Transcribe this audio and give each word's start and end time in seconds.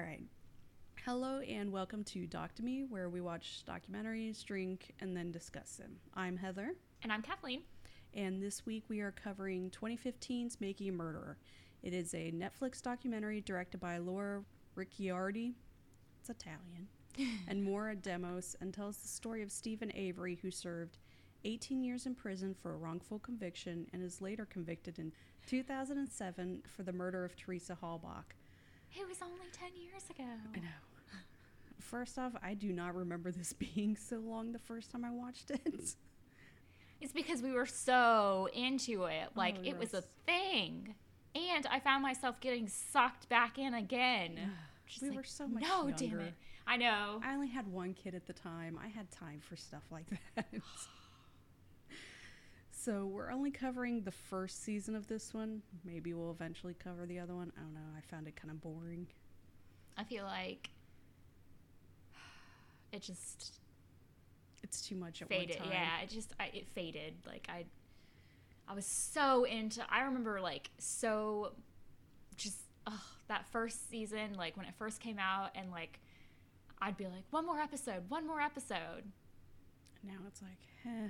All 0.00 0.06
right. 0.06 0.22
Hello 1.04 1.40
and 1.40 1.70
welcome 1.70 2.04
to 2.04 2.26
Doc 2.26 2.54
to 2.54 2.62
Me, 2.62 2.84
where 2.88 3.10
we 3.10 3.20
watch 3.20 3.64
documentaries, 3.68 4.42
drink, 4.42 4.94
and 4.98 5.14
then 5.14 5.30
discuss 5.30 5.76
them. 5.76 5.96
I'm 6.14 6.38
Heather, 6.38 6.72
And 7.02 7.12
I'm 7.12 7.20
Kathleen. 7.20 7.64
and 8.14 8.42
this 8.42 8.64
week 8.64 8.84
we 8.88 9.00
are 9.00 9.10
covering 9.10 9.70
2015's 9.70 10.58
Making 10.58 10.88
a 10.88 10.92
Murderer. 10.92 11.36
It 11.82 11.92
is 11.92 12.14
a 12.14 12.32
Netflix 12.32 12.80
documentary 12.80 13.42
directed 13.42 13.78
by 13.78 13.98
Laura 13.98 14.42
Ricciardi. 14.74 15.52
It's 16.18 16.30
Italian. 16.30 16.88
and 17.48 17.62
Moira 17.62 17.94
Demos, 17.94 18.56
and 18.62 18.72
tells 18.72 18.96
the 18.96 19.08
story 19.08 19.42
of 19.42 19.52
Steven 19.52 19.92
Avery, 19.94 20.38
who 20.40 20.50
served 20.50 20.96
18 21.44 21.82
years 21.82 22.06
in 22.06 22.14
prison 22.14 22.54
for 22.54 22.72
a 22.72 22.78
wrongful 22.78 23.18
conviction 23.18 23.86
and 23.92 24.02
is 24.02 24.22
later 24.22 24.46
convicted 24.46 24.98
in 24.98 25.12
2007 25.46 26.62
for 26.74 26.84
the 26.84 26.92
murder 26.94 27.22
of 27.22 27.36
Teresa 27.36 27.76
Halbach. 27.82 28.32
It 28.98 29.06
was 29.08 29.18
only 29.22 29.46
10 29.52 29.68
years 29.80 30.04
ago. 30.10 30.24
I 30.54 30.58
know. 30.58 30.66
First 31.78 32.18
off, 32.18 32.32
I 32.42 32.54
do 32.54 32.72
not 32.72 32.94
remember 32.94 33.30
this 33.32 33.52
being 33.74 33.96
so 33.96 34.16
long 34.18 34.52
the 34.52 34.58
first 34.58 34.90
time 34.90 35.04
I 35.04 35.10
watched 35.10 35.50
it. 35.50 35.94
It's 37.00 37.12
because 37.12 37.40
we 37.42 37.52
were 37.52 37.66
so 37.66 38.48
into 38.52 39.04
it. 39.04 39.24
Oh, 39.28 39.32
like, 39.34 39.56
Oh, 39.60 39.68
it 39.68 39.78
was 39.78 39.94
a 39.94 40.02
thing. 40.26 40.94
And 41.34 41.66
I 41.66 41.80
found 41.80 42.02
myself 42.02 42.40
getting 42.40 42.68
sucked 42.68 43.28
back 43.28 43.58
in 43.58 43.74
again. 43.74 44.38
Just 44.86 45.02
we 45.02 45.08
like, 45.10 45.18
were 45.18 45.24
so 45.24 45.46
much 45.46 45.62
younger. 45.62 45.76
No, 45.82 45.88
younger. 45.88 46.16
damn 46.18 46.26
it. 46.26 46.34
I 46.66 46.76
know. 46.76 47.20
I 47.24 47.32
only 47.34 47.48
had 47.48 47.66
one 47.68 47.94
kid 47.94 48.14
at 48.14 48.26
the 48.26 48.32
time. 48.32 48.78
I 48.82 48.88
had 48.88 49.10
time 49.10 49.40
for 49.40 49.56
stuff 49.56 49.82
like 49.90 50.04
that. 50.36 50.46
so 52.84 53.06
we're 53.06 53.30
only 53.30 53.50
covering 53.50 54.02
the 54.02 54.10
first 54.10 54.62
season 54.64 54.94
of 54.94 55.06
this 55.06 55.34
one. 55.34 55.62
Maybe 55.84 56.14
we'll 56.14 56.30
eventually 56.30 56.74
cover 56.74 57.06
the 57.06 57.18
other 57.18 57.34
one. 57.34 57.52
I 57.56 57.60
don't 57.60 57.74
know. 57.74 57.80
I 57.96 58.00
found 58.00 58.26
it 58.28 58.36
kind 58.36 58.50
of 58.50 58.60
boring. 58.60 59.06
I 59.96 60.04
feel 60.04 60.24
like 60.24 60.70
it 62.92 63.02
just 63.02 63.60
It's 64.62 64.80
too 64.86 64.96
much 64.96 65.22
at 65.22 65.28
faded. 65.28 65.58
one 65.60 65.68
time. 65.68 65.72
Yeah, 65.72 66.00
it 66.02 66.08
just 66.10 66.32
I, 66.40 66.46
it 66.54 66.68
faded. 66.68 67.14
Like 67.26 67.46
I, 67.50 67.64
I 68.68 68.74
was 68.74 68.86
so 68.86 69.44
into. 69.44 69.82
I 69.90 70.02
remember 70.02 70.40
like 70.40 70.70
so, 70.78 71.52
just 72.36 72.58
ugh, 72.86 72.94
that 73.28 73.46
first 73.50 73.90
season. 73.90 74.34
Like 74.36 74.56
when 74.56 74.66
it 74.66 74.74
first 74.78 75.00
came 75.00 75.18
out, 75.18 75.50
and 75.54 75.70
like 75.70 75.98
I'd 76.80 76.96
be 76.96 77.04
like, 77.04 77.24
one 77.30 77.44
more 77.44 77.58
episode, 77.60 78.08
one 78.08 78.26
more 78.26 78.40
episode, 78.40 79.04
Now 80.02 80.14
it's 80.26 80.40
like, 80.40 80.58
eh. 80.86 81.08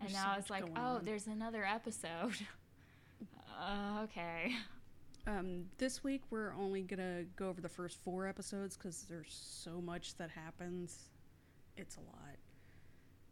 And 0.00 0.12
now 0.12 0.32
so 0.34 0.38
it's 0.40 0.50
like, 0.50 0.64
oh, 0.76 0.80
on. 0.80 1.04
there's 1.04 1.26
another 1.26 1.64
episode. 1.64 2.36
uh, 3.60 4.02
okay. 4.04 4.54
Um, 5.26 5.66
this 5.78 6.02
week 6.02 6.22
we're 6.30 6.54
only 6.54 6.82
gonna 6.82 7.24
go 7.36 7.48
over 7.48 7.60
the 7.60 7.68
first 7.68 7.98
four 8.02 8.26
episodes 8.26 8.76
because 8.76 9.04
there's 9.08 9.38
so 9.62 9.80
much 9.80 10.16
that 10.16 10.30
happens. 10.30 11.10
It's 11.76 11.96
a 11.96 12.00
lot. 12.00 12.36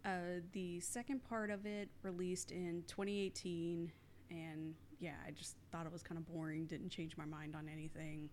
Uh, 0.05 0.41
the 0.53 0.81
second 0.81 1.23
part 1.29 1.51
of 1.51 1.67
it 1.67 1.89
released 2.03 2.51
in 2.51 2.85
2018, 2.87 3.91
and 4.31 4.75
yeah, 5.01 5.13
I 5.27 5.31
just 5.31 5.57
thought 5.73 5.87
it 5.87 5.93
was 5.93 6.03
kind 6.03 6.19
of 6.19 6.27
boring. 6.27 6.67
Didn't 6.67 6.91
change 6.91 7.17
my 7.17 7.25
mind 7.25 7.55
on 7.57 7.69
anything. 7.69 8.29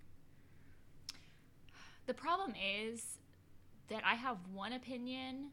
The 2.06 2.14
problem 2.14 2.54
is 2.56 3.18
that 3.88 4.04
I 4.06 4.16
have 4.16 4.38
one 4.54 4.74
opinion 4.74 5.50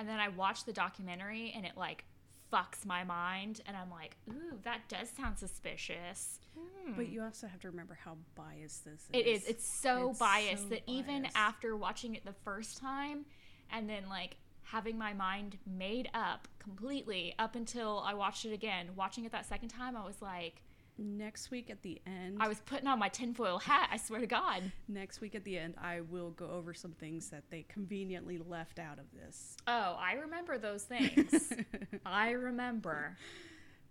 and 0.00 0.08
then 0.08 0.18
I 0.18 0.28
watch 0.28 0.64
the 0.64 0.72
documentary 0.72 1.52
and 1.54 1.66
it 1.66 1.72
like 1.76 2.04
fucks 2.50 2.86
my 2.86 3.04
mind 3.04 3.60
and 3.66 3.76
I'm 3.76 3.90
like, 3.90 4.16
ooh, 4.30 4.58
that 4.62 4.88
does 4.88 5.10
sound 5.10 5.38
suspicious. 5.38 6.40
Hmm. 6.58 6.94
But 6.94 7.10
you 7.10 7.22
also 7.22 7.46
have 7.46 7.60
to 7.60 7.70
remember 7.70 7.98
how 8.02 8.16
biased 8.34 8.86
this 8.86 9.02
is. 9.02 9.08
it 9.12 9.26
is. 9.26 9.46
It's 9.46 9.66
so 9.66 10.10
It's 10.10 10.18
biased 10.18 10.62
so 10.64 10.68
that 10.70 10.82
even 10.86 11.28
after 11.34 11.76
watching 11.76 12.14
it 12.14 12.24
the 12.24 12.32
first 12.32 12.78
time 12.78 13.26
and 13.70 13.88
then 13.90 14.08
like 14.08 14.36
having 14.62 14.96
my 14.96 15.12
mind 15.12 15.58
made 15.66 16.08
up 16.14 16.48
completely 16.58 17.34
up 17.38 17.54
until 17.54 18.02
I 18.04 18.14
watched 18.14 18.46
it 18.46 18.52
again, 18.54 18.88
watching 18.96 19.26
it 19.26 19.32
that 19.32 19.46
second 19.46 19.68
time, 19.68 19.96
I 19.96 20.04
was 20.06 20.22
like, 20.22 20.62
next 21.00 21.50
week 21.50 21.70
at 21.70 21.82
the 21.82 22.00
end. 22.06 22.36
I 22.40 22.48
was 22.48 22.60
putting 22.60 22.86
on 22.86 22.98
my 22.98 23.08
tinfoil 23.08 23.58
hat, 23.58 23.88
I 23.90 23.96
swear 23.96 24.20
to 24.20 24.26
God. 24.26 24.70
next 24.88 25.20
week 25.20 25.34
at 25.34 25.44
the 25.44 25.58
end, 25.58 25.74
I 25.80 26.02
will 26.02 26.30
go 26.30 26.48
over 26.48 26.74
some 26.74 26.92
things 26.92 27.30
that 27.30 27.44
they 27.50 27.64
conveniently 27.68 28.38
left 28.38 28.78
out 28.78 28.98
of 28.98 29.06
this. 29.12 29.56
Oh, 29.66 29.96
I 29.98 30.14
remember 30.14 30.58
those 30.58 30.84
things. 30.84 31.52
I 32.06 32.30
remember. 32.32 33.16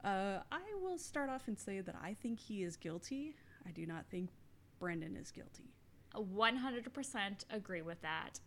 Uh, 0.04 0.40
I 0.52 0.62
will 0.82 0.98
start 0.98 1.30
off 1.30 1.48
and 1.48 1.58
say 1.58 1.82
that 1.82 1.96
I 2.02 2.16
think 2.22 2.40
he 2.40 2.64
is 2.64 2.78
guilty. 2.78 3.36
I 3.68 3.72
do 3.72 3.86
not 3.86 4.06
think 4.10 4.30
Brendan 4.80 5.18
is 5.18 5.32
guilty. 5.32 5.74
100% 6.16 7.46
agree 7.52 7.82
with 7.82 8.02
that. 8.02 8.40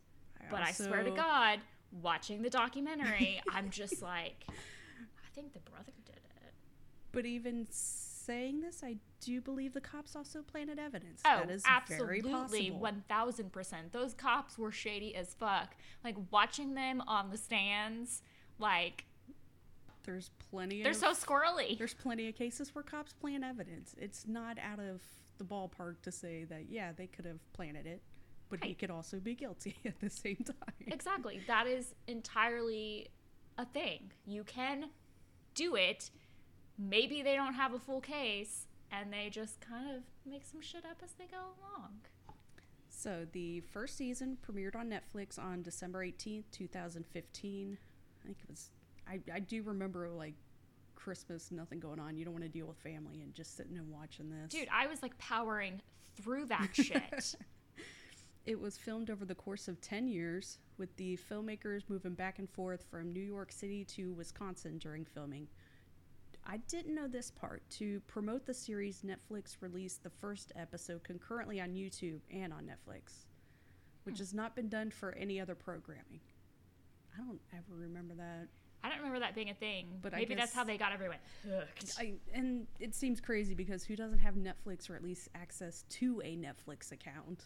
But 0.50 0.62
I 0.62 0.72
swear 0.72 1.02
to 1.04 1.10
God, 1.10 1.60
watching 2.00 2.42
the 2.42 2.50
documentary, 2.50 3.40
I'm 3.52 3.70
just 3.70 4.02
like, 4.02 4.44
I 4.48 5.34
think 5.34 5.52
the 5.52 5.60
brother 5.60 5.92
did 6.04 6.16
it. 6.16 6.54
But 7.12 7.26
even 7.26 7.66
saying 8.24 8.60
this, 8.60 8.82
I 8.84 8.96
do 9.20 9.40
believe 9.40 9.72
the 9.74 9.80
cops 9.80 10.16
also 10.16 10.42
planted 10.42 10.78
evidence. 10.78 11.22
Oh, 11.24 11.40
that 11.40 11.50
is 11.50 11.64
very 11.88 12.18
absolutely, 12.20 12.70
1000%. 12.70 13.74
Those 13.92 14.14
cops 14.14 14.58
were 14.58 14.72
shady 14.72 15.14
as 15.14 15.34
fuck. 15.34 15.76
Like, 16.04 16.16
watching 16.30 16.74
them 16.74 17.02
on 17.06 17.30
the 17.30 17.36
stands, 17.36 18.22
like, 18.58 19.04
There's 20.04 20.30
plenty. 20.50 20.80
Of 20.80 20.84
they're 20.84 21.08
of, 21.10 21.16
so 21.16 21.26
squirrely. 21.26 21.78
There's 21.78 21.94
plenty 21.94 22.28
of 22.28 22.34
cases 22.34 22.74
where 22.74 22.82
cops 22.82 23.12
plant 23.12 23.44
evidence. 23.44 23.94
It's 23.98 24.26
not 24.26 24.58
out 24.58 24.80
of 24.80 25.00
the 25.38 25.44
ballpark 25.44 26.00
to 26.02 26.12
say 26.12 26.44
that 26.44 26.64
yeah 26.70 26.92
they 26.92 27.06
could 27.06 27.24
have 27.24 27.40
planted 27.52 27.86
it, 27.86 28.02
but 28.48 28.62
he 28.64 28.74
could 28.74 28.90
also 28.90 29.18
be 29.18 29.34
guilty 29.34 29.76
at 29.84 29.98
the 30.00 30.10
same 30.10 30.36
time. 30.36 30.74
Exactly. 30.86 31.40
That 31.46 31.66
is 31.66 31.94
entirely 32.06 33.08
a 33.58 33.64
thing. 33.64 34.12
You 34.26 34.44
can 34.44 34.90
do 35.54 35.74
it. 35.76 36.10
Maybe 36.88 37.22
they 37.22 37.36
don't 37.36 37.54
have 37.54 37.74
a 37.74 37.78
full 37.78 38.00
case 38.00 38.66
and 38.90 39.12
they 39.12 39.30
just 39.30 39.60
kind 39.60 39.90
of 39.94 40.02
make 40.30 40.44
some 40.44 40.60
shit 40.60 40.84
up 40.84 40.98
as 41.02 41.12
they 41.12 41.26
go 41.26 41.38
along. 41.38 41.92
So 42.88 43.26
the 43.32 43.60
first 43.60 43.96
season 43.96 44.38
premiered 44.46 44.76
on 44.76 44.90
Netflix 44.90 45.38
on 45.38 45.62
December 45.62 46.04
18th, 46.04 46.44
2015. 46.52 47.78
I 48.22 48.26
think 48.26 48.38
it 48.42 48.48
was 48.48 48.70
I, 49.08 49.20
I 49.34 49.40
do 49.40 49.62
remember 49.62 50.08
like 50.08 50.34
Christmas, 50.94 51.50
nothing 51.50 51.80
going 51.80 51.98
on. 51.98 52.16
You 52.16 52.24
don't 52.24 52.34
want 52.34 52.44
to 52.44 52.50
deal 52.50 52.66
with 52.66 52.76
family 52.78 53.22
and 53.22 53.34
just 53.34 53.56
sitting 53.56 53.76
and 53.76 53.90
watching 53.90 54.30
this. 54.30 54.52
Dude, 54.52 54.68
I 54.72 54.86
was 54.86 55.02
like 55.02 55.16
powering 55.18 55.80
through 56.16 56.46
that 56.46 56.68
shit. 56.72 57.34
It 58.44 58.60
was 58.60 58.76
filmed 58.76 59.10
over 59.10 59.24
the 59.24 59.34
course 59.34 59.68
of 59.68 59.80
10 59.80 60.08
years, 60.08 60.58
with 60.76 60.94
the 60.96 61.16
filmmakers 61.30 61.82
moving 61.88 62.14
back 62.14 62.40
and 62.40 62.50
forth 62.50 62.84
from 62.90 63.12
New 63.12 63.20
York 63.20 63.52
City 63.52 63.84
to 63.84 64.12
Wisconsin 64.14 64.78
during 64.78 65.04
filming. 65.04 65.46
I 66.46 66.56
didn't 66.68 66.94
know 66.94 67.08
this 67.08 67.30
part. 67.30 67.62
To 67.78 68.00
promote 68.06 68.46
the 68.46 68.54
series, 68.54 69.02
Netflix 69.02 69.56
released 69.60 70.02
the 70.02 70.10
first 70.10 70.52
episode 70.56 71.04
concurrently 71.04 71.60
on 71.60 71.70
YouTube 71.70 72.20
and 72.30 72.52
on 72.52 72.64
Netflix, 72.64 73.26
which 74.04 74.16
hmm. 74.16 74.22
has 74.22 74.34
not 74.34 74.56
been 74.56 74.68
done 74.68 74.90
for 74.90 75.12
any 75.12 75.40
other 75.40 75.54
programming. 75.54 76.20
I 77.14 77.24
don't 77.24 77.40
ever 77.52 77.80
remember 77.80 78.14
that. 78.14 78.48
I 78.84 78.88
don't 78.88 78.98
remember 78.98 79.20
that 79.20 79.36
being 79.36 79.50
a 79.50 79.54
thing, 79.54 79.86
But 80.02 80.12
maybe 80.12 80.34
that's 80.34 80.52
how 80.52 80.64
they 80.64 80.76
got 80.76 80.92
everyone 80.92 81.18
hooked. 81.48 81.94
I, 82.00 82.14
and 82.34 82.66
it 82.80 82.96
seems 82.96 83.20
crazy 83.20 83.54
because 83.54 83.84
who 83.84 83.94
doesn't 83.94 84.18
have 84.18 84.34
Netflix 84.34 84.90
or 84.90 84.96
at 84.96 85.04
least 85.04 85.28
access 85.36 85.84
to 85.90 86.20
a 86.24 86.36
Netflix 86.36 86.90
account? 86.90 87.44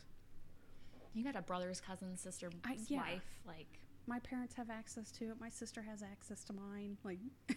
You 1.13 1.25
got 1.25 1.37
a 1.37 1.43
brother's 1.43 1.81
cousin, 1.81 2.17
sister, 2.17 2.51
I- 2.65 2.79
yeah. 2.89 2.99
wife, 2.99 3.25
like 3.47 3.81
my 4.07 4.19
parents 4.21 4.55
have 4.55 4.71
access 4.71 5.11
to 5.13 5.31
it. 5.31 5.41
My 5.41 5.49
sister 5.51 5.83
has 5.83 6.03
access 6.03 6.45
to 6.45 6.53
mine. 6.53 6.97
Like, 7.05 7.19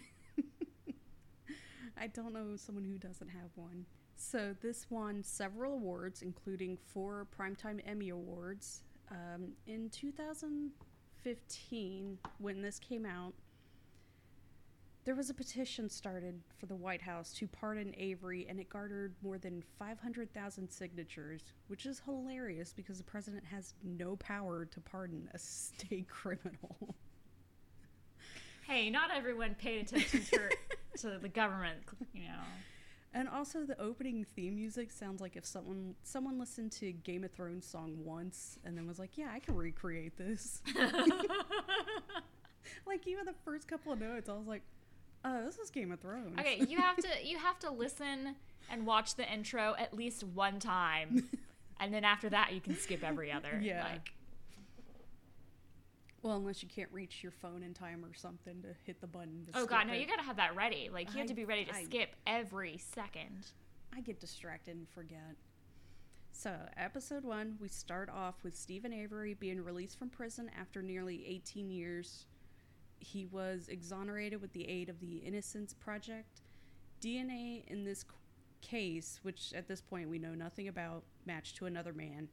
I 2.00 2.06
don't 2.06 2.32
know 2.32 2.56
someone 2.56 2.84
who 2.84 2.96
doesn't 2.96 3.28
have 3.28 3.50
one. 3.56 3.84
So 4.16 4.56
this 4.62 4.86
won 4.90 5.22
several 5.22 5.74
awards, 5.74 6.22
including 6.22 6.76
four 6.76 7.26
Primetime 7.38 7.80
Emmy 7.86 8.08
Awards. 8.08 8.84
Um, 9.10 9.52
in 9.66 9.90
2015, 9.90 12.18
when 12.38 12.62
this 12.62 12.78
came 12.78 13.04
out, 13.04 13.34
there 15.04 15.14
was 15.14 15.28
a 15.30 15.34
petition 15.34 15.90
started 15.90 16.40
for 16.58 16.66
the 16.66 16.74
White 16.74 17.02
House 17.02 17.32
to 17.34 17.46
pardon 17.48 17.94
Avery, 17.96 18.46
and 18.48 18.58
it 18.60 18.68
garnered 18.68 19.14
more 19.22 19.38
than 19.38 19.62
500,000 19.78 20.68
signatures, 20.70 21.52
which 21.68 21.86
is 21.86 22.02
hilarious 22.04 22.74
because 22.74 22.98
the 22.98 23.04
president 23.04 23.44
has 23.44 23.72
no 23.82 24.16
power 24.16 24.66
to 24.66 24.80
pardon 24.80 25.30
a 25.34 25.38
state 25.38 26.08
criminal. 26.08 26.94
Hey, 28.70 28.88
not 28.88 29.10
everyone 29.14 29.54
paid 29.54 29.86
attention 29.86 30.22
to, 30.24 30.48
to 30.98 31.18
the 31.18 31.28
government, 31.28 31.80
you 32.14 32.22
know. 32.22 32.44
And 33.12 33.28
also, 33.28 33.64
the 33.64 33.78
opening 33.80 34.24
theme 34.36 34.54
music 34.54 34.92
sounds 34.92 35.20
like 35.20 35.34
if 35.34 35.44
someone 35.44 35.96
someone 36.04 36.38
listened 36.38 36.70
to 36.72 36.92
Game 36.92 37.24
of 37.24 37.32
Thrones 37.32 37.66
song 37.66 37.96
once 38.04 38.56
and 38.64 38.78
then 38.78 38.86
was 38.86 39.00
like, 39.00 39.18
"Yeah, 39.18 39.30
I 39.32 39.40
can 39.40 39.56
recreate 39.56 40.16
this." 40.16 40.62
like 42.86 43.06
even 43.08 43.26
the 43.26 43.34
first 43.44 43.66
couple 43.66 43.92
of 43.92 43.98
notes, 43.98 44.28
I 44.28 44.34
was 44.34 44.46
like, 44.46 44.62
"Oh, 45.24 45.44
this 45.44 45.58
is 45.58 45.70
Game 45.70 45.90
of 45.90 45.98
Thrones." 45.98 46.38
Okay, 46.38 46.64
you 46.68 46.78
have 46.78 46.96
to 46.98 47.08
you 47.24 47.36
have 47.38 47.58
to 47.60 47.72
listen 47.72 48.36
and 48.70 48.86
watch 48.86 49.16
the 49.16 49.28
intro 49.28 49.74
at 49.76 49.92
least 49.92 50.22
one 50.22 50.60
time, 50.60 51.28
and 51.80 51.92
then 51.92 52.04
after 52.04 52.28
that 52.30 52.52
you 52.52 52.60
can 52.60 52.76
skip 52.76 53.02
every 53.02 53.32
other. 53.32 53.60
Yeah. 53.60 53.82
Like, 53.90 54.12
Well, 56.22 56.36
unless 56.36 56.62
you 56.62 56.68
can't 56.68 56.90
reach 56.92 57.22
your 57.22 57.32
phone 57.32 57.62
in 57.62 57.72
time 57.72 58.04
or 58.04 58.12
something 58.14 58.60
to 58.62 58.68
hit 58.84 59.00
the 59.00 59.06
button. 59.06 59.46
To 59.52 59.60
oh 59.60 59.66
god, 59.66 59.86
no, 59.86 59.94
it. 59.94 60.00
you 60.00 60.06
gotta 60.06 60.22
have 60.22 60.36
that 60.36 60.54
ready. 60.54 60.90
Like 60.92 61.12
you 61.12 61.18
have 61.18 61.28
to 61.28 61.34
be 61.34 61.44
ready 61.44 61.64
to 61.64 61.74
I- 61.74 61.84
skip 61.84 62.14
every 62.26 62.78
second. 62.78 63.46
I 63.94 64.00
get 64.00 64.20
distracted 64.20 64.76
and 64.76 64.88
forget. 64.88 65.36
So, 66.32 66.54
episode 66.76 67.24
one, 67.24 67.56
we 67.60 67.68
start 67.68 68.08
off 68.08 68.36
with 68.44 68.56
Steven 68.56 68.92
Avery 68.92 69.34
being 69.34 69.62
released 69.62 69.98
from 69.98 70.08
prison 70.08 70.50
after 70.58 70.80
nearly 70.80 71.26
18 71.26 71.70
years. 71.70 72.26
He 72.98 73.26
was 73.26 73.68
exonerated 73.68 74.40
with 74.40 74.52
the 74.52 74.68
aid 74.68 74.88
of 74.88 75.00
the 75.00 75.16
Innocence 75.16 75.74
Project. 75.74 76.42
DNA 77.02 77.64
in 77.66 77.84
this 77.84 78.04
case, 78.60 79.20
which 79.22 79.52
at 79.54 79.68
this 79.68 79.80
point 79.80 80.08
we 80.08 80.18
know 80.18 80.34
nothing 80.34 80.68
about, 80.68 81.02
matched 81.26 81.56
to 81.56 81.66
another 81.66 81.92
man. 81.92 82.28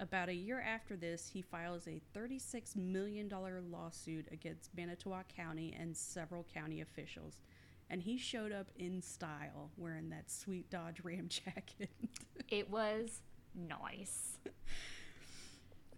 About 0.00 0.30
a 0.30 0.34
year 0.34 0.62
after 0.62 0.96
this, 0.96 1.28
he 1.30 1.42
files 1.42 1.86
a 1.86 2.00
$36 2.16 2.74
million 2.74 3.30
lawsuit 3.70 4.26
against 4.32 4.74
Manitowoc 4.74 5.28
County 5.28 5.76
and 5.78 5.94
several 5.94 6.46
county 6.54 6.80
officials. 6.80 7.42
And 7.90 8.00
he 8.00 8.16
showed 8.16 8.50
up 8.50 8.68
in 8.76 9.02
style 9.02 9.70
wearing 9.76 10.08
that 10.08 10.30
sweet 10.30 10.70
Dodge 10.70 11.00
Ram 11.04 11.28
jacket. 11.28 11.90
It 12.48 12.70
was 12.70 13.20
nice. 13.54 14.38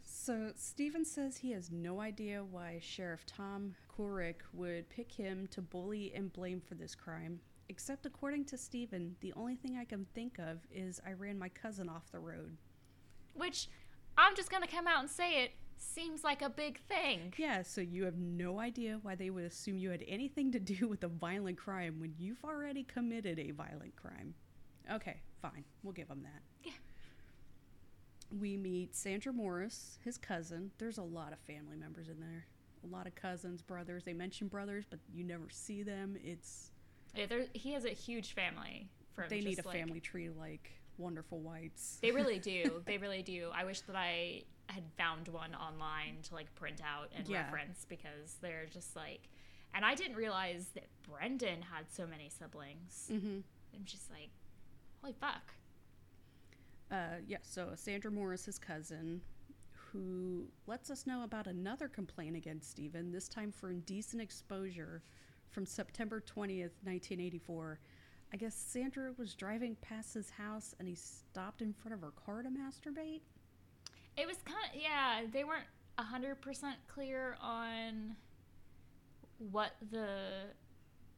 so, 0.04 0.50
Steven 0.56 1.04
says 1.04 1.36
he 1.36 1.52
has 1.52 1.70
no 1.70 2.00
idea 2.00 2.42
why 2.42 2.80
Sheriff 2.82 3.24
Tom 3.24 3.76
Kocourek 3.96 4.40
would 4.52 4.90
pick 4.90 5.12
him 5.12 5.46
to 5.52 5.62
bully 5.62 6.12
and 6.12 6.32
blame 6.32 6.60
for 6.60 6.74
this 6.74 6.96
crime. 6.96 7.38
Except, 7.68 8.04
according 8.04 8.46
to 8.46 8.58
Steven, 8.58 9.14
the 9.20 9.32
only 9.34 9.54
thing 9.54 9.78
I 9.78 9.84
can 9.84 10.06
think 10.12 10.40
of 10.40 10.58
is 10.72 11.00
I 11.06 11.12
ran 11.12 11.38
my 11.38 11.50
cousin 11.50 11.88
off 11.88 12.10
the 12.10 12.18
road. 12.18 12.56
Which 13.34 13.68
I'm 14.22 14.36
just 14.36 14.50
gonna 14.50 14.68
come 14.68 14.86
out 14.86 15.00
and 15.00 15.10
say 15.10 15.42
it 15.42 15.50
seems 15.76 16.22
like 16.22 16.42
a 16.42 16.48
big 16.48 16.78
thing. 16.88 17.34
Yeah, 17.36 17.62
so 17.62 17.80
you 17.80 18.04
have 18.04 18.16
no 18.16 18.60
idea 18.60 19.00
why 19.02 19.16
they 19.16 19.30
would 19.30 19.44
assume 19.44 19.78
you 19.78 19.90
had 19.90 20.04
anything 20.06 20.52
to 20.52 20.60
do 20.60 20.86
with 20.88 21.02
a 21.02 21.08
violent 21.08 21.58
crime 21.58 21.96
when 21.98 22.14
you've 22.18 22.42
already 22.44 22.84
committed 22.84 23.38
a 23.40 23.50
violent 23.50 23.96
crime. 23.96 24.34
Okay, 24.92 25.20
fine. 25.40 25.64
We'll 25.82 25.92
give 25.92 26.06
them 26.08 26.22
that. 26.22 26.42
Yeah. 26.62 26.72
We 28.38 28.56
meet 28.56 28.94
Sandra 28.94 29.32
Morris, 29.32 29.98
his 30.04 30.16
cousin. 30.18 30.70
There's 30.78 30.98
a 30.98 31.02
lot 31.02 31.32
of 31.32 31.38
family 31.40 31.76
members 31.76 32.08
in 32.08 32.18
there. 32.20 32.46
A 32.84 32.86
lot 32.86 33.06
of 33.06 33.14
cousins, 33.14 33.60
brothers. 33.60 34.04
They 34.04 34.12
mention 34.14 34.48
brothers, 34.48 34.84
but 34.88 35.00
you 35.12 35.24
never 35.24 35.44
see 35.50 35.82
them. 35.82 36.16
It's 36.22 36.70
Yeah, 37.14 37.26
there, 37.26 37.46
he 37.54 37.72
has 37.72 37.84
a 37.84 37.90
huge 37.90 38.34
family. 38.34 38.88
From 39.14 39.28
they 39.28 39.40
need 39.40 39.58
a 39.58 39.66
like- 39.66 39.76
family 39.76 40.00
tree 40.00 40.30
like 40.30 40.70
Wonderful 40.98 41.40
Whites. 41.40 41.98
They 42.02 42.10
really 42.10 42.38
do. 42.52 42.82
they 42.86 42.98
really 42.98 43.22
do. 43.22 43.50
I 43.54 43.64
wish 43.64 43.80
that 43.82 43.96
I 43.96 44.42
had 44.66 44.84
found 44.96 45.28
one 45.28 45.54
online 45.54 46.16
to 46.24 46.34
like 46.34 46.54
print 46.54 46.80
out 46.84 47.10
and 47.16 47.26
Yeah. 47.28 47.42
reference 47.44 47.84
because 47.88 48.36
they're 48.40 48.66
just 48.72 48.94
like. 48.96 49.28
And 49.74 49.84
I 49.84 49.94
didn't 49.94 50.16
realize 50.16 50.68
that 50.74 50.86
Brendan 51.08 51.62
had 51.62 51.90
so 51.90 52.06
many 52.06 52.28
siblings. 52.28 53.08
mm-hmm. 53.10 53.38
I'm 53.74 53.84
just 53.84 54.10
like, 54.10 54.28
holy 55.00 55.14
fuck. 55.18 55.54
Uh, 56.90 57.16
yeah, 57.26 57.38
so 57.42 57.70
Sandra 57.74 58.10
Morris, 58.10 58.44
his 58.44 58.58
cousin, 58.58 59.22
who 59.70 60.44
lets 60.66 60.90
us 60.90 61.06
know 61.06 61.22
about 61.24 61.46
another 61.46 61.88
complaint 61.88 62.36
against 62.36 62.70
Stephen, 62.70 63.10
this 63.12 63.28
time 63.28 63.50
for 63.50 63.70
indecent 63.70 64.20
exposure 64.20 65.02
from 65.48 65.64
September 65.64 66.20
20th, 66.20 66.76
1984. 66.84 67.78
I 68.32 68.36
guess 68.36 68.54
Sandra 68.54 69.12
was 69.18 69.34
driving 69.34 69.76
past 69.82 70.14
his 70.14 70.30
house 70.30 70.74
and 70.78 70.88
he 70.88 70.94
stopped 70.94 71.60
in 71.60 71.72
front 71.72 71.94
of 71.94 72.00
her 72.00 72.12
car 72.24 72.42
to 72.42 72.48
masturbate. 72.48 73.20
It 74.16 74.26
was 74.26 74.36
kind 74.44 74.58
of 74.74 74.80
yeah. 74.80 75.22
They 75.32 75.44
weren't 75.44 75.64
hundred 75.98 76.40
percent 76.40 76.76
clear 76.88 77.36
on 77.40 78.16
what 79.50 79.72
the 79.92 80.16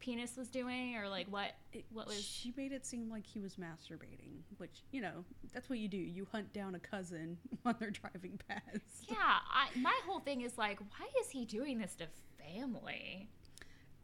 penis 0.00 0.36
was 0.36 0.48
doing 0.48 0.96
or 0.96 1.08
like 1.08 1.26
what 1.28 1.52
It, 1.72 1.84
What 1.92 2.06
was- 2.06 2.22
She 2.22 2.52
made 2.56 2.72
it 2.72 2.84
seem 2.84 3.08
like 3.10 3.24
he 3.24 3.40
was 3.40 3.54
masturbating, 3.56 4.40
which, 4.58 4.82
you 4.92 5.00
know, 5.00 5.24
that's 5.54 5.70
what 5.70 5.78
you 5.78 5.88
do. 5.88 5.96
You 5.96 6.26
hunt 6.30 6.52
down 6.52 6.74
a 6.74 6.78
cousin 6.80 7.38
when 7.62 7.74
they're 7.78 7.90
driving 7.90 8.38
past. 8.48 9.06
Yeah, 9.08 9.16
I, 9.18 9.68
my 9.78 9.98
whole 10.06 10.20
thing 10.20 10.42
is 10.42 10.58
like, 10.58 10.80
why 10.80 11.06
is 11.22 11.30
he 11.30 11.44
doing 11.46 11.78
this 11.78 11.94
to 11.96 12.06
family? 12.42 13.28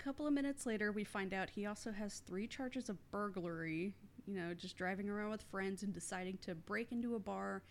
Couple 0.02 0.26
of 0.26 0.32
minutes 0.32 0.66
later, 0.66 0.92
we 0.92 1.04
find 1.04 1.34
out 1.34 1.50
he 1.50 1.66
also 1.66 1.92
has 1.92 2.22
three 2.26 2.46
charges 2.46 2.88
of 2.88 2.96
burglary. 3.10 3.92
You 4.26 4.34
know, 4.34 4.54
just 4.54 4.76
driving 4.76 5.08
around 5.08 5.30
with 5.30 5.42
friends 5.42 5.82
and 5.82 5.92
deciding 5.92 6.38
to 6.42 6.54
break 6.54 6.92
into 6.92 7.14
a 7.16 7.18
bar 7.18 7.62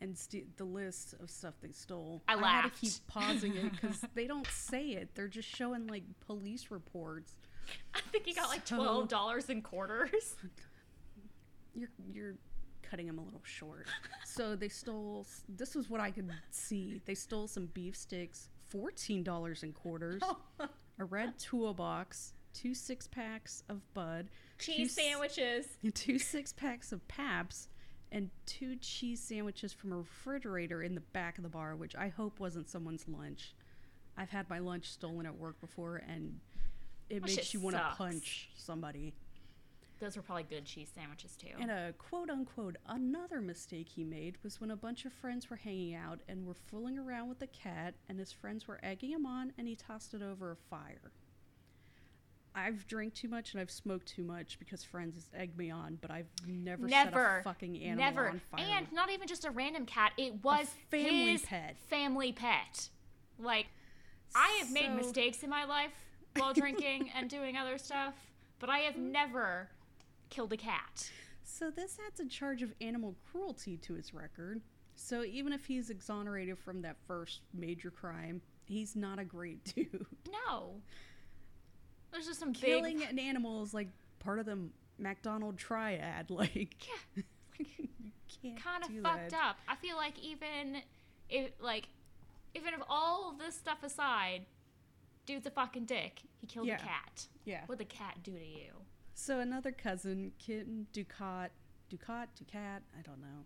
and 0.00 0.16
st- 0.16 0.56
the 0.56 0.64
list 0.64 1.14
of 1.20 1.30
stuff 1.30 1.54
they 1.60 1.72
stole. 1.72 2.22
I 2.28 2.34
laughed. 2.34 2.46
I 2.46 2.50
had 2.62 2.72
to 2.72 2.80
keep 2.80 3.06
pausing 3.06 3.56
it 3.56 3.72
because 3.72 4.00
they 4.14 4.26
don't 4.26 4.46
say 4.46 4.88
it. 4.90 5.14
They're 5.14 5.28
just 5.28 5.48
showing 5.48 5.86
like 5.86 6.04
police 6.26 6.70
reports. 6.70 7.34
I 7.94 8.00
think 8.12 8.24
he 8.26 8.34
got 8.34 8.48
like 8.48 8.64
twelve 8.64 9.08
dollars 9.08 9.48
in 9.50 9.62
quarters. 9.62 10.36
You're 11.74 11.90
you're 12.12 12.34
cutting 12.82 13.06
him 13.06 13.18
a 13.18 13.22
little 13.22 13.42
short. 13.44 13.86
so 14.24 14.56
they 14.56 14.68
stole. 14.68 15.26
This 15.48 15.74
was 15.76 15.88
what 15.88 16.00
I 16.00 16.10
could 16.10 16.28
see. 16.50 17.00
They 17.04 17.14
stole 17.14 17.46
some 17.46 17.66
beef 17.66 17.94
sticks, 17.94 18.48
fourteen 18.68 19.22
dollars 19.22 19.62
in 19.62 19.72
quarters, 19.72 20.22
oh 20.58 20.68
a 20.98 21.04
red 21.04 21.38
toolbox, 21.38 22.32
two 22.54 22.74
six 22.74 23.06
packs 23.06 23.62
of 23.68 23.80
Bud, 23.94 24.28
Cheese 24.58 24.76
two 24.76 24.82
s- 24.84 24.92
sandwiches. 25.08 25.66
two 25.94 26.18
six 26.18 26.52
packs 26.52 26.92
of 26.92 27.06
Pabst, 27.08 27.68
and 28.10 28.30
two 28.46 28.76
cheese 28.76 29.20
sandwiches 29.20 29.72
from 29.72 29.92
a 29.92 29.96
refrigerator 29.98 30.82
in 30.82 30.94
the 30.94 31.00
back 31.00 31.38
of 31.38 31.44
the 31.44 31.50
bar, 31.50 31.76
which 31.76 31.94
I 31.96 32.08
hope 32.08 32.40
wasn't 32.40 32.68
someone's 32.68 33.06
lunch. 33.08 33.54
I've 34.16 34.30
had 34.30 34.50
my 34.50 34.58
lunch 34.58 34.90
stolen 34.90 35.26
at 35.26 35.36
work 35.36 35.60
before, 35.60 36.02
and 36.08 36.40
it 37.08 37.22
That 37.22 37.28
makes 37.28 37.54
you 37.54 37.60
want 37.60 37.76
to 37.76 37.82
punch 37.96 38.50
somebody. 38.56 39.14
Those 40.00 40.16
were 40.16 40.22
probably 40.22 40.44
good 40.44 40.64
cheese 40.64 40.90
sandwiches 40.94 41.36
too. 41.36 41.48
And 41.58 41.70
a 41.70 41.92
quote 41.98 42.30
unquote 42.30 42.76
another 42.86 43.40
mistake 43.40 43.88
he 43.88 44.04
made 44.04 44.36
was 44.44 44.60
when 44.60 44.70
a 44.70 44.76
bunch 44.76 45.04
of 45.04 45.12
friends 45.12 45.50
were 45.50 45.56
hanging 45.56 45.94
out 45.94 46.20
and 46.28 46.46
were 46.46 46.54
fooling 46.54 46.98
around 46.98 47.28
with 47.28 47.40
the 47.40 47.48
cat, 47.48 47.94
and 48.08 48.18
his 48.18 48.30
friends 48.32 48.68
were 48.68 48.78
egging 48.82 49.10
him 49.10 49.26
on, 49.26 49.52
and 49.58 49.66
he 49.66 49.74
tossed 49.74 50.14
it 50.14 50.22
over 50.22 50.52
a 50.52 50.56
fire. 50.56 51.12
I've 52.54 52.86
drank 52.86 53.14
too 53.14 53.28
much 53.28 53.52
and 53.52 53.60
I've 53.60 53.70
smoked 53.70 54.06
too 54.08 54.24
much 54.24 54.58
because 54.58 54.82
friends 54.82 55.30
egged 55.34 55.56
me 55.56 55.70
on, 55.70 55.98
but 56.00 56.10
I've 56.10 56.26
never, 56.46 56.88
set 56.88 57.06
Never, 57.06 57.38
a 57.38 57.42
fucking 57.42 57.80
animal 57.82 58.04
Never. 58.04 58.28
on 58.30 58.40
fire. 58.50 58.64
And 58.76 58.92
not 58.92 59.10
even 59.10 59.28
just 59.28 59.44
a 59.44 59.50
random 59.50 59.86
cat. 59.86 60.12
It 60.16 60.42
was 60.42 60.68
family 60.90 61.32
his 61.32 61.42
pet. 61.42 61.76
family 61.88 62.32
pet. 62.32 62.88
Like, 63.38 63.66
I 64.34 64.58
have 64.60 64.72
made 64.72 64.90
mistakes 64.94 65.42
in 65.42 65.50
my 65.50 65.64
life 65.64 65.92
while 66.36 66.52
drinking 66.52 67.10
and 67.14 67.30
doing 67.30 67.56
other 67.56 67.78
stuff, 67.78 68.14
but 68.58 68.68
I 68.68 68.78
have 68.78 68.96
never 68.96 69.68
killed 70.30 70.52
a 70.52 70.56
cat. 70.56 71.10
So 71.44 71.70
this 71.70 71.98
adds 72.06 72.20
a 72.20 72.26
charge 72.26 72.62
of 72.62 72.72
animal 72.80 73.16
cruelty 73.30 73.76
to 73.78 73.94
his 73.94 74.12
record. 74.14 74.60
So 74.96 75.24
even 75.24 75.52
if 75.52 75.64
he's 75.66 75.90
exonerated 75.90 76.58
from 76.58 76.82
that 76.82 76.96
first 77.06 77.40
major 77.54 77.90
crime, 77.90 78.42
he's 78.66 78.94
not 78.96 79.18
a 79.18 79.24
great 79.24 79.64
dude. 79.74 80.06
No. 80.30 80.74
There's 82.12 82.26
just 82.26 82.40
some 82.40 82.52
Killing 82.52 82.98
big. 82.98 83.10
an 83.10 83.18
animal 83.18 83.62
is 83.62 83.72
like 83.74 83.88
part 84.18 84.38
of 84.38 84.46
the 84.46 84.58
McDonald 84.98 85.56
triad. 85.58 86.26
Like, 86.30 86.76
Yeah. 88.42 88.54
kind 88.62 88.84
of 88.84 88.90
fucked 89.02 89.30
that. 89.30 89.40
up. 89.42 89.56
I 89.66 89.74
feel 89.76 89.96
like 89.96 90.18
even 90.20 90.82
if 91.28 91.50
like 91.60 91.88
even 92.54 92.72
if 92.74 92.80
all 92.88 93.34
this 93.38 93.54
stuff 93.54 93.82
aside, 93.82 94.42
dude's 95.26 95.46
a 95.46 95.50
fucking 95.50 95.84
dick. 95.86 96.20
He 96.40 96.46
killed 96.46 96.66
Yeah. 96.68 96.76
a 96.76 96.78
cat. 96.78 97.26
Yeah. 97.44 97.60
What'd 97.66 97.80
the 97.80 97.92
cat 97.92 98.18
do 98.22 98.32
to 98.32 98.44
you? 98.46 98.72
So 99.20 99.40
another 99.40 99.72
cousin, 99.72 100.30
Kim 100.38 100.86
Ducat, 100.92 101.50
Ducat, 101.88 102.28
Ducat, 102.36 102.82
I 102.96 103.02
don't 103.02 103.20
know. 103.20 103.44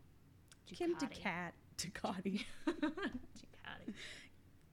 Kim 0.67 0.95
Ducati. 0.97 1.17
Ducat, 1.17 1.55
Ducati. 1.79 2.45
Ducati. 2.69 3.95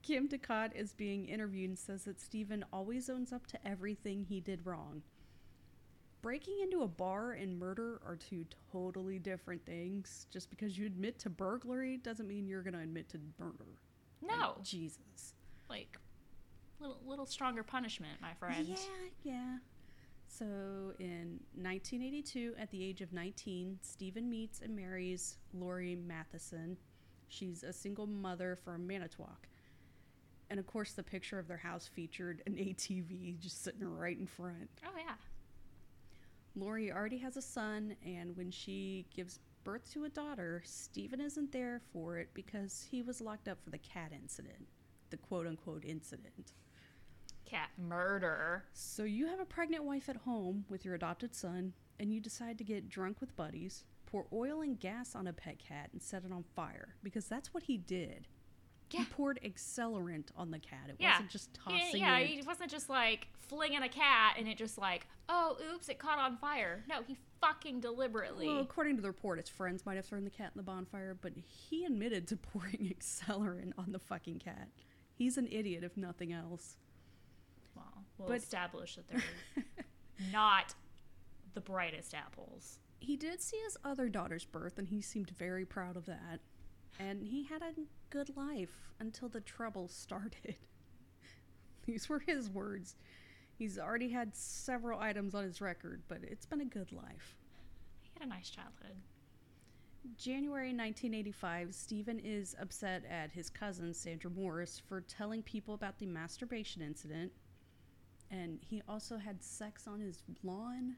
Kim 0.01 0.27
Ducat 0.27 0.74
is 0.75 0.91
being 0.91 1.25
interviewed 1.29 1.70
and 1.70 1.79
says 1.79 2.03
that 2.03 2.20
Stephen 2.20 2.65
always 2.74 3.10
owns 3.10 3.32
up 3.32 3.48
to 3.48 3.68
everything 3.68 4.25
he 4.25 4.41
did 4.41 4.65
wrong. 4.65 5.01
Breaking 6.22 6.60
into 6.62 6.84
a 6.84 6.88
bar 6.89 7.32
and 7.32 7.58
murder 7.58 8.01
are 8.06 8.18
two 8.18 8.46
totally 8.70 9.20
different 9.20 9.65
things. 9.65 10.27
Just 10.29 10.50
because 10.50 10.77
you 10.77 10.86
admit 10.86 11.18
to 11.20 11.29
burglary 11.29 11.96
doesn't 11.96 12.27
mean 12.27 12.46
you're 12.46 12.62
going 12.62 12.74
to 12.74 12.82
admit 12.82 13.08
to 13.10 13.20
murder. 13.39 13.65
Like, 14.22 14.38
No. 14.38 14.58
Jesus. 14.63 15.34
Like 15.70 15.98
little 16.82 17.00
little 17.06 17.25
stronger 17.25 17.63
punishment, 17.63 18.20
my 18.22 18.34
friend. 18.34 18.68
Yeah, 18.68 18.75
yeah. 19.24 19.58
So 20.29 20.93
in 21.00 21.39
1982, 21.55 22.53
at 22.59 22.69
the 22.69 22.83
age 22.83 23.01
of 23.01 23.12
19, 23.12 23.79
Stephen 23.81 24.29
meets 24.29 24.62
and 24.62 24.75
marries 24.75 25.38
Lori 25.53 25.95
Matheson. 25.95 26.77
She's 27.27 27.63
a 27.63 27.74
single 27.74 28.05
mother 28.05 28.55
from 28.63 28.86
Manitowoc. 28.86 29.48
And 30.51 30.59
of 30.59 30.67
course, 30.67 30.93
the 30.93 31.03
picture 31.03 31.39
of 31.39 31.48
their 31.48 31.57
house 31.57 31.88
featured 31.88 32.43
an 32.45 32.53
ATV 32.59 33.39
just 33.39 33.63
sitting 33.63 33.83
right 33.83 34.17
in 34.17 34.27
front. 34.27 34.69
Oh 34.86 34.91
yeah. 34.95 35.15
Lori 36.55 36.91
already 36.91 37.17
has 37.17 37.36
a 37.36 37.41
son, 37.41 37.95
and 38.05 38.36
when 38.38 38.51
she 38.51 39.05
gives 39.15 39.39
birth 39.63 39.91
to 39.93 40.05
a 40.05 40.09
daughter, 40.09 40.62
Stephen 40.65 41.21
isn't 41.21 41.51
there 41.51 41.81
for 41.91 42.17
it 42.17 42.29
because 42.33 42.86
he 42.89 43.01
was 43.01 43.21
locked 43.21 43.48
up 43.48 43.63
for 43.63 43.71
the 43.71 43.77
cat 43.77 44.12
incident, 44.13 44.67
the 45.09 45.17
quote 45.17 45.48
unquote 45.48 45.86
incident. 45.86 46.53
Cat 47.50 47.70
murder. 47.77 48.63
So 48.74 49.03
you 49.03 49.27
have 49.27 49.39
a 49.39 49.46
pregnant 49.46 49.84
wife 49.84 50.08
at 50.10 50.18
home 50.18 50.65
with 50.70 50.86
your 50.86 50.94
adopted 50.96 51.34
son, 51.34 51.74
and 52.00 52.13
you 52.13 52.20
decide 52.22 52.58
to 52.60 52.63
get 52.63 52.89
drunk 52.89 53.20
with 53.20 53.36
buddies, 53.36 53.86
pour 54.06 54.25
oil 54.32 54.62
and 54.62 54.79
gas 54.79 55.15
on 55.15 55.25
a 55.27 55.34
pet 55.34 55.58
cat, 55.58 55.89
and 55.91 56.01
set 56.01 56.24
it 56.25 56.32
on 56.32 56.44
fire 56.56 56.96
because 57.03 57.27
that's 57.27 57.53
what 57.53 57.63
he 57.63 57.77
did. 57.77 58.27
Yeah. 58.91 59.00
He 59.01 59.06
poured 59.06 59.39
accelerant 59.44 60.27
on 60.36 60.51
the 60.51 60.60
cat. 60.60 60.89
It 60.89 60.96
Yeah. 61.00 61.13
wasn't 61.13 61.29
just 61.32 61.53
tossing 61.53 62.01
yeah, 62.01 62.18
it. 62.18 62.27
he 62.27 62.41
wasn't 62.41 62.72
just 62.72 62.89
like 62.89 63.27
flinging 63.39 63.84
a 63.84 63.89
cat 63.89 64.36
and 64.38 64.48
it 64.48 64.58
just 64.58 64.77
like, 64.77 65.08
oh, 65.27 65.58
oops, 65.74 65.89
it 65.89 66.00
caught 66.00 66.18
on 66.20 66.38
fire. 66.38 66.84
No, 66.89 67.01
he 67.08 67.18
fucking 67.41 67.79
deliberately. 67.82 68.48
Well, 68.48 68.60
according 68.62 68.96
to 68.96 69.01
the 69.01 69.08
report, 69.10 69.39
his 69.39 69.50
friends 69.50 69.86
might 69.86 69.96
have 69.96 70.06
thrown 70.06 70.24
the 70.24 70.29
cat 70.32 70.51
in 70.56 70.58
the 70.58 70.63
bonfire, 70.63 71.15
but 71.20 71.34
he 71.38 71.86
admitted 71.86 72.27
to 72.29 72.38
pouring 72.38 72.94
accelerant 72.96 73.74
on 73.77 73.91
the 73.91 74.00
fucking 74.00 74.39
cat. 74.39 74.70
He's 75.13 75.38
an 75.38 75.48
idiot, 75.51 75.84
if 75.84 75.96
nothing 75.98 76.32
else. 76.34 76.77
We'll 78.20 78.28
but- 78.28 78.38
establish 78.38 78.96
that 78.96 79.08
they're 79.10 79.64
not 80.32 80.76
the 81.54 81.62
brightest 81.62 82.14
apples. 82.14 82.80
He 83.00 83.16
did 83.16 83.42
see 83.42 83.58
his 83.64 83.78
other 83.84 84.10
daughter's 84.10 84.46
birth, 84.46 84.78
and 84.78 84.88
he 84.88 85.02
seemed 85.02 85.30
very 85.32 85.66
proud 85.66 85.96
of 85.96 86.06
that. 86.06 86.42
And 87.00 87.24
he 87.24 87.44
had 87.44 87.62
a 87.62 87.74
good 88.10 88.36
life 88.36 88.92
until 89.00 89.30
the 89.30 89.40
trouble 89.40 89.88
started. 89.92 90.56
These 91.86 92.10
were 92.10 92.20
his 92.20 92.50
words. 92.50 92.96
He's 93.58 93.80
already 93.80 94.10
had 94.10 94.36
several 94.36 95.00
items 95.00 95.34
on 95.34 95.44
his 95.44 95.62
record, 95.62 96.02
but 96.08 96.20
it's 96.24 96.46
been 96.46 96.62
a 96.62 96.66
good 96.66 96.92
life. 96.92 97.36
He 98.02 98.10
had 98.18 98.26
a 98.28 98.30
nice 98.30 98.50
childhood. 98.50 98.96
January 100.18 100.68
1985, 100.70 101.74
Stephen 101.76 102.20
is 102.20 102.56
upset 102.62 103.04
at 103.10 103.32
his 103.32 103.50
cousin, 103.50 103.94
Sandra 103.94 104.32
Morris, 104.32 104.82
for 104.88 105.02
telling 105.02 105.42
people 105.44 105.74
about 105.74 105.98
the 106.00 106.06
masturbation 106.06 106.82
incident. 106.82 107.32
And 108.31 108.59
he 108.62 108.81
also 108.88 109.17
had 109.17 109.43
sex 109.43 109.88
on 109.88 110.00
his 110.00 110.24
lawn. 110.43 110.95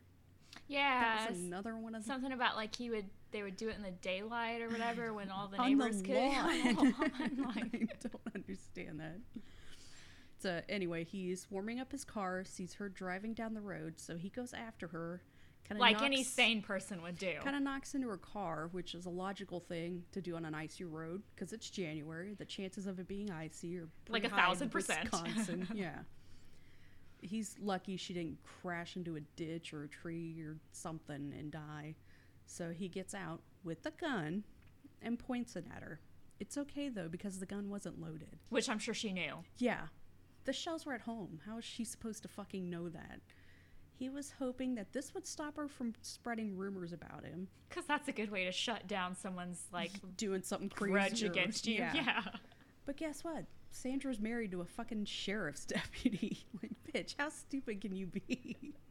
Yeah. 0.67 1.27
Another 1.29 1.77
one 1.77 1.95
of 1.95 2.03
Something 2.03 2.31
about 2.33 2.55
like 2.57 2.75
he 2.75 2.89
would, 2.89 3.05
they 3.31 3.41
would 3.41 3.55
do 3.55 3.69
it 3.69 3.77
in 3.77 3.83
the 3.83 3.91
daylight 3.91 4.61
or 4.61 4.67
whatever 4.69 5.13
when 5.13 5.29
all 5.29 5.47
the 5.47 5.57
neighbors 5.65 6.01
could. 6.01 6.07
the 6.07 6.13
like- 7.45 7.73
I 7.73 8.07
don't 8.07 8.35
understand 8.35 8.99
that. 8.99 9.19
So 10.39 10.61
anyway, 10.67 11.03
he's 11.03 11.47
warming 11.51 11.79
up 11.79 11.91
his 11.91 12.03
car, 12.03 12.43
sees 12.43 12.73
her 12.75 12.89
driving 12.89 13.33
down 13.33 13.53
the 13.53 13.61
road, 13.61 13.93
so 13.97 14.15
he 14.17 14.29
goes 14.29 14.53
after 14.53 14.87
her. 14.87 15.21
Kinda 15.67 15.79
like 15.79 16.01
any 16.01 16.23
sane 16.23 16.61
person 16.63 17.01
would 17.03 17.17
do. 17.19 17.33
Kind 17.43 17.55
of 17.55 17.61
knocks 17.61 17.93
into 17.93 18.07
her 18.09 18.17
car, 18.17 18.67
which 18.71 18.95
is 18.95 19.05
a 19.05 19.09
logical 19.09 19.59
thing 19.59 20.03
to 20.11 20.19
do 20.21 20.35
on 20.35 20.43
an 20.43 20.55
icy 20.55 20.83
road 20.83 21.21
because 21.35 21.53
it's 21.53 21.69
January. 21.69 22.33
The 22.33 22.45
chances 22.45 22.87
of 22.87 22.99
it 22.99 23.07
being 23.07 23.29
icy 23.31 23.77
are 23.77 23.87
Like 24.09 24.23
a 24.25 24.29
thousand 24.29 24.69
percent. 24.69 25.03
Wisconsin, 25.11 25.67
yeah. 25.75 25.99
He's 27.21 27.55
lucky 27.61 27.97
she 27.97 28.13
didn't 28.13 28.37
crash 28.43 28.95
into 28.95 29.15
a 29.15 29.21
ditch 29.35 29.73
or 29.73 29.83
a 29.83 29.87
tree 29.87 30.41
or 30.41 30.57
something 30.71 31.33
and 31.37 31.51
die. 31.51 31.95
So 32.45 32.71
he 32.71 32.87
gets 32.89 33.13
out 33.13 33.41
with 33.63 33.83
the 33.83 33.91
gun 33.91 34.43
and 35.01 35.17
points 35.19 35.55
it 35.55 35.65
at 35.75 35.83
her. 35.83 35.99
It's 36.39 36.57
okay 36.57 36.89
though 36.89 37.07
because 37.07 37.39
the 37.39 37.45
gun 37.45 37.69
wasn't 37.69 38.01
loaded. 38.01 38.39
Which 38.49 38.69
I'm 38.69 38.79
sure 38.79 38.93
she 38.95 39.13
knew. 39.13 39.35
Yeah. 39.57 39.87
The 40.45 40.53
shells 40.53 40.85
were 40.85 40.93
at 40.93 41.01
home. 41.01 41.39
How 41.45 41.59
is 41.59 41.65
she 41.65 41.83
supposed 41.85 42.23
to 42.23 42.27
fucking 42.27 42.67
know 42.69 42.89
that? 42.89 43.19
He 43.93 44.09
was 44.09 44.33
hoping 44.39 44.73
that 44.75 44.91
this 44.93 45.13
would 45.13 45.27
stop 45.27 45.57
her 45.57 45.67
from 45.67 45.93
spreading 46.01 46.57
rumors 46.57 46.91
about 46.91 47.23
him, 47.23 47.47
Because 47.69 47.85
that's 47.85 48.07
a 48.07 48.11
good 48.11 48.31
way 48.31 48.45
to 48.45 48.51
shut 48.51 48.87
down 48.87 49.15
someone's 49.15 49.67
like 49.71 49.91
doing 50.17 50.41
something 50.41 50.69
crazy. 50.69 50.91
grudge 50.91 51.23
against 51.23 51.67
you. 51.67 51.75
Yeah. 51.75 52.23
But 52.87 52.97
guess 52.97 53.23
what? 53.23 53.45
Sandra's 53.69 54.19
married 54.19 54.49
to 54.51 54.61
a 54.61 54.65
fucking 54.65 55.05
sheriff's 55.05 55.65
deputy. 55.67 56.39
bitch, 56.93 57.15
how 57.17 57.29
stupid 57.29 57.81
can 57.81 57.95
you 57.95 58.07
be? 58.07 58.73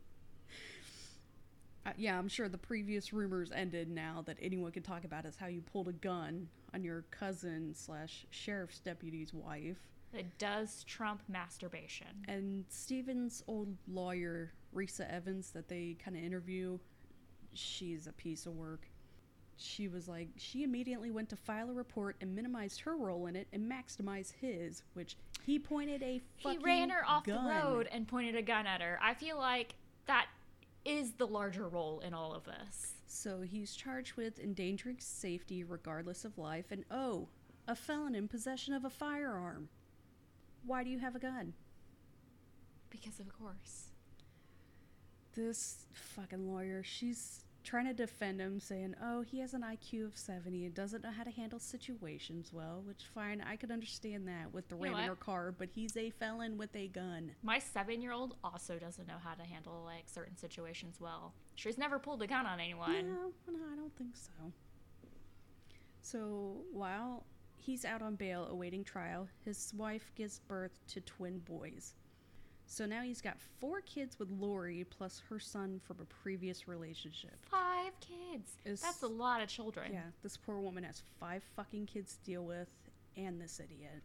Uh, 1.86 1.92
yeah, 1.96 2.18
I'm 2.18 2.28
sure 2.28 2.46
the 2.46 2.58
previous 2.58 3.10
rumors 3.10 3.50
ended 3.54 3.88
now 3.88 4.22
that 4.26 4.36
anyone 4.42 4.70
can 4.70 4.82
talk 4.82 5.04
about 5.04 5.24
is 5.24 5.36
how 5.36 5.46
you 5.46 5.62
pulled 5.62 5.88
a 5.88 5.94
gun 5.94 6.46
on 6.74 6.84
your 6.84 7.06
cousin 7.10 7.72
slash 7.74 8.26
sheriff's 8.28 8.80
deputy's 8.80 9.32
wife. 9.32 9.78
It 10.12 10.26
does 10.38 10.84
trump 10.84 11.22
masturbation. 11.26 12.08
And 12.28 12.64
Steven's 12.68 13.42
old 13.46 13.74
lawyer, 13.88 14.52
Reesa 14.74 15.10
Evans, 15.10 15.52
that 15.52 15.68
they 15.68 15.96
kind 16.04 16.16
of 16.18 16.22
interview, 16.22 16.78
she's 17.54 18.06
a 18.06 18.12
piece 18.12 18.44
of 18.44 18.56
work. 18.56 18.86
She 19.56 19.88
was 19.88 20.06
like, 20.08 20.28
she 20.36 20.62
immediately 20.62 21.10
went 21.10 21.28
to 21.30 21.36
file 21.36 21.70
a 21.70 21.74
report 21.74 22.16
and 22.20 22.34
minimized 22.34 22.80
her 22.80 22.96
role 22.96 23.26
in 23.26 23.36
it 23.36 23.46
and 23.52 23.70
maximized 23.70 24.32
his, 24.40 24.82
which 24.94 25.16
he 25.50 25.58
pointed 25.58 26.00
a 26.00 26.20
He 26.36 26.58
ran 26.58 26.90
her 26.90 27.04
off 27.04 27.24
gun. 27.24 27.44
the 27.44 27.50
road 27.50 27.88
and 27.90 28.06
pointed 28.06 28.36
a 28.36 28.42
gun 28.42 28.68
at 28.68 28.80
her. 28.80 29.00
I 29.02 29.14
feel 29.14 29.36
like 29.36 29.74
that 30.06 30.26
is 30.84 31.12
the 31.14 31.26
larger 31.26 31.68
role 31.68 31.98
in 32.00 32.14
all 32.14 32.32
of 32.32 32.44
this. 32.44 32.92
So 33.08 33.40
he's 33.40 33.74
charged 33.74 34.14
with 34.14 34.38
endangering 34.38 34.98
safety 35.00 35.64
regardless 35.64 36.24
of 36.24 36.38
life, 36.38 36.66
and 36.70 36.84
oh, 36.88 37.28
a 37.66 37.74
felon 37.74 38.14
in 38.14 38.28
possession 38.28 38.74
of 38.74 38.84
a 38.84 38.90
firearm. 38.90 39.68
Why 40.64 40.84
do 40.84 40.90
you 40.90 41.00
have 41.00 41.16
a 41.16 41.18
gun? 41.18 41.54
Because 42.88 43.18
of 43.18 43.28
course. 43.36 43.86
this 45.34 45.86
fucking 45.92 46.46
lawyer, 46.48 46.82
she's 46.84 47.44
trying 47.62 47.86
to 47.86 47.94
defend 47.94 48.40
him, 48.40 48.60
saying, 48.60 48.94
"Oh, 49.02 49.22
he 49.22 49.38
has 49.40 49.54
an 49.54 49.62
IQ 49.62 50.06
of 50.06 50.16
seventy 50.16 50.64
and 50.64 50.74
doesn't 50.74 51.02
know 51.02 51.10
how 51.10 51.24
to 51.24 51.30
handle 51.30 51.58
situations 51.58 52.52
well." 52.52 52.82
Which, 52.84 53.04
fine, 53.14 53.40
I 53.40 53.56
could 53.56 53.70
understand 53.70 54.26
that 54.28 54.52
with 54.52 54.68
the 54.68 54.76
You 54.76 54.84
ramming 54.84 55.06
her 55.06 55.16
car, 55.16 55.52
but 55.52 55.70
he's 55.70 55.96
a 55.96 56.10
felon 56.10 56.56
with 56.56 56.74
a 56.74 56.88
gun. 56.88 57.34
My 57.42 57.58
seven 57.58 58.02
year 58.02 58.12
old 58.12 58.36
also 58.42 58.78
doesn't 58.78 59.06
know 59.06 59.18
how 59.22 59.34
to 59.34 59.44
handle 59.44 59.82
like 59.84 60.08
certain 60.08 60.36
situations 60.36 61.00
well. 61.00 61.34
She's 61.54 61.78
never 61.78 61.98
pulled 61.98 62.22
a 62.22 62.26
gun 62.26 62.46
on 62.46 62.60
anyone. 62.60 63.14
No, 63.14 63.32
no, 63.52 63.58
I 63.72 63.76
don't 63.76 63.94
think 63.96 64.16
so. 64.16 64.52
So 66.02 66.64
while 66.72 67.24
he's 67.56 67.84
out 67.84 68.02
on 68.02 68.16
bail 68.16 68.46
awaiting 68.50 68.84
trial, 68.84 69.28
his 69.44 69.72
wife 69.76 70.10
gives 70.14 70.38
birth 70.40 70.78
to 70.88 71.00
twin 71.00 71.38
boys. 71.40 71.94
So 72.72 72.86
now 72.86 73.02
he's 73.02 73.20
got 73.20 73.36
four 73.58 73.80
kids 73.80 74.16
with 74.20 74.30
Lori 74.30 74.84
plus 74.88 75.20
her 75.28 75.40
son 75.40 75.80
from 75.84 75.96
a 76.00 76.04
previous 76.04 76.68
relationship. 76.68 77.34
Five 77.50 77.98
kids. 77.98 78.52
Is- 78.64 78.80
That's 78.80 79.02
a 79.02 79.08
lot 79.08 79.42
of 79.42 79.48
children. 79.48 79.92
Yeah, 79.92 80.02
this 80.22 80.36
poor 80.36 80.60
woman 80.60 80.84
has 80.84 81.02
five 81.18 81.42
fucking 81.56 81.86
kids 81.86 82.14
to 82.18 82.22
deal 82.30 82.44
with 82.44 82.68
and 83.16 83.40
this 83.40 83.58
idiot. 83.58 84.04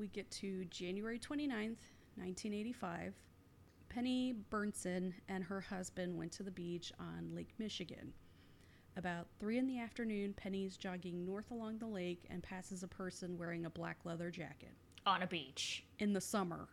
We 0.00 0.08
get 0.08 0.28
to 0.32 0.64
January 0.64 1.20
29th, 1.20 1.78
1985. 2.16 3.14
Penny 3.88 4.34
Beerntsen 4.50 5.12
and 5.28 5.44
her 5.44 5.60
husband 5.60 6.18
went 6.18 6.32
to 6.32 6.42
the 6.42 6.50
beach 6.50 6.92
on 6.98 7.30
Lake 7.36 7.50
Michigan. 7.60 8.12
About 8.96 9.28
3 9.38 9.58
in 9.58 9.68
the 9.68 9.78
afternoon, 9.78 10.32
Penny's 10.32 10.76
jogging 10.76 11.24
north 11.24 11.52
along 11.52 11.78
the 11.78 11.86
lake 11.86 12.24
and 12.30 12.42
passes 12.42 12.82
a 12.82 12.88
person 12.88 13.38
wearing 13.38 13.64
a 13.64 13.70
black 13.70 13.98
leather 14.04 14.28
jacket. 14.28 14.72
On 15.06 15.22
a 15.22 15.26
beach. 15.28 15.84
In 16.00 16.12
the 16.12 16.20
summer. 16.20 16.66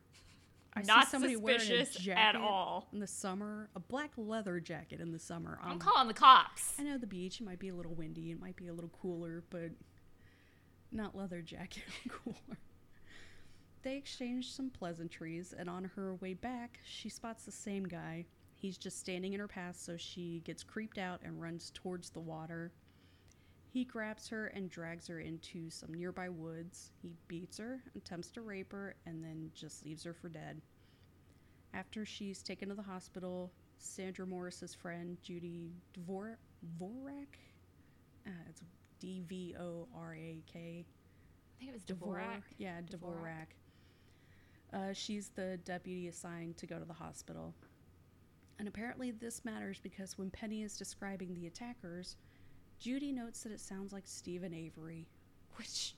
I 0.78 0.82
see 0.82 0.88
Not 0.88 1.08
somebody 1.08 1.36
wearing 1.36 1.62
a 1.62 1.86
suspicious 1.86 2.08
at 2.16 2.36
all. 2.36 2.88
In 2.94 3.00
the 3.00 3.08
summer, 3.08 3.70
a 3.76 3.80
black 3.80 4.12
leather 4.16 4.60
jacket 4.60 5.00
in 5.02 5.12
the 5.12 5.20
summer. 5.20 5.60
I'm 5.64 5.74
on 5.74 5.80
calling 5.80 6.08
the 6.08 6.14
cops. 6.14 6.74
I 6.80 6.84
know 6.84 6.98
the 6.98 7.08
beach. 7.08 7.42
It 7.42 7.46
might 7.46 7.60
be 7.60 7.70
a 7.70 7.76
little 7.76 7.94
windy. 7.94 8.32
It 8.32 8.40
might 8.40 8.56
be 8.56 8.68
a 8.68 8.74
little 8.74 8.92
cooler, 9.02 9.44
but 9.50 9.72
not 10.92 11.16
leather 11.16 11.42
jacket 11.42 11.84
cooler. 12.10 12.60
They 13.84 13.96
exchange 13.96 14.52
some 14.52 14.70
pleasantries, 14.70 15.54
and 15.58 15.70
on 15.70 15.86
her 15.96 16.16
way 16.16 16.34
back, 16.34 16.80
she 16.84 17.10
spots 17.10 17.46
the 17.46 17.52
same 17.52 17.86
guy. 17.86 18.26
He's 18.54 18.78
just 18.78 19.00
standing 19.00 19.34
in 19.34 19.40
her 19.40 19.48
path, 19.48 19.78
so 19.80 19.98
she 19.98 20.42
gets 20.46 20.64
creeped 20.64 20.98
out 20.98 21.22
and 21.24 21.42
runs 21.42 21.72
towards 21.74 22.10
the 22.10 22.20
water. 22.20 22.72
He 23.78 23.86
grabs 23.86 24.28
her 24.30 24.48
and 24.48 24.72
drags 24.72 25.06
her 25.06 25.20
into 25.20 25.70
some 25.70 25.94
nearby 25.94 26.30
woods. 26.30 26.90
He 27.00 27.14
beats 27.28 27.60
her, 27.60 27.80
attempts 27.96 28.32
to 28.32 28.42
rape 28.42 28.72
her, 28.72 28.96
and 29.06 29.24
then 29.24 29.52
just 29.54 29.86
leaves 29.86 30.04
her 30.04 30.16
for 30.16 30.30
dead. 30.30 30.60
After 31.76 32.04
she's 32.04 32.42
taken 32.42 32.70
to 32.70 32.74
the 32.74 32.82
hospital, 32.82 33.52
Sandra 33.78 34.26
Morris's 34.26 34.74
friend 34.74 35.16
Judy 35.22 35.70
Dvor- 35.94 36.38
Dvorak, 36.80 37.38
uh, 38.26 38.32
it's 38.50 38.64
D 39.00 39.22
V 39.28 39.56
O 39.60 39.88
R 39.96 40.16
A 40.16 40.42
K. 40.52 40.84
I 40.84 41.60
think 41.60 41.70
it 41.70 41.74
was 41.74 41.84
Dvorak. 41.84 42.42
Yeah, 42.58 42.82
Dvorak. 42.82 43.46
Dvorak. 44.74 44.80
Uh, 44.90 44.94
she's 44.94 45.30
the 45.36 45.60
deputy 45.66 46.08
assigned 46.08 46.58
to 46.58 46.66
go 46.66 46.80
to 46.80 46.86
the 46.86 46.94
hospital. 46.94 47.54
And 48.58 48.68
apparently, 48.68 49.12
this 49.12 49.46
matters 49.46 49.80
because 49.84 50.18
when 50.18 50.32
Penny 50.32 50.64
is 50.64 50.78
describing 50.78 51.36
the 51.36 51.46
attackers, 51.46 52.16
Judy 52.80 53.12
notes 53.12 53.44
that 53.44 53.52
it 53.52 53.60
sounds 53.60 53.92
like 53.94 54.04
Steven 54.06 54.54
Avery. 54.54 55.08
Which 55.56 55.96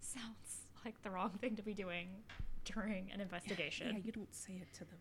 sounds 0.00 0.66
like 0.84 1.00
the 1.02 1.10
wrong 1.10 1.30
thing 1.40 1.56
to 1.56 1.62
be 1.62 1.74
doing 1.74 2.08
during 2.64 3.10
an 3.12 3.20
investigation. 3.20 3.96
Yeah, 3.96 4.02
you 4.04 4.12
don't 4.12 4.34
say 4.34 4.54
it 4.54 4.72
to 4.74 4.84
the 4.84 4.96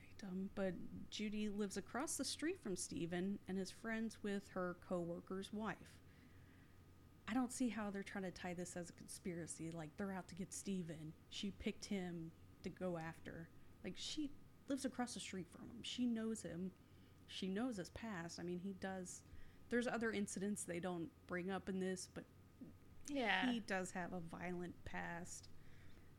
victim, 0.00 0.50
but 0.54 0.74
Judy 1.10 1.48
lives 1.48 1.76
across 1.76 2.16
the 2.16 2.24
street 2.24 2.60
from 2.62 2.76
Steven 2.76 3.38
and 3.48 3.58
is 3.58 3.70
friends 3.70 4.18
with 4.22 4.42
her 4.54 4.76
co-worker's 4.88 5.52
wife. 5.52 5.76
I 7.28 7.34
don't 7.34 7.52
see 7.52 7.68
how 7.68 7.90
they're 7.90 8.04
trying 8.04 8.24
to 8.24 8.30
tie 8.30 8.54
this 8.54 8.76
as 8.76 8.88
a 8.88 8.92
conspiracy. 8.92 9.72
Like 9.72 9.90
they're 9.96 10.12
out 10.12 10.28
to 10.28 10.36
get 10.36 10.52
Steven. 10.52 11.12
She 11.30 11.50
picked 11.58 11.84
him 11.84 12.30
to 12.62 12.70
go 12.70 12.98
after. 12.98 13.48
Like 13.82 13.94
she 13.96 14.30
lives 14.68 14.84
across 14.84 15.14
the 15.14 15.20
street 15.20 15.48
from 15.50 15.68
him. 15.68 15.78
She 15.82 16.06
knows 16.06 16.42
him. 16.42 16.70
She 17.26 17.48
knows 17.48 17.78
his 17.78 17.90
past. 17.90 18.38
I 18.38 18.44
mean, 18.44 18.60
he 18.60 18.74
does. 18.80 19.22
There's 19.68 19.86
other 19.86 20.12
incidents 20.12 20.64
they 20.64 20.78
don't 20.80 21.08
bring 21.26 21.50
up 21.50 21.68
in 21.68 21.80
this, 21.80 22.08
but 22.14 22.24
Yeah. 23.08 23.50
he 23.50 23.60
does 23.60 23.90
have 23.92 24.12
a 24.12 24.20
violent 24.20 24.74
past. 24.84 25.48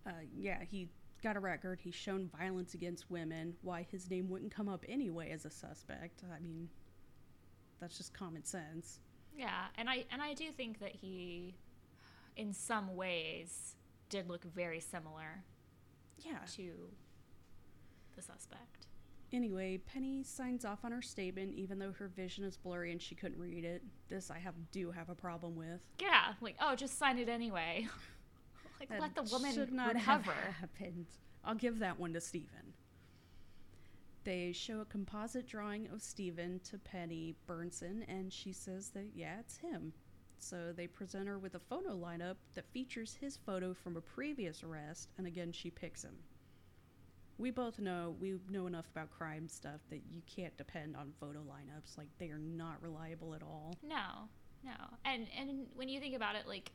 Uh, 0.05 0.11
yeah, 0.33 0.63
he 0.63 0.89
got 1.23 1.35
a 1.35 1.39
record. 1.39 1.79
He's 1.81 1.95
shown 1.95 2.27
violence 2.29 2.73
against 2.73 3.09
women. 3.09 3.57
Why 3.61 3.83
his 3.83 4.09
name 4.09 4.29
wouldn't 4.29 4.51
come 4.51 4.69
up 4.69 4.85
anyway 4.87 5.31
as 5.31 5.45
a 5.45 5.49
suspect? 5.49 6.23
I 6.33 6.39
mean, 6.39 6.69
that's 7.79 7.97
just 7.97 8.13
common 8.13 8.43
sense. 8.43 8.99
Yeah, 9.35 9.67
and 9.75 9.89
I 9.89 10.05
and 10.11 10.21
I 10.21 10.33
do 10.33 10.51
think 10.51 10.79
that 10.79 10.95
he, 10.95 11.55
in 12.35 12.53
some 12.53 12.95
ways, 12.95 13.75
did 14.09 14.27
look 14.27 14.43
very 14.43 14.79
similar 14.79 15.43
Yeah. 16.19 16.39
to 16.55 16.91
the 18.15 18.21
suspect. 18.21 18.87
Anyway, 19.33 19.77
Penny 19.85 20.23
signs 20.23 20.63
off 20.63 20.85
on 20.85 20.91
her 20.93 21.01
statement, 21.01 21.53
even 21.53 21.79
though 21.79 21.91
her 21.91 22.07
vision 22.07 22.45
is 22.45 22.55
blurry 22.55 22.91
and 22.91 23.01
she 23.01 23.13
couldn't 23.13 23.39
read 23.39 23.65
it. 23.65 23.83
This 24.07 24.31
I 24.31 24.39
have 24.39 24.53
do 24.71 24.91
have 24.91 25.09
a 25.09 25.15
problem 25.15 25.55
with. 25.55 25.81
Yeah, 25.99 26.33
like 26.39 26.55
oh, 26.61 26.75
just 26.75 26.97
sign 26.97 27.17
it 27.17 27.27
anyway. 27.27 27.87
like 28.79 28.89
That 28.89 29.01
let 29.01 29.15
the 29.15 29.23
woman 29.23 29.53
should 29.53 29.73
not 29.73 29.95
recover. 29.95 30.31
have 30.31 30.55
happened. 30.55 31.07
I'll 31.43 31.55
give 31.55 31.79
that 31.79 31.99
one 31.99 32.13
to 32.13 32.21
Stephen. 32.21 32.73
They 34.23 34.51
show 34.51 34.81
a 34.81 34.85
composite 34.85 35.47
drawing 35.47 35.87
of 35.87 36.01
Stephen 36.01 36.59
to 36.69 36.77
Penny 36.77 37.35
Beerntsen, 37.47 38.03
and 38.09 38.31
she 38.31 38.51
says 38.53 38.89
that 38.89 39.07
yeah, 39.13 39.39
it's 39.39 39.57
him. 39.57 39.93
So 40.39 40.71
they 40.75 40.87
present 40.87 41.27
her 41.27 41.39
with 41.39 41.55
a 41.55 41.59
photo 41.59 41.97
lineup 41.97 42.35
that 42.53 42.71
features 42.71 43.17
his 43.19 43.37
photo 43.37 43.73
from 43.73 43.97
a 43.97 44.01
previous 44.01 44.63
arrest, 44.63 45.09
and 45.17 45.27
again 45.27 45.51
she 45.51 45.69
picks 45.69 46.03
him. 46.03 46.15
We 47.39 47.51
both 47.51 47.77
know 47.79 48.15
we 48.19 48.39
know 48.49 48.65
enough 48.67 48.85
about 48.91 49.11
crime 49.11 49.47
stuff 49.47 49.81
that 49.89 50.01
you 50.09 50.21
can't 50.25 50.55
depend 50.57 50.95
on 50.95 51.13
photo 51.19 51.39
lineups. 51.39 51.97
Like 51.97 52.07
they 52.17 52.29
are 52.29 52.39
not 52.39 52.81
reliable 52.81 53.33
at 53.35 53.43
all. 53.43 53.77
No, 53.83 54.27
no. 54.63 54.71
And 55.05 55.27
and 55.37 55.67
when 55.75 55.87
you 55.89 55.99
think 55.99 56.15
about 56.15 56.35
it, 56.35 56.47
like 56.47 56.71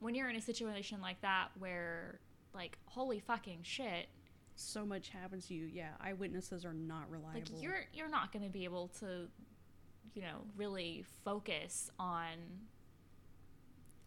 when 0.00 0.14
you're 0.14 0.28
in 0.28 0.36
a 0.36 0.40
situation 0.40 1.00
like 1.00 1.20
that 1.22 1.48
where 1.58 2.18
like 2.52 2.76
holy 2.86 3.20
fucking 3.20 3.60
shit, 3.62 4.08
So 4.56 4.84
much 4.84 5.10
happens 5.10 5.46
to 5.46 5.54
you. 5.54 5.66
Yeah, 5.66 5.90
eyewitnesses 6.00 6.64
are 6.64 6.74
not 6.74 7.08
reliable. 7.08 7.40
like 7.40 7.62
you're 7.62 7.84
you're 7.92 8.10
not 8.10 8.32
going 8.32 8.44
to 8.44 8.50
be 8.50 8.64
able 8.64 8.88
to 9.00 9.28
you 10.14 10.22
know 10.22 10.42
really 10.56 11.04
focus 11.24 11.90
on 11.98 12.34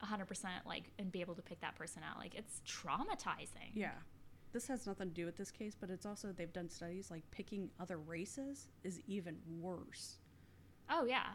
100% 0.04 0.28
like 0.66 0.92
and 1.00 1.12
be 1.12 1.22
able 1.22 1.34
to 1.36 1.42
pick 1.42 1.62
that 1.62 1.76
person 1.76 2.02
out 2.08 2.20
like 2.20 2.36
it's 2.36 2.62
traumatizing 2.68 3.72
Yeah. 3.74 3.92
This 4.56 4.68
has 4.70 4.88
nothing 4.88 5.10
to 5.10 5.14
do 5.14 5.26
with 5.26 5.36
this 5.36 5.52
case, 5.52 5.76
but 5.78 5.90
it's 5.90 6.06
also 6.06 6.32
they've 6.32 6.54
done 6.54 6.70
studies 6.70 7.12
like 7.12 7.30
picking 7.30 7.70
other 7.78 7.98
races 7.98 8.70
is 8.86 9.02
even 9.06 9.36
worse. 9.60 10.16
oh 10.90 11.04
yeah 11.06 11.26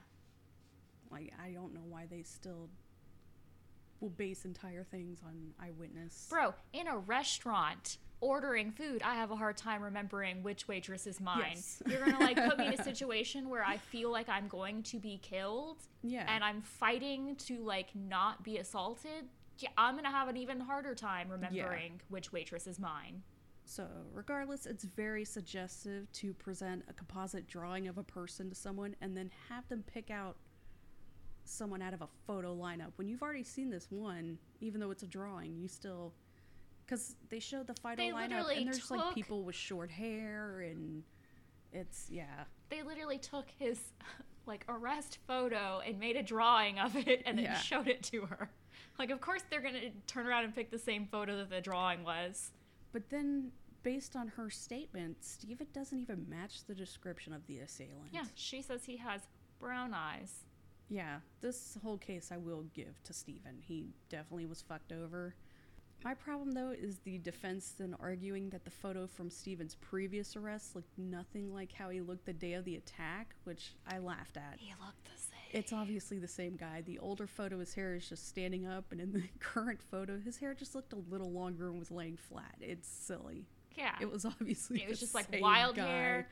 Like 1.11 1.31
I 1.45 1.51
don't 1.51 1.75
know 1.75 1.85
why 1.87 2.07
they 2.11 2.23
still 2.23 2.71
will 4.01 4.09
base 4.09 4.47
entire 4.47 4.85
things 4.85 5.19
on 5.23 5.53
eyewitness. 5.63 6.29
bro 6.31 6.55
in 6.73 6.87
a 6.89 6.97
restaurant 6.97 7.99
ordering 8.23 8.71
food 8.71 9.03
i 9.05 9.15
have 9.15 9.31
a 9.31 9.37
hard 9.37 9.57
time 9.59 9.83
remembering 9.83 10.43
which 10.43 10.67
waitress 10.69 11.07
is 11.07 11.21
mine 11.21 11.43
Yes. 11.55 11.83
you're 11.87 12.05
gonna 12.05 12.19
like 12.21 12.37
put 12.37 12.59
me 12.59 12.67
in 12.69 12.75
a 12.81 12.83
situation 12.91 13.49
where 13.51 13.65
i 13.65 13.77
feel 13.77 14.11
like 14.11 14.29
i'm 14.31 14.47
going 14.49 14.83
to 14.85 14.99
be 14.99 15.19
killed 15.23 15.77
Yeah. 16.03 16.25
and 16.35 16.43
i'm 16.45 16.61
fighting 16.63 17.37
to 17.47 17.59
like 17.63 17.89
not 17.95 18.43
be 18.43 18.57
assaulted 18.59 19.25
i'm 19.77 19.97
gonna 19.97 20.11
have 20.11 20.29
an 20.29 20.37
even 20.37 20.61
harder 20.61 20.95
time 20.95 21.29
remembering 21.29 22.01
which 22.09 22.33
waitress 22.33 22.67
is 22.67 22.79
mine 22.79 23.23
so 23.71 23.87
regardless, 24.13 24.67
it's 24.67 24.83
very 24.83 25.25
suggestive 25.25 26.11
to 26.15 26.35
present 26.35 26.83
a 26.89 26.93
composite 26.93 27.47
drawing 27.47 27.87
of 27.87 27.99
a 27.99 28.03
person 28.03 28.49
to 28.49 28.57
someone 28.57 28.97
and 29.01 29.17
then 29.17 29.31
have 29.49 29.69
them 29.69 29.85
pick 29.87 30.11
out 30.11 30.37
someone 31.45 31.81
out 31.81 31.95
of 31.95 32.03
a 32.03 32.09
photo 32.27 32.53
lineup. 32.57 32.91
When 32.97 33.07
you've 33.07 33.23
already 33.23 33.45
seen 33.45 33.71
this 33.71 33.87
one, 33.89 34.39
even 34.61 34.81
though 34.81 34.91
it's 34.91 35.05
a 35.05 35.07
drawing, 35.07 35.57
you 35.57 35.69
still 35.69 36.15
because 36.85 37.15
they 37.29 37.39
showed 37.39 37.69
the 37.69 37.75
photo 37.75 37.95
They 37.95 38.09
lineup 38.09 38.51
and 38.57 38.67
there's 38.67 38.91
like 38.91 39.15
people 39.15 39.45
with 39.45 39.55
short 39.55 39.89
hair 39.91 40.63
and 40.63 41.05
it's 41.73 42.07
yeah 42.11 42.25
they 42.71 42.83
literally 42.83 43.19
took 43.19 43.47
his 43.57 43.79
like 44.47 44.65
arrest 44.69 45.19
photo 45.29 45.81
and 45.87 46.01
made 46.01 46.17
a 46.17 46.23
drawing 46.25 46.81
of 46.81 46.97
it 46.97 47.23
and 47.25 47.39
then 47.39 47.45
Yeah. 47.45 47.55
showed 47.55 47.87
it 47.87 48.03
to 48.05 48.23
her. 48.23 48.51
Like 48.99 49.11
of 49.11 49.21
course 49.21 49.43
they're 49.51 49.63
gonna 49.63 49.91
turn 50.07 50.27
around 50.27 50.45
and 50.45 50.55
pick 50.55 50.71
the 50.71 50.79
same 50.79 51.07
photo 51.07 51.37
that 51.39 51.51
the 51.51 51.61
drawing 51.61 52.05
was. 52.05 52.53
But 52.93 53.09
then, 53.11 53.53
based 53.83 54.17
on 54.17 54.29
her 54.29 54.51
statement, 54.51 55.19
Steven 55.21 55.67
doesn't 55.73 55.99
even 55.99 56.27
match 56.29 56.65
the 56.67 56.75
description 56.75 57.33
of 57.33 57.47
the 57.47 57.59
assailant. 57.59 58.11
Yeah, 58.13 58.25
she 58.35 58.63
says 58.63 58.85
he 58.85 58.97
has 58.97 59.23
brown 59.59 59.95
eyes. 59.95 60.45
Yeah, 60.89 61.21
this 61.41 61.79
whole 61.83 61.99
case 61.99 62.31
I 62.33 62.37
will 62.37 62.65
give 62.75 63.01
to 63.05 63.13
Steven. 63.13 63.59
He 63.61 63.87
definitely 64.09 64.47
was 64.47 64.61
fucked 64.61 64.93
over. 64.93 65.35
My 66.03 66.15
problem, 66.15 66.53
though, 66.53 66.71
is 66.71 66.99
the 67.01 67.19
defense 67.19 67.75
then 67.79 67.95
arguing 68.01 68.49
that 68.51 68.65
the 68.65 68.71
photo 68.71 69.07
from 69.07 69.31
Steven's 69.31 69.77
previous 69.77 70.35
arrest 70.35 70.75
looked 70.75 70.99
nothing 70.99 71.53
like 71.55 71.73
how 71.73 71.91
he 71.91 72.01
looked 72.01 72.25
the 72.25 72.33
day 72.33 72.55
of 72.55 72.65
the 72.65 72.77
attack, 72.77 73.35
which 73.45 73.75
I 73.87 73.99
laughed 73.99 74.37
at. 74.37 74.57
He 74.59 74.73
looked 74.85 75.05
the 75.05 75.21
same. 75.21 75.30
It's 75.53 75.73
obviously 75.73 76.19
the 76.19 76.29
same 76.29 76.57
guy. 76.57 76.83
The 76.83 76.99
older 77.01 77.27
photo, 77.27 77.59
his 77.59 77.75
hair 77.75 77.95
is 77.97 78.09
just 78.09 78.29
standing 78.29 78.67
up, 78.67 78.93
and 78.93 79.01
in 79.01 79.13
the 79.13 79.25
current 79.41 79.81
photo, 79.91 80.19
his 80.19 80.37
hair 80.39 80.55
just 80.55 80.75
looked 80.75 80.93
a 80.93 80.99
little 81.11 81.31
longer 81.33 81.69
and 81.69 81.79
was 81.79 81.91
laying 81.91 82.17
flat. 82.17 82.55
It's 82.61 82.89
silly. 82.89 83.47
yeah. 83.77 83.97
It 84.01 84.11
was 84.11 84.25
obviously 84.25 84.83
It 84.83 84.89
was 84.89 85.01
just 85.01 85.15
like 85.15 85.27
wild 85.41 85.77
guy. 85.77 85.87
hair, 85.87 86.29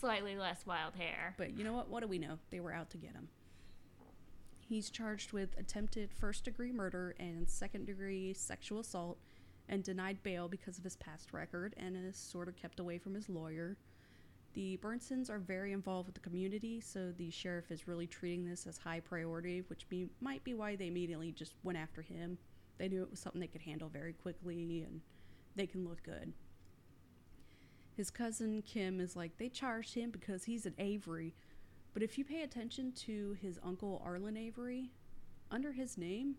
slightly 0.00 0.36
less 0.36 0.64
wild 0.66 0.94
hair. 0.94 1.34
But 1.36 1.56
you 1.56 1.64
know 1.64 1.74
what? 1.74 1.88
What 1.90 2.00
do 2.00 2.08
we 2.08 2.18
know? 2.18 2.38
They 2.50 2.60
were 2.60 2.72
out 2.72 2.88
to 2.90 2.96
get 2.96 3.12
him. 3.12 3.28
He's 4.58 4.88
charged 4.88 5.32
with 5.32 5.50
attempted 5.58 6.10
first 6.14 6.44
degree 6.44 6.72
murder 6.72 7.14
and 7.20 7.48
second 7.48 7.86
degree 7.86 8.32
sexual 8.32 8.80
assault 8.80 9.18
and 9.68 9.82
denied 9.84 10.22
bail 10.22 10.48
because 10.48 10.78
of 10.78 10.84
his 10.84 10.96
past 10.96 11.32
record 11.34 11.74
and 11.76 11.94
is 11.94 12.16
sort 12.16 12.48
of 12.48 12.56
kept 12.56 12.80
away 12.80 12.96
from 12.98 13.14
his 13.14 13.28
lawyer. 13.28 13.76
The 14.54 14.78
Beerntsens 14.82 15.30
are 15.30 15.38
very 15.38 15.72
involved 15.72 16.08
with 16.08 16.14
the 16.14 16.20
community, 16.20 16.80
so 16.80 17.10
the 17.16 17.30
sheriff 17.30 17.70
is 17.70 17.88
really 17.88 18.06
treating 18.06 18.44
this 18.44 18.66
as 18.66 18.76
high 18.76 19.00
priority, 19.00 19.62
which 19.68 19.88
be, 19.88 20.08
might 20.20 20.44
be 20.44 20.52
why 20.52 20.76
they 20.76 20.88
immediately 20.88 21.32
just 21.32 21.54
went 21.62 21.78
after 21.78 22.02
him. 22.02 22.36
They 22.78 22.88
knew 22.88 23.02
it 23.02 23.10
was 23.10 23.20
something 23.20 23.40
they 23.40 23.46
could 23.46 23.62
handle 23.62 23.88
very 23.88 24.12
quickly 24.12 24.82
and 24.86 25.00
they 25.56 25.66
can 25.66 25.88
look 25.88 26.02
good. 26.02 26.32
His 27.96 28.10
cousin 28.10 28.62
Kim 28.62 29.00
is 29.00 29.16
like, 29.16 29.38
they 29.38 29.48
charged 29.48 29.94
him 29.94 30.10
because 30.10 30.44
he's 30.44 30.66
an 30.66 30.74
Avery. 30.78 31.34
But 31.94 32.02
if 32.02 32.18
you 32.18 32.24
pay 32.24 32.42
attention 32.42 32.92
to 33.06 33.36
his 33.40 33.58
uncle 33.62 34.02
Arland 34.06 34.38
Avery, 34.38 34.90
under 35.50 35.72
his 35.72 35.98
name, 35.98 36.36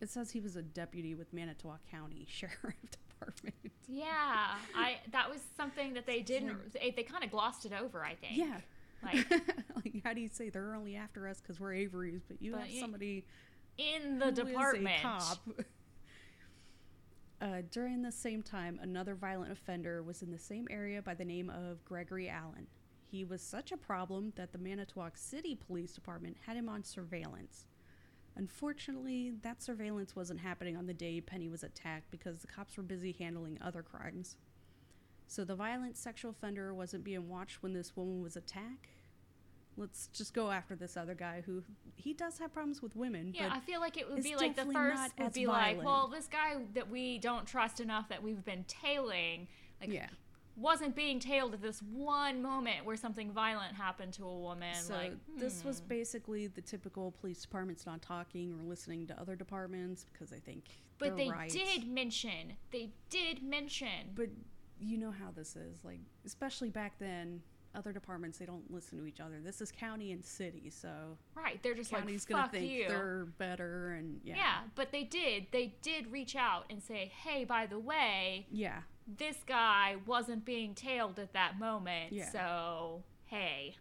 it 0.00 0.10
says 0.10 0.30
he 0.30 0.40
was 0.40 0.56
a 0.56 0.62
deputy 0.62 1.14
with 1.14 1.32
Manitowoc 1.32 1.80
County 1.90 2.26
Sheriff 2.28 2.76
Department. 2.90 3.54
Yeah, 3.88 4.56
I 4.74 4.96
that 5.12 5.30
was 5.30 5.40
something 5.86 5.94
that 5.94 6.06
they 6.06 6.22
didn't. 6.22 6.72
They, 6.72 6.90
they 6.90 7.02
kind 7.02 7.24
of 7.24 7.30
glossed 7.30 7.64
it 7.64 7.72
over. 7.72 8.04
I 8.04 8.14
think. 8.14 8.36
Yeah. 8.36 8.58
Like 9.02 9.30
like, 9.74 10.02
how 10.04 10.12
do 10.12 10.20
you 10.20 10.28
say 10.28 10.48
they're 10.50 10.74
only 10.74 10.96
after 10.96 11.28
us 11.28 11.40
because 11.40 11.60
we're 11.60 11.72
Averys, 11.74 12.22
but 12.26 12.40
you 12.40 12.52
But 12.52 12.62
have 12.62 12.70
somebody 12.80 13.24
in 13.78 14.18
the 14.18 14.26
who 14.26 14.30
is 14.32 14.38
a 14.38 14.44
department. 14.44 15.02
cop. 15.02 15.38
Uh, 17.38 17.60
during 17.70 18.00
the 18.00 18.10
same 18.10 18.42
time, 18.42 18.78
another 18.82 19.14
violent 19.14 19.52
offender 19.52 20.02
was 20.02 20.22
in 20.22 20.30
the 20.30 20.38
same 20.38 20.66
area 20.70 21.02
by 21.02 21.12
the 21.12 21.24
name 21.24 21.50
of 21.50 21.84
Gregory 21.84 22.30
Allen. 22.30 22.66
He 23.02 23.24
was 23.24 23.42
such 23.42 23.72
a 23.72 23.76
problem 23.76 24.32
that 24.36 24.52
the 24.52 24.58
Manitowoc 24.58 25.18
City 25.18 25.54
Police 25.54 25.92
Department 25.92 26.38
had 26.46 26.56
him 26.56 26.66
on 26.66 26.82
surveillance. 26.82 27.66
Unfortunately, 28.36 29.32
that 29.42 29.62
surveillance 29.62 30.16
wasn't 30.16 30.40
happening 30.40 30.78
on 30.78 30.86
the 30.86 30.94
day 30.94 31.20
Penny 31.20 31.50
was 31.50 31.62
attacked 31.62 32.10
because 32.10 32.38
the 32.40 32.46
cops 32.46 32.74
were 32.78 32.82
busy 32.82 33.14
handling 33.18 33.58
other 33.60 33.82
crimes. 33.82 34.36
So 35.26 35.44
the 35.44 35.54
violent 35.54 35.96
sexual 35.96 36.30
offender 36.30 36.72
wasn't 36.72 37.04
being 37.04 37.28
watched 37.28 37.62
when 37.62 37.72
this 37.72 37.96
woman 37.96 38.22
was 38.22 38.36
attacked. 38.36 38.88
Let's 39.76 40.06
just 40.08 40.32
go 40.32 40.50
after 40.50 40.74
this 40.74 40.96
other 40.96 41.14
guy 41.14 41.42
who 41.44 41.62
he 41.96 42.14
does 42.14 42.38
have 42.38 42.52
problems 42.52 42.80
with 42.80 42.96
women, 42.96 43.32
Yeah, 43.34 43.48
but 43.48 43.56
I 43.56 43.60
feel 43.60 43.80
like 43.80 43.98
it 43.98 44.10
would 44.10 44.22
be 44.22 44.34
like 44.34 44.56
the 44.56 44.64
first 44.64 45.12
would 45.18 45.34
be 45.34 45.46
like, 45.46 45.82
well, 45.82 46.08
this 46.08 46.28
guy 46.28 46.56
that 46.74 46.88
we 46.88 47.18
don't 47.18 47.46
trust 47.46 47.80
enough 47.80 48.08
that 48.08 48.22
we've 48.22 48.42
been 48.42 48.64
tailing, 48.68 49.48
like 49.82 49.92
yeah. 49.92 50.06
wasn't 50.56 50.96
being 50.96 51.20
tailed 51.20 51.52
at 51.52 51.60
this 51.60 51.82
one 51.82 52.40
moment 52.40 52.86
where 52.86 52.96
something 52.96 53.30
violent 53.32 53.74
happened 53.74 54.14
to 54.14 54.24
a 54.24 54.38
woman. 54.38 54.76
So 54.76 54.94
like 54.94 55.12
this 55.36 55.62
was 55.62 55.80
hmm. 55.80 55.88
basically 55.88 56.46
the 56.46 56.62
typical 56.62 57.10
police 57.20 57.42
departments 57.42 57.84
not 57.84 58.00
talking 58.00 58.54
or 58.54 58.62
listening 58.66 59.06
to 59.08 59.20
other 59.20 59.36
departments 59.36 60.06
because 60.10 60.30
they 60.30 60.38
think 60.38 60.64
But 60.98 61.18
they 61.18 61.28
right. 61.28 61.50
did 61.50 61.86
mention. 61.86 62.54
They 62.70 62.92
did 63.10 63.42
mention. 63.42 64.12
But 64.14 64.28
you 64.80 64.98
know 64.98 65.10
how 65.10 65.30
this 65.34 65.56
is. 65.56 65.84
Like, 65.84 66.00
especially 66.24 66.70
back 66.70 66.98
then, 66.98 67.42
other 67.74 67.92
departments 67.92 68.38
they 68.38 68.46
don't 68.46 68.70
listen 68.72 68.98
to 68.98 69.06
each 69.06 69.20
other. 69.20 69.36
This 69.42 69.60
is 69.60 69.70
county 69.70 70.12
and 70.12 70.24
city, 70.24 70.70
so 70.70 71.18
Right. 71.34 71.62
They're 71.62 71.74
just 71.74 71.90
county's 71.90 72.28
like, 72.28 72.36
gonna 72.36 72.50
think 72.50 72.70
you. 72.72 72.88
they're 72.88 73.26
better, 73.38 73.92
and 73.92 74.20
yeah, 74.24 74.36
yeah, 74.36 74.56
but 74.74 74.92
they 74.92 75.04
did. 75.04 75.46
They 75.52 75.74
did 75.82 76.10
reach 76.10 76.34
out 76.36 76.64
and 76.70 76.82
say, 76.82 77.12
hey, 77.24 77.44
by 77.44 77.66
the 77.66 77.78
way, 77.78 78.46
yeah, 78.50 78.80
this 79.06 79.36
guy 79.46 79.96
wasn't 80.06 80.44
being 80.44 80.74
tailed 80.74 81.18
at 81.18 81.32
that 81.34 81.58
moment. 81.58 82.12
Yeah. 82.12 82.30
So, 82.30 83.02
hey. 83.26 83.76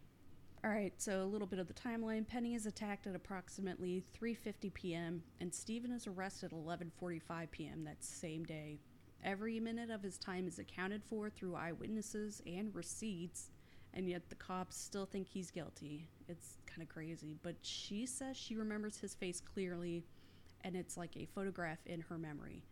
All 0.63 0.71
right, 0.71 0.93
so 0.97 1.21
a 1.21 1.25
little 1.25 1.45
bit 1.47 1.59
of 1.59 1.67
the 1.67 1.73
timeline. 1.75 2.27
Penny 2.27 2.55
is 2.55 2.65
attacked 2.65 3.05
at 3.05 3.15
approximately 3.15 4.03
3:50 4.19 4.73
p.m. 4.73 5.23
and 5.39 5.53
Stephen 5.53 5.91
is 5.91 6.07
arrested 6.07 6.51
at 6.51 6.57
11:45 6.57 7.51
p.m. 7.51 7.83
that 7.85 8.03
same 8.03 8.43
day. 8.43 8.79
Every 9.25 9.59
minute 9.59 9.89
of 9.89 10.03
his 10.03 10.19
time 10.19 10.47
is 10.47 10.59
accounted 10.59 11.03
for 11.03 11.31
through 11.31 11.55
eyewitnesses 11.55 12.43
and 12.45 12.73
receipts, 12.75 13.49
and 13.91 14.07
yet 14.07 14.29
the 14.29 14.35
cops 14.35 14.77
still 14.77 15.07
think 15.07 15.27
he's 15.27 15.49
guilty. 15.49 16.07
It's 16.29 16.57
kind 16.67 16.83
of 16.83 16.89
crazy, 16.89 17.35
but 17.41 17.55
she 17.63 18.05
says 18.05 18.37
she 18.37 18.55
remembers 18.55 18.99
his 18.99 19.15
face 19.15 19.41
clearly 19.41 20.03
and 20.63 20.75
it's 20.75 20.95
like 20.95 21.17
a 21.17 21.25
photograph 21.25 21.79
in 21.87 22.01
her 22.01 22.19
memory. 22.19 22.63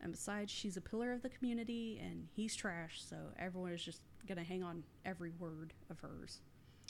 And 0.00 0.12
besides, 0.12 0.50
she's 0.50 0.76
a 0.78 0.80
pillar 0.80 1.12
of 1.12 1.22
the 1.22 1.28
community 1.28 2.00
and 2.02 2.26
he's 2.34 2.56
trash, 2.56 3.02
so 3.02 3.16
everyone 3.38 3.72
is 3.72 3.84
just 3.84 4.00
going 4.26 4.38
to 4.38 4.44
hang 4.44 4.62
on 4.62 4.82
every 5.04 5.32
word 5.38 5.74
of 5.90 6.00
hers. 6.00 6.40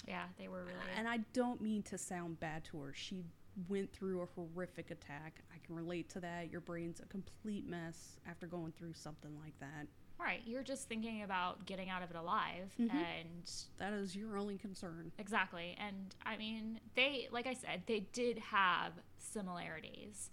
Yeah, 0.07 0.25
they 0.39 0.49
were 0.49 0.63
really. 0.63 0.79
And 0.97 1.09
I 1.09 1.19
don't 1.33 1.61
mean 1.61 1.83
to 1.85 1.99
sound 1.99 2.41
bad 2.41 2.65
to 2.67 2.81
her. 2.81 2.93
She 2.95 3.25
went 3.69 3.93
through 3.93 4.23
a 4.23 4.27
horrific 4.35 4.91
attack. 4.91 5.43
I 5.55 5.59
can 5.67 5.75
relate 5.75 6.09
to 6.11 6.21
that. 6.21 6.51
Your 6.51 6.61
brain's 6.63 7.01
a 7.01 7.07
complete 7.07 7.69
mess 7.69 8.19
after 8.27 8.47
going 8.47 8.73
through 8.73 8.95
something 8.95 9.37
like 9.43 9.59
that. 9.61 9.87
right. 10.19 10.43
You're 10.47 10.63
just 10.63 10.89
thinking 10.89 11.23
about 11.25 11.67
getting 11.67 11.91
out 11.91 12.01
of 12.03 12.11
it 12.11 12.17
alive. 12.17 12.73
Mhm. 12.79 12.93
And 12.95 13.53
That 13.79 13.93
is 13.93 14.15
your 14.15 14.37
only 14.37 14.57
concern. 14.57 15.11
exactly. 15.19 15.75
And 15.81 16.15
I 16.25 16.37
mean, 16.37 16.79
they, 16.95 17.27
like 17.33 17.49
I 17.49 17.55
said, 17.55 17.83
they 17.87 18.01
did 18.13 18.39
have 18.39 18.93
similarities. 19.19 20.31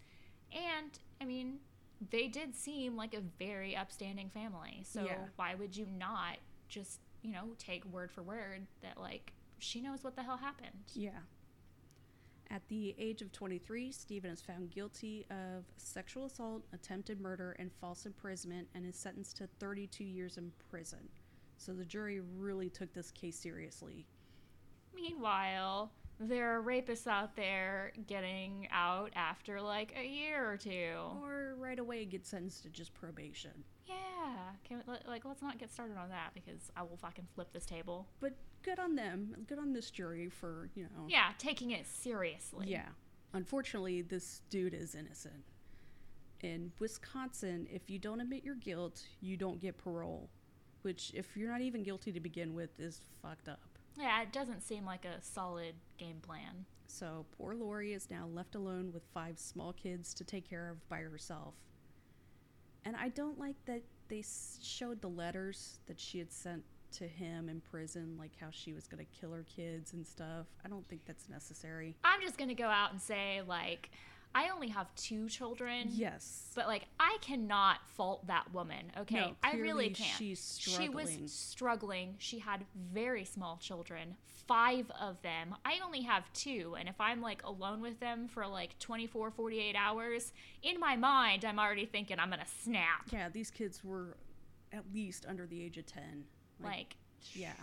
And 0.52 0.98
I 1.20 1.26
mean, 1.26 1.60
they 2.12 2.28
did 2.28 2.54
seem 2.56 2.96
like 2.96 3.16
a 3.16 3.22
very 3.22 3.76
upstanding 3.76 4.30
family. 4.30 4.84
So 4.84 5.06
Yeah. 5.06 5.28
why 5.38 5.56
would 5.56 5.76
you 5.76 5.88
not 5.88 6.38
just, 6.68 7.00
you 7.24 7.32
know, 7.32 7.56
take 7.58 7.84
word 7.86 8.12
for 8.12 8.22
word 8.22 8.68
that, 8.82 9.00
like, 9.00 9.34
she 9.58 9.82
knows 9.82 10.04
what 10.04 10.16
the 10.16 10.22
hell 10.24 10.38
happened? 10.38 10.92
Yeah. 10.94 11.20
At 12.52 12.68
the 12.68 12.96
age 12.98 13.22
of 13.22 13.32
23, 13.32 13.92
Stephen 13.92 14.32
is 14.32 14.42
found 14.42 14.72
guilty 14.72 15.26
of 15.30 15.66
sexual 15.78 16.26
assault, 16.26 16.64
attempted 16.74 17.22
murder, 17.22 17.56
and 17.60 17.72
false 17.80 18.08
imprisonment 18.08 18.68
and 18.74 18.88
is 18.88 18.96
sentenced 18.96 19.38
to 19.38 19.48
32 19.60 20.04
years 20.04 20.38
in 20.38 20.52
prison. 20.70 21.10
So 21.58 21.74
the 21.74 21.86
jury 21.86 22.22
really 22.38 22.70
took 22.70 22.92
this 22.94 23.12
case 23.12 23.38
seriously. 23.38 24.08
Meanwhile, 24.96 25.92
there 26.20 26.58
are 26.58 26.64
rapists 26.64 27.06
out 27.06 27.36
there 27.36 27.94
getting 28.08 28.68
out 28.72 29.12
after 29.16 29.62
like 29.62 29.96
a 29.96 30.06
year 30.06 30.50
or 30.50 30.58
two. 30.58 30.96
Or 31.22 31.54
right 31.58 31.78
away 31.78 32.04
get 32.06 32.26
sentenced 32.26 32.64
to 32.64 32.70
just 32.70 32.94
probation. 32.96 33.64
Yeah, 33.86 33.96
can 34.64 34.82
we, 34.88 34.96
like 35.08 35.24
let's 35.24 35.42
not 35.42 35.60
get 35.60 35.72
started 35.72 35.98
on 35.98 36.10
that 36.10 36.32
because 36.34 36.72
I 36.76 36.82
will 36.82 36.98
fucking 36.98 37.28
flip 37.36 37.54
this 37.54 37.66
table. 37.66 38.08
But 38.20 38.34
good 38.64 38.80
on 38.80 38.96
them. 38.96 39.36
Good 39.48 39.60
on 39.60 39.74
this 39.74 39.90
jury 39.90 40.30
for, 40.30 40.70
you 40.76 40.84
know. 40.84 41.06
Yeah, 41.08 41.32
taking 41.38 41.72
it 41.72 41.86
seriously. 41.88 42.68
Yeah. 42.68 42.88
Unfortunately, 43.34 44.02
this 44.02 44.42
dude 44.50 44.74
is 44.74 44.96
innocent. 44.96 45.44
In 46.42 46.72
Wisconsin, 46.80 47.68
if 47.72 47.90
you 47.90 48.00
don't 48.00 48.22
admit 48.22 48.44
your 48.44 48.56
guilt, 48.56 49.04
you 49.22 49.38
don't 49.38 49.60
get 49.60 49.78
parole. 49.78 50.30
Which, 50.82 51.12
if 51.14 51.36
you're 51.36 51.52
not 51.52 51.62
even 51.62 51.84
guilty 51.84 52.12
to 52.14 52.20
begin 52.20 52.54
with, 52.54 52.80
is 52.80 53.02
fucked 53.22 53.50
up. 53.50 53.60
Yeah, 53.98 54.22
it 54.22 54.32
doesn't 54.32 54.62
seem 54.62 54.86
like 54.86 55.04
a 55.04 55.22
solid 55.22 55.76
game 55.98 56.22
plan. 56.22 56.66
So, 56.88 57.26
poor 57.38 57.54
Lori 57.54 57.94
is 57.94 58.10
now 58.10 58.28
left 58.34 58.56
alone 58.56 58.92
with 58.94 59.04
five 59.14 59.38
small 59.38 59.74
kids 59.74 60.14
to 60.16 60.24
take 60.24 60.50
care 60.50 60.70
of 60.70 60.88
by 60.88 61.00
herself. 61.00 61.54
And 62.86 62.96
I 62.96 63.10
don't 63.10 63.38
like 63.38 63.58
that 63.66 63.84
they 64.08 64.24
showed 64.62 65.02
the 65.02 65.10
letters 65.10 65.80
that 65.86 66.00
she 66.00 66.18
had 66.18 66.32
sent 66.32 66.64
to 66.94 67.08
him 67.08 67.50
in 67.50 67.62
prison, 67.62 68.16
like 68.20 68.32
how 68.40 68.48
she 68.52 68.74
was 68.74 68.88
going 68.88 69.06
to 69.06 69.20
kill 69.20 69.32
her 69.32 69.46
kids 69.56 69.94
and 69.94 70.06
stuff. 70.06 70.48
I 70.66 70.70
don't 70.70 70.88
think 70.88 71.02
that's 71.06 71.30
necessary. 71.30 71.96
I'm 72.04 72.22
just 72.22 72.38
gonna 72.38 72.54
go 72.54 72.68
out 72.68 72.92
and 72.92 73.02
say 73.02 73.42
like, 73.48 73.90
I 74.36 74.50
only 74.50 74.68
have 74.68 74.94
two 74.96 75.28
children. 75.28 75.88
Yes. 75.92 76.52
But 76.56 76.68
like, 76.68 76.86
I 77.00 77.18
cannot 77.22 77.78
fault 77.96 78.28
that 78.28 78.54
woman. 78.54 78.92
Okay, 79.00 79.16
No, 79.16 79.36
I 79.44 79.56
really 79.56 79.90
can't. 79.90 80.18
she's 80.18 80.40
struggling. 80.40 81.08
She 81.16 81.22
was 81.24 81.34
struggling. 81.34 82.16
She 82.20 82.38
had 82.40 82.64
very 82.94 83.26
small 83.26 83.58
children, 83.58 84.16
five 84.48 84.92
of 85.02 85.20
them. 85.24 85.56
I 85.66 85.80
only 85.84 86.02
have 86.02 86.32
two, 86.34 86.76
and 86.80 86.88
if 86.88 87.00
I'm 87.02 87.22
like 87.22 87.44
alone 87.44 87.82
with 87.82 88.00
them 88.00 88.28
for 88.28 88.46
like 88.46 88.78
24, 88.80 89.32
48 89.32 89.76
hours, 89.76 90.32
in 90.62 90.80
my 90.80 90.96
mind, 90.96 91.44
I'm 91.44 91.58
already 91.60 91.86
thinking 91.88 92.20
I'm 92.20 92.30
gonna 92.30 92.46
snap. 92.62 93.08
Yeah, 93.12 93.30
these 93.30 93.50
kids 93.50 93.84
were 93.84 94.16
at 94.72 94.84
least 94.94 95.26
under 95.28 95.48
the 95.48 95.64
age 95.64 95.78
of 95.78 95.88
10. 95.88 96.26
Like, 96.64 96.96
yeah. 97.34 97.54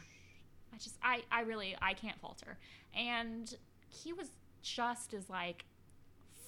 I 0.72 0.78
just, 0.78 0.96
I, 1.02 1.22
I 1.30 1.42
really, 1.42 1.76
I 1.80 1.94
can't 1.94 2.18
falter. 2.20 2.58
And 2.94 3.54
he 3.88 4.12
was 4.12 4.28
just 4.62 5.14
as 5.14 5.28
like 5.30 5.64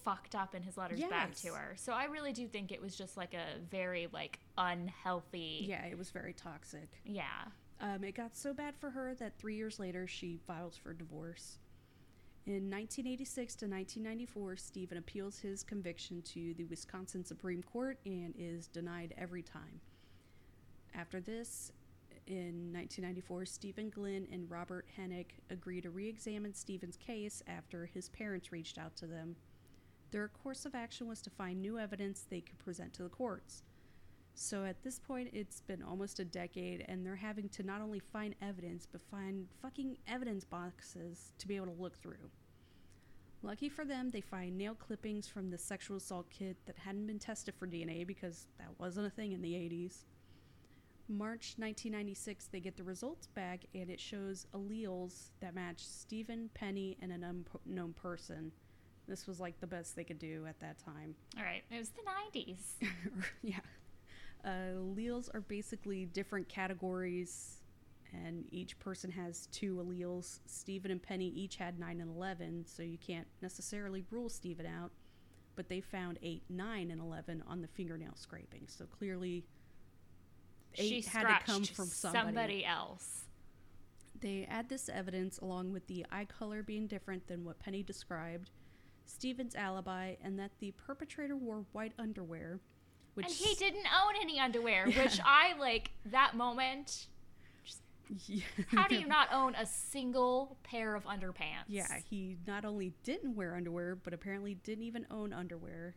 fucked 0.04 0.34
up 0.34 0.54
in 0.54 0.62
his 0.62 0.76
letters 0.76 1.00
back 1.04 1.34
to 1.36 1.48
her. 1.48 1.74
So 1.76 1.92
I 1.92 2.04
really 2.04 2.32
do 2.32 2.46
think 2.46 2.72
it 2.72 2.80
was 2.80 2.96
just 2.96 3.16
like 3.16 3.34
a 3.34 3.58
very 3.70 4.08
like 4.12 4.38
unhealthy. 4.56 5.66
Yeah, 5.68 5.84
it 5.86 5.98
was 5.98 6.10
very 6.10 6.32
toxic. 6.32 6.88
Yeah. 7.04 7.24
Um, 7.80 8.02
it 8.02 8.14
got 8.14 8.36
so 8.36 8.52
bad 8.52 8.74
for 8.76 8.90
her 8.90 9.14
that 9.16 9.38
three 9.38 9.54
years 9.54 9.78
later 9.78 10.06
she 10.06 10.40
files 10.46 10.76
for 10.76 10.92
divorce. 10.92 11.58
In 12.46 12.70
1986 12.70 13.56
to 13.56 13.66
1994, 13.66 14.56
Stephen 14.56 14.96
appeals 14.96 15.38
his 15.38 15.62
conviction 15.62 16.22
to 16.22 16.54
the 16.54 16.64
Wisconsin 16.64 17.22
Supreme 17.22 17.62
Court 17.62 17.98
and 18.06 18.32
is 18.38 18.68
denied 18.68 19.12
every 19.18 19.42
time. 19.42 19.82
After 20.94 21.20
this, 21.20 21.72
in 22.28 22.72
1994, 22.72 23.46
Stephen 23.46 23.90
Glynn 23.90 24.28
and 24.30 24.50
Robert 24.50 24.86
Henak 24.98 25.26
agree 25.50 25.80
to 25.80 25.90
re 25.90 26.08
examine 26.08 26.54
Stephen's 26.54 26.96
case 26.96 27.42
after 27.46 27.86
his 27.86 28.10
parents 28.10 28.52
reached 28.52 28.78
out 28.78 28.94
to 28.96 29.06
them. 29.06 29.34
Their 30.10 30.28
course 30.28 30.64
of 30.66 30.74
action 30.74 31.08
was 31.08 31.20
to 31.22 31.30
find 31.30 31.60
new 31.60 31.78
evidence 31.78 32.26
they 32.28 32.40
could 32.40 32.58
present 32.58 32.92
to 32.94 33.02
the 33.02 33.08
courts. 33.08 33.62
So 34.34 34.64
at 34.64 34.82
this 34.84 34.98
point, 34.98 35.30
it's 35.32 35.62
been 35.62 35.82
almost 35.82 36.20
a 36.20 36.24
decade, 36.24 36.84
and 36.86 37.04
they're 37.04 37.16
having 37.16 37.48
to 37.50 37.62
not 37.62 37.80
only 37.80 37.98
find 37.98 38.34
evidence, 38.40 38.86
but 38.90 39.00
find 39.10 39.48
fucking 39.60 39.98
evidence 40.06 40.44
boxes 40.44 41.32
to 41.38 41.48
be 41.48 41.56
able 41.56 41.66
to 41.66 41.82
look 41.82 41.96
through. 41.98 42.30
Lucky 43.42 43.68
for 43.68 43.84
them, 43.84 44.10
they 44.10 44.20
find 44.20 44.56
nail 44.56 44.74
clippings 44.74 45.28
from 45.28 45.50
the 45.50 45.58
sexual 45.58 45.96
assault 45.96 46.28
kit 46.30 46.56
that 46.66 46.76
hadn't 46.76 47.06
been 47.06 47.18
tested 47.18 47.54
for 47.54 47.66
DNA 47.66 48.06
because 48.06 48.46
that 48.58 48.68
wasn't 48.78 49.06
a 49.06 49.10
thing 49.10 49.32
in 49.32 49.42
the 49.42 49.54
80s. 49.54 50.04
March 51.08 51.54
1996, 51.56 52.48
they 52.48 52.60
get 52.60 52.76
the 52.76 52.82
results 52.82 53.28
back, 53.28 53.60
and 53.74 53.88
it 53.88 53.98
shows 53.98 54.46
alleles 54.54 55.30
that 55.40 55.54
match 55.54 55.78
Stephen, 55.78 56.50
Penny, 56.52 56.98
and 57.00 57.10
an 57.10 57.24
unknown 57.66 57.94
person. 57.94 58.52
This 59.06 59.26
was 59.26 59.40
like 59.40 59.58
the 59.60 59.66
best 59.66 59.96
they 59.96 60.04
could 60.04 60.18
do 60.18 60.44
at 60.46 60.60
that 60.60 60.76
time. 60.78 61.14
All 61.38 61.44
right. 61.44 61.62
It 61.70 61.78
was 61.78 61.90
the 61.90 62.02
90s. 62.40 62.58
yeah. 63.42 63.60
Uh, 64.44 64.76
alleles 64.76 65.34
are 65.34 65.40
basically 65.40 66.04
different 66.04 66.46
categories, 66.46 67.62
and 68.12 68.44
each 68.52 68.78
person 68.78 69.10
has 69.10 69.46
two 69.46 69.76
alleles. 69.76 70.40
Stephen 70.44 70.90
and 70.90 71.02
Penny 71.02 71.28
each 71.28 71.56
had 71.56 71.78
9 71.78 72.02
and 72.02 72.14
11, 72.14 72.66
so 72.66 72.82
you 72.82 72.98
can't 72.98 73.26
necessarily 73.40 74.04
rule 74.10 74.28
Stephen 74.28 74.66
out, 74.66 74.90
but 75.56 75.70
they 75.70 75.80
found 75.80 76.18
8, 76.22 76.42
9, 76.50 76.90
and 76.90 77.00
11 77.00 77.42
on 77.46 77.62
the 77.62 77.68
fingernail 77.68 78.14
scraping, 78.14 78.64
so 78.66 78.84
clearly 78.84 79.44
she 80.74 81.00
had 81.02 81.22
to 81.24 81.44
come 81.44 81.64
from 81.64 81.86
somebody. 81.86 82.26
somebody 82.26 82.64
else. 82.64 83.24
They 84.20 84.46
add 84.50 84.68
this 84.68 84.88
evidence 84.88 85.38
along 85.38 85.72
with 85.72 85.86
the 85.86 86.04
eye 86.10 86.24
color 86.26 86.62
being 86.62 86.86
different 86.86 87.26
than 87.28 87.44
what 87.44 87.58
Penny 87.60 87.82
described, 87.82 88.50
Stephen's 89.04 89.54
alibi, 89.54 90.14
and 90.22 90.38
that 90.38 90.50
the 90.58 90.72
perpetrator 90.72 91.36
wore 91.36 91.64
white 91.72 91.92
underwear. 91.98 92.60
Which 93.14 93.26
and 93.26 93.34
he 93.34 93.54
didn't 93.54 93.86
own 93.86 94.14
any 94.20 94.38
underwear, 94.40 94.88
Yeah. 94.88 95.04
which 95.04 95.20
I 95.24 95.56
like 95.58 95.90
that 96.06 96.34
moment. 96.34 97.06
Yeah. 98.26 98.42
How 98.68 98.88
do 98.88 98.96
you 98.96 99.06
not 99.18 99.28
own 99.32 99.54
a 99.54 99.66
single 99.66 100.56
pair 100.64 100.94
of 100.94 101.04
underpants? 101.04 101.66
Yeah, 101.68 101.98
he 102.08 102.36
not 102.46 102.64
only 102.64 102.94
didn't 103.04 103.34
wear 103.36 103.54
underwear, 103.54 103.96
but 103.96 104.12
apparently 104.14 104.54
didn't 104.54 104.84
even 104.84 105.06
own 105.10 105.32
underwear. 105.32 105.94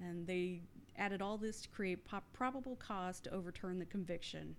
And 0.00 0.26
they 0.26 0.62
added 0.96 1.22
all 1.22 1.38
this 1.38 1.60
to 1.62 1.68
create 1.68 2.06
probable 2.32 2.76
cause 2.76 3.20
to 3.20 3.32
overturn 3.32 3.78
the 3.78 3.84
conviction. 3.84 4.56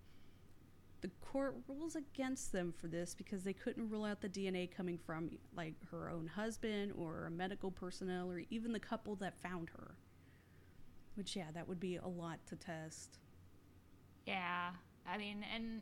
The 1.02 1.10
court 1.22 1.56
rules 1.68 1.96
against 1.96 2.52
them 2.52 2.74
for 2.78 2.88
this 2.88 3.16
because 3.16 3.44
they 3.44 3.54
couldn't 3.54 3.90
rule 3.90 4.04
out 4.04 4.20
the 4.22 4.28
DNA 4.28 4.70
coming 4.70 4.98
from 4.98 5.32
like 5.56 5.76
her 5.92 6.10
own 6.10 6.28
husband 6.28 6.92
or 6.98 7.26
a 7.26 7.32
medical 7.32 7.72
personnel 7.72 8.30
or 8.30 8.42
even 8.50 8.74
the 8.74 8.80
couple 8.80 9.16
that 9.18 9.42
found 9.42 9.70
her. 9.70 9.96
Which 11.16 11.36
yeah, 11.36 11.52
that 11.54 11.68
would 11.68 11.80
be 11.80 11.98
a 11.98 12.08
lot 12.08 12.40
to 12.48 12.56
test. 12.56 13.20
Yeah, 14.26 14.72
I 15.08 15.18
mean, 15.18 15.46
and 15.54 15.82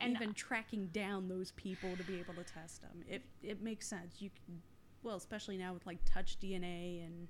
and 0.00 0.16
even 0.16 0.34
tracking 0.34 0.86
down 0.88 1.28
those 1.28 1.52
people 1.52 1.96
to 1.96 2.02
be 2.04 2.18
able 2.18 2.34
to 2.34 2.44
test 2.44 2.82
them. 2.82 3.04
It 3.08 3.22
it 3.42 3.62
makes 3.62 3.86
sense. 3.86 4.16
You 4.20 4.30
can, 4.30 4.60
well, 5.02 5.16
especially 5.16 5.56
now 5.56 5.74
with 5.74 5.86
like 5.86 5.98
touch 6.04 6.38
DNA 6.40 7.04
and 7.04 7.28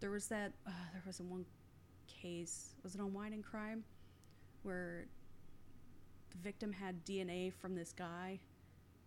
there 0.00 0.10
was 0.10 0.26
that 0.28 0.52
uh, 0.66 0.70
there 0.92 1.02
was 1.06 1.20
one 1.20 1.44
case 2.06 2.74
was 2.82 2.94
it 2.94 3.00
on 3.00 3.12
Wine 3.12 3.32
and 3.32 3.44
Crime? 3.44 3.84
Where 4.62 5.06
the 6.30 6.38
victim 6.38 6.72
had 6.72 7.04
DNA 7.04 7.52
from 7.52 7.74
this 7.74 7.92
guy 7.92 8.40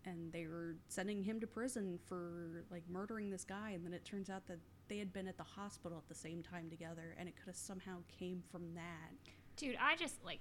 and 0.06 0.32
they 0.32 0.48
were 0.48 0.76
sending 0.90 1.24
him 1.24 1.40
to 1.40 1.48
prison 1.48 2.00
for 2.06 2.66
like 2.72 2.84
murdering 2.90 3.30
this 3.30 3.44
guy 3.44 3.72
and 3.72 3.86
then 3.86 3.94
it 3.94 4.04
turns 4.04 4.30
out 4.30 4.46
that 4.48 4.60
they 4.90 4.98
had 4.98 5.14
been 5.14 5.28
at 5.28 5.38
the 5.38 5.44
hospital 5.44 5.98
at 5.98 6.08
the 6.10 6.16
same 6.16 6.44
time 6.44 6.70
together 6.70 7.16
and 7.18 7.30
it 7.30 7.36
could 7.36 7.48
have 7.48 7.56
somehow 7.56 7.98
came 8.20 8.44
from 8.52 8.74
that. 8.76 9.14
Dude 9.56 9.78
i 9.80 9.96
just 9.96 10.16
like 10.26 10.40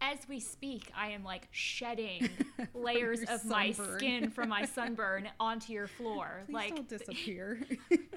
as 0.00 0.18
we 0.28 0.38
speak 0.40 0.90
i 0.96 1.08
am 1.08 1.24
like 1.24 1.48
shedding 1.50 2.28
layers 2.74 3.22
of 3.24 3.44
my 3.44 3.72
skin 3.72 4.30
from 4.30 4.48
my 4.48 4.64
sunburn 4.64 5.28
onto 5.40 5.72
your 5.72 5.86
floor. 5.86 6.42
Please 6.46 6.54
like 6.54 6.74
don't 6.76 6.88
disappear 6.88 7.60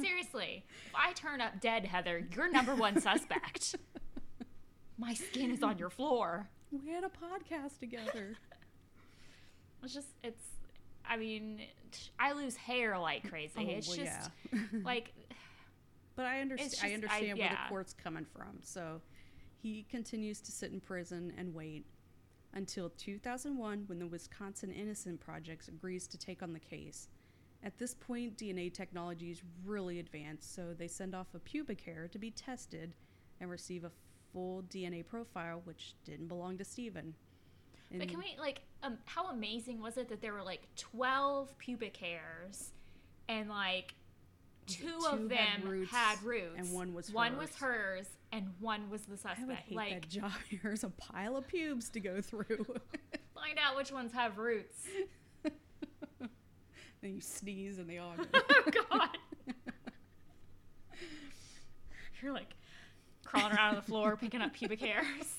seriously 0.00 0.64
if 0.86 0.94
i 0.94 1.12
turn 1.12 1.40
up 1.40 1.60
dead 1.60 1.84
heather 1.86 2.26
you're 2.34 2.50
number 2.50 2.74
one 2.74 3.00
suspect 3.00 3.76
my 4.98 5.14
skin 5.14 5.50
is 5.50 5.62
on 5.62 5.78
your 5.78 5.90
floor 5.90 6.48
we 6.70 6.90
had 6.92 7.04
a 7.04 7.08
podcast 7.08 7.78
together 7.78 8.34
it's 9.82 9.94
just 9.94 10.08
it's 10.22 10.44
i 11.08 11.16
mean 11.16 11.60
i 12.18 12.32
lose 12.32 12.56
hair 12.56 12.98
like 12.98 13.28
crazy 13.28 13.52
Oh, 13.56 13.62
it's 13.68 13.88
well, 13.88 13.96
just 13.98 14.30
yeah. 14.52 14.58
like 14.84 15.12
But 16.16 16.26
I 16.26 16.40
understand. 16.42 16.70
I 16.70 16.70
just- 16.70 16.84
I- 16.84 16.94
understand 16.94 17.38
where 17.38 17.46
yeah. 17.48 17.64
the 17.64 17.68
court's 17.68 17.92
coming 17.92 18.24
from. 18.24 18.58
So 18.62 19.00
he 19.60 19.84
continues 19.90 20.40
to 20.42 20.52
sit 20.52 20.70
in 20.70 20.78
prison 20.78 21.32
and 21.36 21.52
wait 21.52 21.84
until 22.52 22.90
2001, 22.90 23.82
when 23.88 23.98
the 23.98 24.06
Wisconsin 24.06 24.70
Innocent 24.70 25.18
Project 25.18 25.66
agrees 25.66 26.06
to 26.06 26.16
take 26.16 26.40
on 26.40 26.52
the 26.52 26.60
case. 26.60 27.08
At 27.64 27.78
this 27.78 27.94
point, 27.94 28.36
DNA 28.36 28.72
technology 28.72 29.30
is 29.30 29.40
really 29.64 29.98
advanced, 29.98 30.54
so 30.54 30.74
they 30.76 30.86
send 30.86 31.14
off 31.14 31.28
a 31.34 31.38
pubic 31.38 31.80
hair 31.80 32.08
to 32.12 32.18
be 32.18 32.30
tested 32.30 32.94
and 33.40 33.50
receive 33.50 33.84
a 33.84 33.90
full 34.32 34.62
DNA 34.64 35.04
profile, 35.06 35.62
which 35.64 35.94
didn't 36.04 36.28
belong 36.28 36.58
to 36.58 36.64
Stephen. 36.64 37.14
But 37.96 38.08
can 38.08 38.18
we 38.18 38.34
like 38.38 38.60
um 38.82 38.98
how 39.04 39.28
amazing 39.28 39.80
was 39.80 39.96
it 39.98 40.08
that 40.08 40.20
there 40.20 40.32
were 40.32 40.42
like 40.42 40.62
12 40.76 41.56
pubic 41.58 41.96
hairs 41.96 42.72
and 43.28 43.48
like 43.48 43.94
two, 44.66 44.88
Two 44.88 45.06
of 45.06 45.20
had 45.20 45.28
them 45.28 45.68
roots, 45.68 45.90
had 45.92 46.22
roots 46.24 46.56
and 46.58 46.72
one 46.72 46.92
was 46.92 47.12
one 47.12 47.36
was 47.38 47.50
hers. 47.50 47.58
hers 47.60 48.06
and 48.32 48.48
one 48.58 48.90
was 48.90 49.02
the 49.02 49.16
suspect. 49.16 49.40
I 49.42 49.44
would 49.44 49.56
hate 49.56 49.76
like 49.76 50.00
that 50.02 50.08
job. 50.08 50.32
Here's 50.48 50.82
a 50.82 50.88
pile 50.90 51.36
of 51.36 51.46
pubes 51.46 51.88
to 51.90 52.00
go 52.00 52.20
through. 52.20 52.66
find 53.32 53.58
out 53.64 53.76
which 53.76 53.92
ones 53.92 54.12
have 54.12 54.38
roots 54.38 54.86
then 57.04 57.14
you 57.14 57.20
sneeze 57.20 57.78
and 57.78 57.88
they 57.88 57.98
all 57.98 58.14
go. 58.16 58.24
oh 58.32 58.62
god 58.90 59.18
you're 62.22 62.32
like 62.32 62.54
crawling 63.24 63.52
around 63.52 63.70
on 63.70 63.74
the 63.76 63.82
floor 63.82 64.16
picking 64.16 64.40
up 64.40 64.52
pubic 64.54 64.80
hairs 64.80 65.38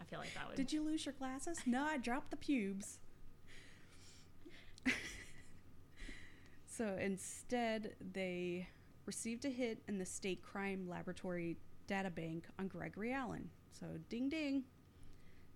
i 0.00 0.04
feel 0.04 0.18
like 0.18 0.34
that 0.34 0.48
would 0.48 0.56
Did 0.56 0.72
you 0.72 0.82
lose 0.82 1.06
your 1.06 1.14
glasses? 1.14 1.58
No, 1.66 1.84
I 1.84 1.96
dropped 1.98 2.30
the 2.30 2.36
pubes. 2.36 2.98
so 6.66 6.96
instead, 7.00 7.94
they 8.12 8.68
received 9.06 9.44
a 9.44 9.48
hit 9.48 9.82
in 9.88 9.98
the 9.98 10.04
state 10.06 10.42
crime 10.42 10.88
laboratory 10.88 11.56
data 11.86 12.10
bank 12.10 12.44
on 12.58 12.68
Gregory 12.68 13.12
Allen. 13.12 13.48
So, 13.78 13.86
ding 14.08 14.28
ding. 14.28 14.64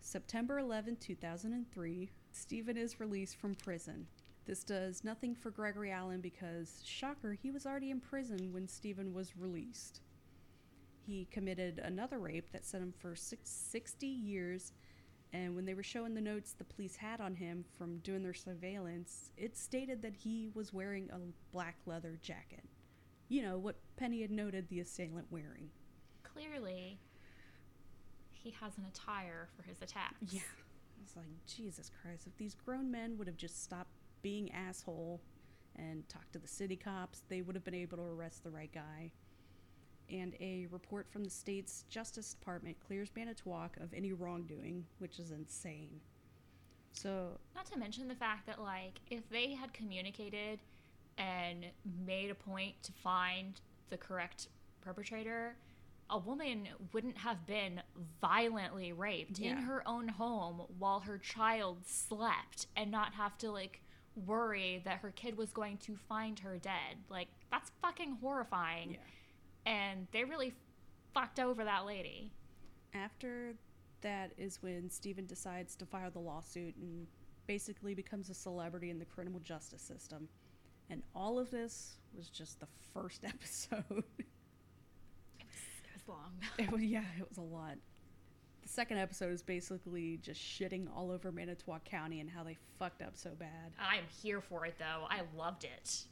September 0.01 0.59
11, 0.61 0.97
2003, 1.01 2.11
Stephen 2.33 2.77
is 2.77 3.01
released 3.01 3.37
from 3.37 3.55
prison. 3.57 4.07
This 4.47 4.63
does 4.63 5.03
nothing 5.03 5.35
for 5.35 5.51
Gregory 5.51 5.91
Allen 5.91 6.21
because, 6.21 6.81
shocker, 6.85 7.33
he 7.33 7.51
was 7.51 7.67
already 7.67 7.91
in 7.91 8.01
prison 8.01 8.53
when 8.53 8.69
Stephen 8.69 9.13
was 9.13 9.37
released. 9.37 10.01
He 11.05 11.27
committed 11.31 11.79
another 11.79 12.19
rape 12.19 12.51
that 12.53 12.65
sent 12.65 12.83
him 12.83 12.95
for 12.99 13.17
six, 13.17 13.51
60 13.51 14.07
years 14.07 14.73
and 15.33 15.55
when 15.55 15.65
they 15.65 15.75
were 15.75 15.83
showing 15.83 16.15
the 16.15 16.21
notes 16.21 16.53
the 16.53 16.65
police 16.65 16.97
had 16.97 17.21
on 17.21 17.35
him 17.35 17.65
from 17.77 17.99
doing 17.99 18.23
their 18.23 18.35
surveillance, 18.35 19.33
it 19.37 19.57
stated 19.57 20.01
that 20.03 20.15
he 20.15 20.51
was 20.55 20.73
wearing 20.73 21.11
a 21.11 21.19
black 21.53 21.77
leather 21.85 22.19
jacket. 22.23 22.65
You 23.29 23.43
know, 23.43 23.59
what 23.59 23.77
Penny 23.97 24.23
had 24.23 24.31
noted 24.31 24.69
the 24.69 24.81
assailant 24.81 25.27
wearing. 25.31 25.71
clearly 26.23 26.99
he 28.31 28.51
has 28.61 28.79
an 28.79 28.85
attire 28.85 29.49
for 29.57 29.63
his 29.63 29.83
attacks 29.83 30.33
Yeah. 30.33 30.41
It's 31.03 31.17
like, 31.17 31.27
Jesus 31.47 31.91
Christ, 32.03 32.27
if 32.27 32.37
these 32.37 32.55
grown 32.55 32.91
men 32.91 33.19
would 33.19 33.27
have 33.27 33.37
just 33.37 33.63
stopped 33.63 33.96
being 34.27 34.51
asshole 34.51 35.21
and 35.77 36.09
talked 36.09 36.33
to 36.33 36.41
the 36.41 36.49
city 36.49 36.75
cops, 36.75 37.23
they 37.29 37.43
would 37.43 37.55
have 37.55 37.63
been 37.63 37.77
able 37.77 37.97
to 37.97 38.03
arrest 38.03 38.43
the 38.43 38.51
right 38.51 38.73
guy. 38.75 39.13
And 40.11 40.35
a 40.41 40.67
report 40.73 41.07
from 41.09 41.23
the 41.23 41.31
state's 41.31 41.85
Justice 41.89 42.35
Department 42.35 42.77
clears 42.85 43.09
Manitowoc 43.15 43.77
of 43.77 43.95
any 43.95 44.13
wrongdoing, 44.13 44.85
which 44.99 45.21
is 45.21 45.31
insane. 45.31 46.01
So, 46.91 47.39
Not 47.55 47.67
to 47.67 47.79
mention 47.79 48.09
the 48.09 48.17
fact 48.17 48.47
that, 48.47 48.61
like, 48.61 48.99
if 49.13 49.29
they 49.31 49.53
had 49.55 49.73
communicated 49.73 50.59
and 51.19 51.67
made 52.05 52.33
a 52.33 52.35
point 52.35 52.83
to 52.83 52.93
find 52.93 53.61
the 53.91 53.97
correct 53.97 54.49
perpetrator, 54.81 55.55
a 56.11 56.19
woman 56.19 56.67
wouldn't 56.93 57.19
have 57.19 57.47
been 57.47 57.81
violently 58.21 58.93
raped 58.93 59.39
in 59.39 59.57
her 59.57 59.87
own 59.87 60.09
home 60.09 60.63
while 60.81 60.99
her 60.99 61.17
child 61.17 61.87
slept 61.87 62.67
and 62.77 62.91
not 62.91 63.15
have 63.15 63.39
to, 63.39 63.53
like, 63.53 63.83
worry 64.25 64.81
that 64.85 64.99
her 64.99 65.11
kid 65.11 65.37
was 65.37 65.53
going 65.53 65.79
to 65.79 65.97
find 66.09 66.39
her 66.41 66.59
dead. 66.59 66.97
Like, 67.11 67.29
that's 67.51 67.71
fucking 67.83 68.19
horrifying. 68.21 68.93
yeah. 68.93 68.99
And 69.73 70.07
they 70.13 70.25
really 70.25 70.55
fucked 71.13 71.41
over 71.41 71.65
that 71.65 71.85
lady. 71.87 72.33
After 72.95 73.55
that 74.03 74.33
is 74.39 74.63
when 74.63 74.89
Stephen 74.91 75.27
decides 75.27 75.75
to 75.77 75.87
file 75.87 76.11
the 76.11 76.19
lawsuit 76.19 76.77
and 76.77 77.07
basically 77.47 77.95
becomes 77.95 78.31
a 78.31 78.35
celebrity 78.35 78.91
in 78.91 78.99
the 78.99 79.05
criminal 79.05 79.41
justice 79.41 79.83
system. 79.83 80.29
And 80.89 81.03
all 81.15 81.39
of 81.39 81.51
this 81.51 81.97
was 82.17 82.29
just 82.29 82.61
the 82.61 82.69
first 82.95 83.25
episode. 83.27 83.85
It 85.39 85.47
was, 85.47 85.63
it 85.85 85.93
was 85.95 86.09
long. 86.09 86.33
it 86.59 86.71
was, 86.73 86.83
yeah, 86.83 87.05
it 87.19 87.29
was 87.29 87.39
a 87.39 87.43
lot. 87.43 87.77
Second 88.77 88.99
episode 88.99 89.33
is 89.33 89.43
basically 89.43 90.19
just 90.21 90.39
shitting 90.39 90.87
all 90.95 91.11
over 91.11 91.33
Manitowoc 91.33 91.83
County 91.87 92.21
and 92.21 92.29
how 92.29 92.45
they 92.45 92.59
fucked 92.79 93.01
up 93.01 93.13
so 93.15 93.31
bad. 93.39 93.73
I'm 93.81 94.03
here 94.23 94.43
for 94.43 94.67
it, 94.67 94.75
though. 94.79 95.07
I 95.09 95.23
loved 95.35 95.65
it. 95.65 96.05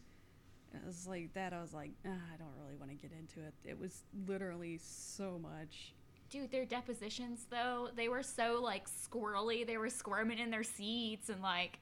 It 0.72 0.81
was 0.87 1.07
like 1.07 1.35
that. 1.35 1.53
I 1.53 1.61
was 1.61 1.74
like, 1.74 1.90
ah, 2.07 2.09
I 2.09 2.37
don't 2.38 2.55
really 2.59 2.74
want 2.77 2.90
to 2.90 2.96
get 2.96 3.11
into 3.18 3.46
it. 3.46 3.53
It 3.66 3.79
was 3.79 4.05
literally 4.27 4.81
so 4.83 5.38
much. 5.42 5.92
Dude, 6.31 6.50
their 6.50 6.64
depositions 6.64 7.44
though, 7.50 7.90
they 7.94 8.09
were 8.09 8.22
so 8.22 8.61
like 8.62 8.87
squirrely. 8.88 9.66
They 9.66 9.77
were 9.77 9.90
squirming 9.90 10.38
in 10.38 10.50
their 10.50 10.64
seats 10.64 11.29
and 11.29 11.42
like 11.42 11.79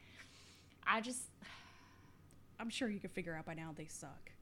I 0.85 1.01
just 1.01 1.23
I'm 2.59 2.71
sure 2.71 2.88
you 2.88 2.99
can 2.99 3.11
figure 3.11 3.37
out 3.37 3.47
by 3.47 3.55
now 3.55 3.73
they 3.77 3.87
suck. 3.87 4.33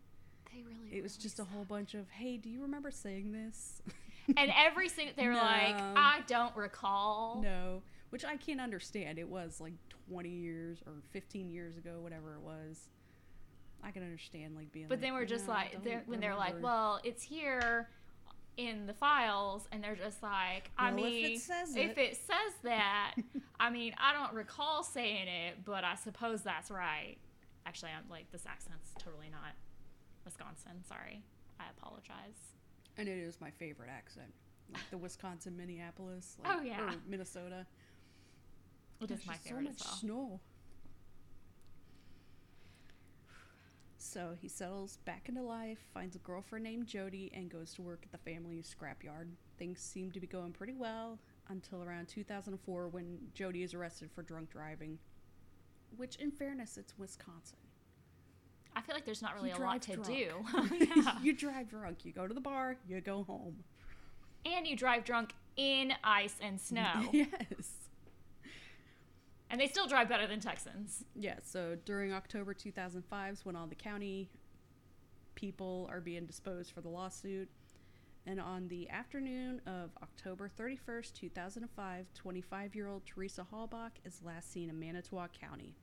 they 0.50 0.62
really 0.62 0.96
It 0.96 1.02
was 1.02 1.18
really 1.18 1.22
just 1.22 1.38
a 1.38 1.44
whole 1.44 1.64
bunch 1.64 1.92
of, 1.92 2.08
hey, 2.08 2.38
do 2.38 2.48
you 2.48 2.62
remember 2.62 2.90
saying 2.90 3.30
this? 3.30 3.82
And 4.36 4.52
every 4.56 4.88
single 4.88 5.14
they 5.16 5.26
were 5.26 5.34
like, 5.34 5.76
I 5.78 6.20
don't 6.26 6.54
recall. 6.56 7.40
no, 7.42 7.82
which 8.10 8.24
I 8.24 8.36
can't 8.36 8.60
understand. 8.60 9.18
It 9.18 9.28
was 9.28 9.60
like 9.60 9.74
20 10.08 10.28
years 10.28 10.78
or 10.86 10.94
15 11.10 11.50
years 11.50 11.76
ago, 11.76 11.98
whatever 12.00 12.34
it 12.34 12.40
was. 12.40 12.88
I 13.82 13.90
can 13.92 14.02
understand 14.02 14.56
like 14.56 14.72
being. 14.72 14.86
But 14.88 14.96
like, 14.98 15.02
then 15.02 15.14
we're 15.14 15.24
just 15.24 15.46
"Nah, 15.46 15.54
I 15.54 15.56
like 15.56 15.84
they're, 15.84 16.02
when 16.06 16.20
they're 16.20 16.36
like. 16.36 16.62
Well, 16.62 17.00
it's 17.04 17.22
here 17.22 17.88
in 18.56 18.86
the 18.86 18.92
files 18.92 19.66
and 19.72 19.82
they're 19.82 19.96
just 19.96 20.22
like, 20.22 20.70
I 20.76 20.90
Well, 20.92 20.98
if 20.98 21.12
mean 21.12 21.24
it 21.36 21.40
says 21.40 21.74
if 21.76 21.96
it." 21.96 21.98
it 21.98 22.16
says 22.16 22.52
that, 22.64 23.14
I 23.60 23.70
mean, 23.70 23.94
I 23.98 24.12
don't 24.12 24.34
recall 24.34 24.82
saying 24.82 25.28
it, 25.28 25.64
but 25.64 25.82
I 25.84 25.94
suppose 25.94 26.42
that's 26.42 26.70
right. 26.70 27.16
Actually, 27.64 27.92
I'm 27.96 28.08
like 28.10 28.30
this 28.32 28.44
accent's 28.46 28.90
totally 28.98 29.28
not 29.30 29.54
Wisconsin. 30.24 30.82
Sorry. 30.86 31.22
I 31.58 31.64
apologize. 31.78 32.52
And 33.00 33.08
it 33.08 33.18
is 33.18 33.40
my 33.40 33.50
favorite 33.50 33.88
accent, 33.90 34.32
like 34.72 34.82
the 34.90 34.98
Wisconsin, 34.98 35.56
Minneapolis, 35.56 36.36
like, 36.44 36.52
Oh, 36.56 36.60
yeah. 36.62 36.82
or 36.82 36.94
Minnesota. 37.08 37.66
It 39.00 39.04
is 39.04 39.08
There's 39.08 39.26
my 39.26 39.32
just 39.32 39.44
favorite 39.46 39.64
so 39.64 39.70
much 39.70 39.80
well. 39.84 39.96
snow. 39.96 40.40
So 43.96 44.34
he 44.40 44.48
settles 44.48 44.98
back 45.04 45.28
into 45.28 45.42
life, 45.42 45.78
finds 45.94 46.16
a 46.16 46.20
girlfriend 46.20 46.64
named 46.64 46.86
Jody, 46.86 47.30
and 47.34 47.50
goes 47.50 47.72
to 47.74 47.82
work 47.82 48.00
at 48.04 48.12
the 48.12 48.30
family's 48.30 48.74
scrapyard. 48.74 49.28
Things 49.58 49.80
seem 49.80 50.10
to 50.12 50.20
be 50.20 50.26
going 50.26 50.52
pretty 50.52 50.74
well 50.74 51.18
until 51.48 51.82
around 51.82 52.08
2004 52.08 52.88
when 52.88 53.18
Jody 53.34 53.62
is 53.62 53.74
arrested 53.74 54.10
for 54.14 54.22
drunk 54.22 54.50
driving. 54.50 54.98
Which, 55.96 56.16
in 56.16 56.30
fairness, 56.30 56.76
it's 56.76 56.96
Wisconsin. 56.98 57.58
I 58.80 58.82
feel 58.86 58.94
like 58.94 59.04
there's 59.04 59.20
not 59.22 59.34
really 59.34 59.50
You 59.50 59.56
a 59.56 59.58
lot 59.58 59.82
to 59.82 59.96
drunk. 59.96 60.06
do. 60.08 60.30
yeah. 60.96 61.18
you 61.22 61.32
drive 61.34 61.68
drunk, 61.68 62.04
you 62.04 62.12
go 62.12 62.26
to 62.26 62.32
the 62.32 62.40
bar, 62.40 62.76
you 62.88 63.00
go 63.00 63.24
home. 63.24 63.56
and 64.46 64.66
you 64.66 64.74
drive 64.74 65.04
drunk 65.04 65.34
in 65.56 65.92
ice 66.02 66.36
and 66.40 66.58
snow. 66.60 67.08
yes. 67.12 67.72
And 69.50 69.60
they 69.60 69.66
still 69.66 69.86
drive 69.86 70.08
better 70.08 70.26
than 70.26 70.40
Texans. 70.40 71.04
Yeah, 71.14 71.34
so 71.42 71.76
during 71.84 72.12
October 72.12 72.54
2005 72.54 73.32
is 73.32 73.44
when 73.44 73.56
all 73.56 73.66
the 73.66 73.74
county 73.74 74.30
people 75.34 75.88
are 75.90 76.00
being 76.00 76.24
disposed 76.24 76.70
for 76.72 76.80
the 76.80 76.88
lawsuit. 76.88 77.48
And 78.26 78.40
on 78.40 78.68
the 78.68 78.88
afternoon 78.90 79.60
of 79.66 79.90
October 80.02 80.50
31st, 80.58 81.14
2005, 81.14 82.06
25 82.14 82.74
year 82.74 82.88
old 82.88 83.04
Teresa 83.04 83.44
Halbach 83.52 83.90
is 84.04 84.20
last 84.24 84.52
seen 84.52 84.68
in 84.70 84.78
Manitowoc 84.78 85.30
County. 85.38 85.74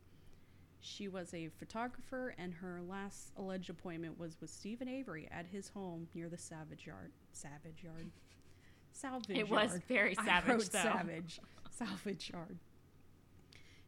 She 0.80 1.08
was 1.08 1.34
a 1.34 1.50
photographer, 1.58 2.34
and 2.38 2.54
her 2.54 2.82
last 2.88 3.32
alleged 3.36 3.70
appointment 3.70 4.18
was 4.20 4.40
with 4.40 4.50
Steven 4.50 4.88
Avery 4.88 5.28
at 5.32 5.46
his 5.48 5.70
home 5.70 6.08
near 6.14 6.30
the 6.30 6.38
Savage 6.38 6.86
Yard. 6.86 7.12
Savage 7.32 7.84
Yard? 7.84 8.10
Salvage 8.92 9.38
It 9.38 9.48
Yard. 9.50 9.50
was 9.72 9.80
very 9.88 10.16
I 10.18 10.26
savage, 10.26 10.48
wrote 10.50 10.72
though. 10.72 10.80
Savage. 10.82 11.40
Salvage 11.72 12.30
Yard. 12.32 12.58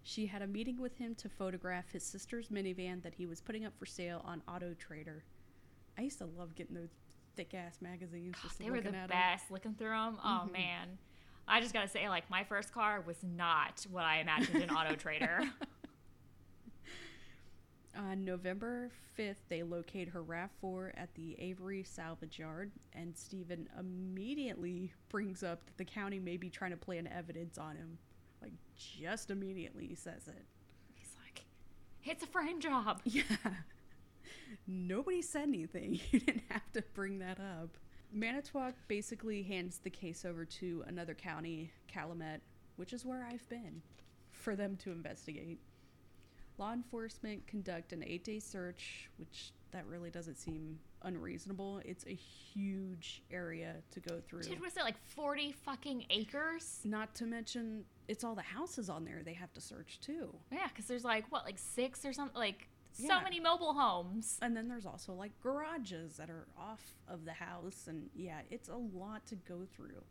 She 0.03 0.25
had 0.27 0.41
a 0.41 0.47
meeting 0.47 0.79
with 0.81 0.97
him 0.97 1.15
to 1.15 1.29
photograph 1.29 1.91
his 1.91 2.03
sister's 2.03 2.49
minivan 2.49 3.01
that 3.03 3.13
he 3.15 3.25
was 3.25 3.41
putting 3.41 3.65
up 3.65 3.73
for 3.77 3.85
sale 3.85 4.21
on 4.25 4.41
Auto 4.47 4.73
Trader. 4.73 5.23
I 5.97 6.01
used 6.01 6.17
to 6.19 6.25
love 6.25 6.55
getting 6.55 6.75
those 6.75 6.89
thick 7.35 7.53
ass 7.53 7.77
magazines. 7.81 8.35
Just 8.41 8.59
They 8.59 8.69
were 8.71 8.81
the 8.81 8.91
best. 9.07 9.51
Looking 9.51 9.73
through 9.75 9.89
them, 9.89 10.17
oh 10.23 10.45
Mhm. 10.47 10.51
man. 10.53 10.97
I 11.47 11.59
just 11.61 11.73
gotta 11.73 11.87
say, 11.87 12.07
like 12.09 12.29
my 12.29 12.43
first 12.43 12.71
car 12.73 13.01
was 13.01 13.17
not 13.23 13.85
what 13.89 14.03
I 14.05 14.19
imagined 14.19 14.63
an 14.63 14.69
Auto 14.71 14.95
Trader. 14.95 15.41
On 17.99 18.23
November 18.23 18.89
5th, 19.17 19.35
they 19.49 19.61
locate 19.61 20.07
her 20.07 20.23
RAV4 20.23 20.91
at 20.95 21.13
the 21.15 21.35
Avery 21.37 21.83
Salvage 21.83 22.39
Yard, 22.39 22.71
and 22.93 23.15
Steven 23.15 23.67
immediately 23.77 24.93
brings 25.09 25.43
up 25.43 25.65
that 25.65 25.77
the 25.77 25.83
county 25.83 26.17
may 26.17 26.37
be 26.37 26.49
trying 26.49 26.71
to 26.71 26.77
plant 26.77 27.09
evidence 27.13 27.57
on 27.57 27.75
him. 27.75 27.97
Like, 28.41 28.53
just 28.77 29.31
immediately 29.31 29.85
he 29.85 29.95
says 29.95 30.29
it. 30.29 30.45
He's 30.93 31.11
like, 31.25 31.43
it's 32.05 32.23
a 32.23 32.27
frame 32.27 32.61
job. 32.61 33.01
Yeah. 33.05 33.23
Nobody 34.65 35.21
said 35.21 35.43
anything. 35.43 35.99
You 36.11 36.19
didn't 36.21 36.43
have 36.49 36.71
to 36.73 36.83
bring 36.93 37.19
that 37.19 37.39
up. 37.39 37.77
Manitowoc 38.13 38.75
basically 38.87 39.43
hands 39.43 39.79
the 39.83 39.89
case 39.89 40.23
over 40.23 40.45
to 40.45 40.85
another 40.87 41.13
county, 41.13 41.71
Calumet, 41.87 42.41
which 42.77 42.93
is 42.93 43.05
where 43.05 43.27
I've 43.29 43.47
been, 43.49 43.81
for 44.31 44.55
them 44.55 44.77
to 44.77 44.91
investigate. 44.91 45.59
Law 46.59 46.73
enforcement 46.73 47.47
conduct 47.47 47.93
an 47.93 48.03
eight 48.05 48.25
day 48.25 48.39
search, 48.39 49.09
which 49.17 49.53
that 49.71 49.85
really 49.87 50.09
doesn't 50.09 50.37
seem 50.37 50.77
unreasonable. 51.03 51.81
It's 51.85 52.05
a 52.05 52.13
huge 52.13 53.23
area 53.31 53.75
to 53.91 53.99
go 54.01 54.19
through. 54.27 54.43
Dude, 54.43 54.59
was 54.59 54.75
it 54.75 54.83
like 54.83 54.97
40 55.15 55.53
fucking 55.53 56.05
acres? 56.09 56.81
Not 56.83 57.15
to 57.15 57.25
mention, 57.25 57.85
it's 58.09 58.23
all 58.25 58.35
the 58.35 58.41
houses 58.41 58.89
on 58.89 59.05
there 59.05 59.21
they 59.23 59.33
have 59.33 59.53
to 59.53 59.61
search 59.61 59.99
too. 60.01 60.35
Yeah, 60.51 60.67
because 60.67 60.85
there's 60.85 61.05
like, 61.05 61.31
what, 61.31 61.45
like 61.45 61.57
six 61.57 62.03
or 62.03 62.11
something? 62.11 62.37
Like, 62.37 62.67
Yeah. 62.97 63.17
so 63.19 63.23
many 63.23 63.39
mobile 63.39 63.73
homes. 63.73 64.37
And 64.41 64.57
then 64.57 64.67
there's 64.67 64.85
also 64.85 65.13
like 65.13 65.31
garages 65.41 66.17
that 66.17 66.29
are 66.29 66.47
off 66.57 66.83
of 67.07 67.23
the 67.23 67.33
house, 67.33 67.85
and 67.87 68.09
yeah, 68.13 68.41
it's 68.49 68.67
a 68.67 68.75
lot 68.75 69.25
to 69.27 69.35
go 69.35 69.65
through. 69.73 70.03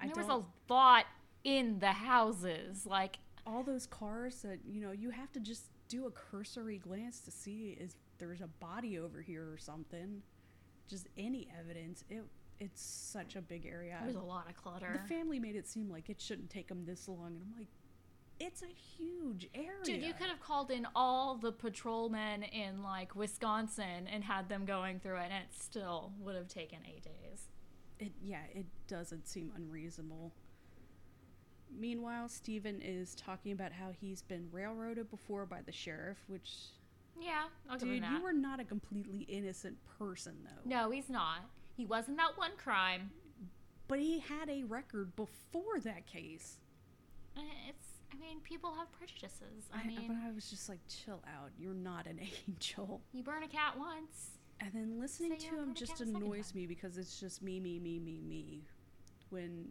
And 0.00 0.12
there 0.12 0.22
was 0.22 0.30
a 0.30 0.44
lot 0.70 1.06
in 1.44 1.78
the 1.78 1.92
houses. 1.92 2.84
Like, 2.84 3.18
all 3.46 3.62
those 3.62 3.86
cars 3.86 4.42
that 4.42 4.58
you 4.66 4.80
know 4.80 4.90
you 4.90 5.10
have 5.10 5.32
to 5.32 5.40
just 5.40 5.70
do 5.88 6.06
a 6.06 6.10
cursory 6.10 6.78
glance 6.78 7.20
to 7.20 7.30
see 7.30 7.76
is 7.80 7.96
there's 8.18 8.40
a 8.40 8.46
body 8.46 8.98
over 8.98 9.20
here 9.20 9.44
or 9.52 9.58
something. 9.58 10.22
Just 10.88 11.08
any 11.16 11.48
evidence. 11.58 12.04
It 12.08 12.24
it's 12.58 12.80
such 12.80 13.36
a 13.36 13.42
big 13.42 13.66
area. 13.66 13.98
there's 14.02 14.16
a 14.16 14.20
lot 14.20 14.48
of 14.48 14.56
clutter. 14.56 15.00
The 15.02 15.14
family 15.14 15.38
made 15.38 15.56
it 15.56 15.68
seem 15.68 15.90
like 15.90 16.08
it 16.08 16.20
shouldn't 16.20 16.48
take 16.48 16.68
them 16.68 16.84
this 16.86 17.06
long, 17.06 17.34
and 17.34 17.42
I'm 17.42 17.58
like, 17.58 17.68
it's 18.38 18.62
a 18.62 18.66
huge 18.66 19.48
area. 19.54 19.82
Dude, 19.84 20.02
you 20.02 20.14
could 20.14 20.28
have 20.28 20.40
called 20.40 20.70
in 20.70 20.86
all 20.94 21.36
the 21.36 21.52
patrolmen 21.52 22.42
in 22.44 22.82
like 22.82 23.14
Wisconsin 23.14 24.06
and 24.10 24.24
had 24.24 24.48
them 24.48 24.64
going 24.64 25.00
through 25.00 25.16
it, 25.16 25.24
and 25.24 25.34
it 25.34 25.54
still 25.58 26.12
would 26.20 26.34
have 26.34 26.48
taken 26.48 26.78
eight 26.86 27.02
days. 27.02 27.48
It 27.98 28.12
yeah, 28.22 28.42
it 28.54 28.66
doesn't 28.88 29.26
seem 29.26 29.52
unreasonable. 29.56 30.32
Meanwhile, 31.78 32.28
Steven 32.28 32.80
is 32.82 33.14
talking 33.14 33.52
about 33.52 33.72
how 33.72 33.90
he's 34.00 34.22
been 34.22 34.48
railroaded 34.52 35.10
before 35.10 35.46
by 35.46 35.60
the 35.62 35.72
sheriff, 35.72 36.18
which 36.28 36.50
Yeah, 37.20 37.44
I'll 37.68 37.78
dude, 37.78 38.02
that. 38.02 38.12
you 38.12 38.22
were 38.22 38.32
not 38.32 38.60
a 38.60 38.64
completely 38.64 39.20
innocent 39.28 39.76
person 39.98 40.34
though. 40.44 40.68
no, 40.68 40.90
he's 40.90 41.08
not. 41.10 41.40
He 41.76 41.84
wasn't 41.84 42.16
that 42.18 42.36
one 42.38 42.52
crime. 42.56 43.10
But 43.88 44.00
he 44.00 44.18
had 44.18 44.48
a 44.48 44.64
record 44.64 45.14
before 45.14 45.78
that 45.84 46.06
case. 46.06 46.56
Eh, 47.36 47.40
It's, 47.68 47.86
I 48.12 48.16
mean, 48.16 48.40
people 48.40 48.72
have 48.74 48.90
prejudices. 48.92 49.68
I, 49.72 49.82
I, 49.82 49.86
mean, 49.86 50.04
but 50.08 50.16
I 50.26 50.32
was 50.32 50.50
just 50.50 50.68
like, 50.68 50.80
chill 50.88 51.22
out. 51.36 51.50
You're 51.58 51.74
not 51.74 52.06
an 52.06 52.18
angel. 52.48 53.00
you 53.12 53.22
burn 53.22 53.42
a 53.44 53.48
cat 53.48 53.78
once. 53.78 54.30
And 54.58 54.72
then 54.72 54.98
listening 54.98 55.36
to 55.36 55.46
him 55.54 55.74
just 55.74 55.92
count 55.92 56.00
a 56.00 56.04
second 56.06 56.16
annoys 56.22 56.54
me 56.54 56.66
because 56.66 56.96
it's 56.96 57.20
just 57.20 57.42
me, 57.42 57.60
me, 57.60 57.78
me, 57.78 58.00
me, 58.00 58.20
me. 58.26 58.62
When 59.28 59.68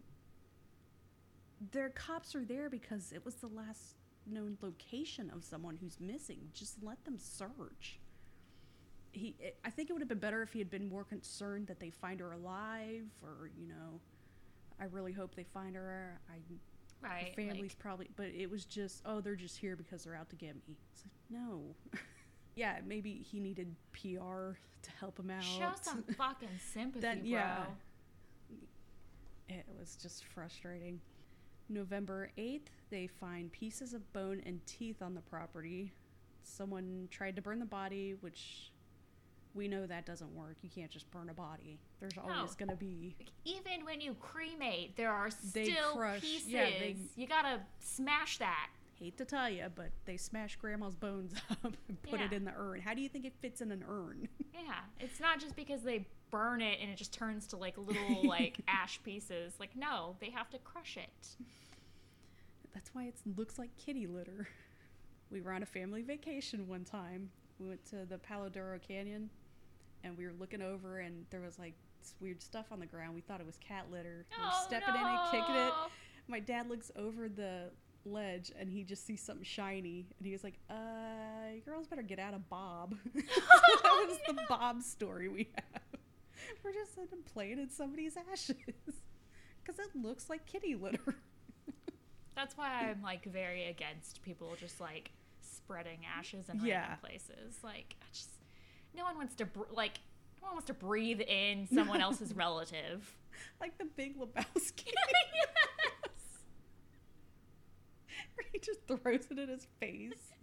their 1.71 1.89
cops 1.89 2.35
are 2.35 2.43
there 2.45 2.69
because 2.69 3.11
it 3.11 3.23
was 3.25 3.35
the 3.35 3.47
last 3.47 3.95
known 4.27 4.57
location 4.61 5.31
of 5.35 5.43
someone 5.43 5.77
who's 5.77 5.99
missing. 5.99 6.39
Just 6.53 6.81
let 6.83 7.03
them 7.05 7.17
search. 7.17 7.99
He, 9.11 9.35
it, 9.39 9.57
I 9.63 9.69
think 9.69 9.89
it 9.89 9.93
would 9.93 10.01
have 10.01 10.09
been 10.09 10.19
better 10.19 10.41
if 10.41 10.51
he 10.51 10.59
had 10.59 10.69
been 10.69 10.89
more 10.89 11.03
concerned 11.03 11.67
that 11.67 11.79
they 11.79 11.89
find 11.89 12.19
her 12.19 12.33
alive, 12.33 13.03
or 13.23 13.49
you 13.57 13.67
know, 13.67 13.99
I 14.79 14.85
really 14.85 15.13
hope 15.13 15.35
they 15.35 15.43
find 15.45 15.75
her. 15.75 16.19
I 16.29 16.37
Right. 17.01 17.27
her 17.37 17.43
family's 17.43 17.71
like, 17.73 17.79
probably 17.79 18.09
but 18.15 18.27
it 18.27 18.49
was 18.49 18.65
just 18.65 19.03
oh 19.05 19.21
they're 19.21 19.35
just 19.35 19.57
here 19.57 19.75
because 19.75 20.05
they're 20.05 20.15
out 20.15 20.29
to 20.29 20.35
get 20.35 20.55
me 20.55 20.75
it's 20.91 21.03
like 21.03 21.39
no 21.41 21.75
yeah 22.55 22.79
maybe 22.87 23.13
he 23.29 23.39
needed 23.39 23.75
pr 23.91 24.07
to 24.81 24.91
help 24.99 25.19
him 25.19 25.29
out 25.29 25.43
show 25.43 25.69
some 25.83 26.03
fucking 26.17 26.47
sympathy, 26.73 27.01
That- 27.01 27.19
bro. 27.19 27.29
yeah. 27.29 27.65
it 29.49 29.65
was 29.77 29.97
just 30.01 30.23
frustrating 30.33 30.99
november 31.69 32.29
8th 32.37 32.67
they 32.89 33.07
find 33.07 33.51
pieces 33.51 33.93
of 33.93 34.11
bone 34.13 34.41
and 34.45 34.63
teeth 34.65 35.01
on 35.01 35.15
the 35.15 35.21
property 35.21 35.91
someone 36.43 37.07
tried 37.09 37.35
to 37.35 37.41
burn 37.41 37.59
the 37.59 37.65
body 37.65 38.15
which 38.21 38.71
we 39.55 39.67
know 39.67 39.87
that 39.87 40.05
doesn't 40.05 40.33
work 40.35 40.57
you 40.61 40.69
can't 40.69 40.91
just 40.91 41.09
burn 41.11 41.29
a 41.29 41.33
body 41.33 41.79
there's 41.99 42.17
always 42.17 42.51
No. 42.59 42.65
going 42.65 42.69
to 42.69 42.75
be 42.75 43.15
even 43.45 43.83
when 43.85 43.99
you 44.01 44.13
cremate, 44.19 44.95
there 44.95 45.11
are 45.11 45.31
still 45.31 45.93
crush- 45.95 46.21
pieces. 46.21 46.47
yeah, 46.49 46.65
they- 46.65 46.97
you 47.15 47.25
gotta 47.27 47.61
smash 47.79 48.37
that. 48.39 48.69
hate 48.99 49.17
to 49.17 49.25
tell 49.25 49.49
you, 49.49 49.65
but 49.75 49.91
they 50.05 50.15
smash 50.17 50.55
grandma's 50.57 50.95
bones 50.95 51.33
up 51.63 51.75
and 51.89 52.01
put 52.03 52.21
it 52.21 52.31
in 52.31 52.45
the 52.45 52.53
urn. 52.55 52.79
How 52.81 52.93
do 52.93 53.01
you 53.01 53.09
think 53.09 53.25
it 53.25 53.33
fits 53.41 53.59
in 53.61 53.71
an 53.71 53.83
urn? 53.87 54.27
Yeah, 54.53 54.73
it's 54.99 55.19
not 55.19 55.39
just 55.39 55.55
because 55.55 55.83
they 55.83 56.07
burn 56.31 56.61
it 56.61 56.79
and 56.81 56.89
it 56.89 56.95
just 56.97 57.13
turns 57.13 57.47
to 57.47 57.57
like 57.57 57.75
little 57.77 58.23
like 58.27 58.57
ash 58.67 58.99
pieces. 59.03 59.53
Like 59.59 59.75
no, 59.75 60.15
they 60.19 60.29
have 60.31 60.49
to 60.51 60.57
crush 60.59 60.97
it. 60.97 61.27
That's 62.73 62.93
why 62.93 63.05
it 63.05 63.15
looks 63.37 63.57
like 63.57 63.69
kitty 63.77 64.07
litter. 64.07 64.47
We 65.31 65.41
were 65.41 65.51
on 65.53 65.63
a 65.63 65.65
family 65.65 66.01
vacation 66.01 66.67
one 66.67 66.83
time. 66.83 67.29
We 67.59 67.67
went 67.67 67.83
to 67.89 68.05
the 68.05 68.17
Palo 68.17 68.49
Duro 68.49 68.77
Canyon 68.85 69.29
and 70.03 70.17
we 70.17 70.25
were 70.25 70.33
looking 70.39 70.61
over 70.61 70.99
and 70.99 71.25
there 71.29 71.41
was 71.41 71.57
like 71.57 71.73
weird 72.19 72.41
stuff 72.41 72.67
on 72.71 72.79
the 72.79 72.85
ground. 72.85 73.15
We 73.15 73.21
thought 73.21 73.39
it 73.39 73.45
was 73.45 73.57
cat 73.57 73.85
litter. 73.91 74.25
We 74.37 74.43
were 74.43 74.49
Oh, 74.53 74.63
stepping 74.67 74.93
in 74.93 75.01
it, 75.01 75.19
kicking 75.31 75.55
it. 75.55 75.73
My 76.27 76.39
dad 76.39 76.69
looks 76.69 76.91
over 76.95 77.27
the 77.29 77.71
ledge 78.05 78.51
and 78.59 78.69
he 78.69 78.83
just 78.83 79.05
sees 79.07 79.21
something 79.21 79.43
shiny 79.45 80.05
and 80.19 80.25
he 80.27 80.31
was 80.33 80.43
like, 80.43 80.59
uh, 80.69 80.75
girls 81.65 81.87
better 81.87 82.03
get 82.03 82.19
out 82.19 82.33
of 82.35 82.47
Bob. 82.49 82.95
so 83.15 83.21
that 83.83 84.05
was 84.07 84.17
the 84.27 84.35
Bob 84.49 84.83
story 84.83 85.27
we 85.29 85.47
have. 85.55 85.94
We're 86.63 86.73
just 86.73 86.95
sitting 86.95 87.19
playing 87.33 87.59
in 87.59 87.69
somebody's 87.69 88.15
ashes 88.31 88.55
because 89.63 89.79
it 89.79 89.89
looks 89.95 90.29
like 90.29 90.45
kitty 90.45 90.75
litter. 90.75 91.15
That's 92.35 92.57
why 92.57 92.89
I'm 92.89 93.01
like 93.01 93.23
very 93.25 93.65
against 93.67 94.21
people 94.21 94.55
just 94.59 94.79
like 94.81 95.11
spreading 95.41 95.99
ashes 96.17 96.49
in 96.49 96.59
Yeah. 96.65 96.81
random 96.81 96.97
places. 97.01 97.57
Like 97.63 97.95
I 98.01 98.05
just 98.13 98.29
no 98.95 99.03
one 99.03 99.15
wants 99.17 99.35
to 99.35 99.45
br- 99.45 99.61
like 99.71 99.99
no 100.41 100.47
one 100.47 100.55
wants 100.55 100.67
to 100.67 100.73
breathe 100.73 101.21
in 101.21 101.67
someone 101.73 102.01
else's 102.01 102.33
relative. 102.35 103.15
like 103.61 103.77
the 103.77 103.85
Big 103.85 104.17
Lebowski. 104.19 104.91
Where 108.35 108.45
he 108.51 108.59
just 108.59 108.81
throws 108.87 109.27
it 109.31 109.39
in 109.39 109.49
his 109.49 109.67
face. 109.79 110.33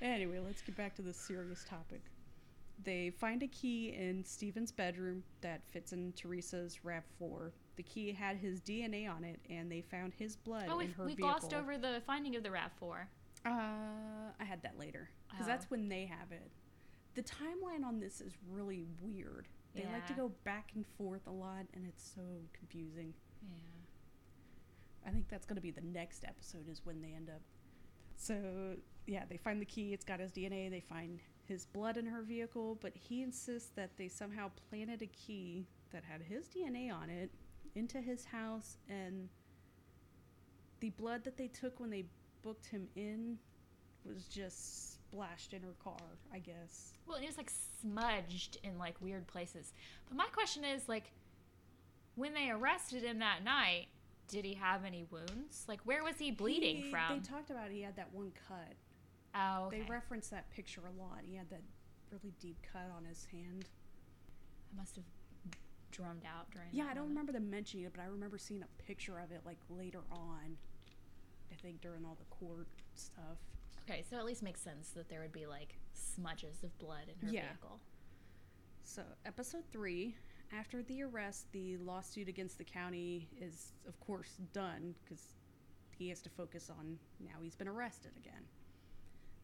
Anyway, 0.00 0.38
let's 0.44 0.62
get 0.62 0.76
back 0.76 0.94
to 0.96 1.02
the 1.02 1.12
serious 1.12 1.64
topic. 1.68 2.02
They 2.84 3.10
find 3.10 3.42
a 3.42 3.46
key 3.48 3.94
in 3.96 4.24
Steven's 4.24 4.72
bedroom 4.72 5.22
that 5.40 5.62
fits 5.70 5.92
in 5.92 6.12
Teresa's 6.12 6.80
RAV4. 6.84 7.52
The 7.76 7.82
key 7.82 8.12
had 8.12 8.36
his 8.36 8.60
DNA 8.60 9.08
on 9.08 9.24
it, 9.24 9.40
and 9.48 9.70
they 9.70 9.82
found 9.82 10.12
his 10.14 10.36
blood 10.36 10.66
Oh, 10.68 10.80
in 10.80 10.90
her 10.92 11.04
we 11.04 11.14
vehicle. 11.14 11.30
glossed 11.30 11.54
over 11.54 11.78
the 11.78 12.02
finding 12.06 12.34
of 12.36 12.42
the 12.42 12.48
RAV4. 12.50 13.06
Uh, 13.44 13.50
I 14.40 14.44
had 14.44 14.62
that 14.62 14.78
later 14.78 15.08
because 15.30 15.46
Oh. 15.46 15.48
that's 15.48 15.70
when 15.70 15.88
they 15.88 16.06
have 16.06 16.32
it. 16.32 16.50
The 17.14 17.22
timeline 17.22 17.84
on 17.84 18.00
this 18.00 18.20
is 18.20 18.32
really 18.50 18.84
weird 19.00 19.48
They 19.74 19.84
like 19.86 20.06
to 20.08 20.12
go 20.12 20.28
back 20.44 20.72
and 20.74 20.84
forth 20.98 21.26
a 21.26 21.30
lot, 21.30 21.64
and 21.74 21.86
it's 21.86 22.02
so 22.14 22.20
confusing. 22.52 23.14
Yeah. 23.42 25.08
I 25.08 25.10
think 25.10 25.28
that's 25.28 25.46
going 25.46 25.56
to 25.56 25.62
be 25.62 25.70
the 25.70 25.80
next 25.80 26.24
episode 26.24 26.68
is 26.68 26.82
when 26.84 27.00
they 27.00 27.12
end 27.14 27.30
up. 27.30 27.40
So, 28.16 28.76
yeah, 29.06 29.24
they 29.28 29.36
find 29.36 29.60
the 29.60 29.66
key. 29.66 29.92
It's 29.92 30.04
got 30.04 30.20
his 30.20 30.30
DNA. 30.32 30.70
They 30.70 30.80
find 30.80 31.18
his 31.44 31.66
blood 31.66 31.96
in 31.96 32.06
her 32.06 32.22
vehicle, 32.22 32.78
but 32.80 32.92
he 32.94 33.22
insists 33.22 33.70
that 33.76 33.90
they 33.96 34.08
somehow 34.08 34.50
planted 34.70 35.02
a 35.02 35.06
key 35.06 35.66
that 35.90 36.02
had 36.04 36.22
his 36.22 36.46
DNA 36.46 36.92
on 36.92 37.10
it 37.10 37.30
into 37.74 38.00
his 38.00 38.24
house, 38.24 38.76
and 38.88 39.28
the 40.80 40.90
blood 40.90 41.24
that 41.24 41.36
they 41.36 41.48
took 41.48 41.80
when 41.80 41.90
they 41.90 42.04
booked 42.42 42.66
him 42.66 42.88
in 42.96 43.38
was 44.04 44.24
just 44.24 44.94
splashed 44.94 45.52
in 45.52 45.62
her 45.62 45.74
car, 45.82 45.96
I 46.32 46.38
guess. 46.38 46.92
Well, 47.06 47.16
it 47.18 47.26
was 47.26 47.36
like 47.36 47.50
smudged 47.80 48.58
in 48.64 48.78
like 48.78 49.00
weird 49.00 49.26
places. 49.26 49.72
But 50.08 50.16
my 50.16 50.26
question 50.26 50.64
is 50.64 50.88
like, 50.88 51.12
when 52.14 52.34
they 52.34 52.50
arrested 52.50 53.02
him 53.04 53.20
that 53.20 53.44
night, 53.44 53.86
did 54.28 54.44
he 54.44 54.54
have 54.54 54.84
any 54.84 55.04
wounds? 55.10 55.64
Like, 55.68 55.80
where 55.84 56.02
was 56.02 56.16
he 56.18 56.30
bleeding 56.30 56.76
He- 56.84 56.90
from? 56.90 57.20
They 57.20 57.28
talked 57.28 57.50
about 57.50 57.70
he 57.70 57.82
had 57.82 57.96
that 57.96 58.12
one 58.12 58.32
cut. 58.48 58.74
Oh, 59.34 59.66
okay. 59.66 59.80
They 59.80 59.86
referenced 59.90 60.30
that 60.30 60.50
picture 60.50 60.82
a 60.86 61.00
lot. 61.02 61.20
He 61.28 61.36
had 61.36 61.48
that 61.50 61.62
really 62.10 62.32
deep 62.40 62.56
cut 62.72 62.90
on 62.96 63.04
his 63.04 63.26
hand. 63.32 63.66
I 64.72 64.76
must 64.80 64.96
have 64.96 65.04
drummed 65.90 66.24
out 66.26 66.50
during. 66.50 66.68
Yeah, 66.72 66.84
I 66.84 66.86
don't 66.88 66.96
moment. 66.96 67.10
remember 67.10 67.32
them 67.32 67.50
mentioning 67.50 67.86
it, 67.86 67.92
but 67.94 68.02
I 68.02 68.06
remember 68.06 68.38
seeing 68.38 68.62
a 68.62 68.82
picture 68.82 69.18
of 69.18 69.30
it 69.32 69.42
like 69.44 69.58
later 69.70 70.00
on. 70.10 70.56
I 71.50 71.54
think 71.56 71.80
during 71.80 72.04
all 72.04 72.16
the 72.18 72.34
court 72.46 72.66
stuff. 72.94 73.38
Okay, 73.88 74.02
so 74.08 74.16
at 74.16 74.24
least 74.24 74.42
makes 74.42 74.60
sense 74.60 74.90
that 74.90 75.08
there 75.08 75.20
would 75.20 75.32
be 75.32 75.46
like 75.46 75.74
smudges 75.92 76.62
of 76.62 76.76
blood 76.78 77.04
in 77.08 77.26
her 77.26 77.32
Yeah. 77.32 77.42
vehicle. 77.48 77.78
So, 78.84 79.02
episode 79.26 79.64
three. 79.72 80.14
After 80.52 80.82
the 80.82 81.02
arrest, 81.02 81.50
the 81.52 81.78
lawsuit 81.78 82.28
against 82.28 82.58
the 82.58 82.64
county 82.64 83.28
is, 83.40 83.72
of 83.88 83.98
course, 84.00 84.36
done 84.52 84.94
because 85.02 85.22
he 85.98 86.08
has 86.10 86.20
to 86.22 86.30
focus 86.30 86.68
on 86.70 86.98
now 87.20 87.40
he's 87.42 87.54
been 87.54 87.68
arrested 87.68 88.12
again. 88.18 88.42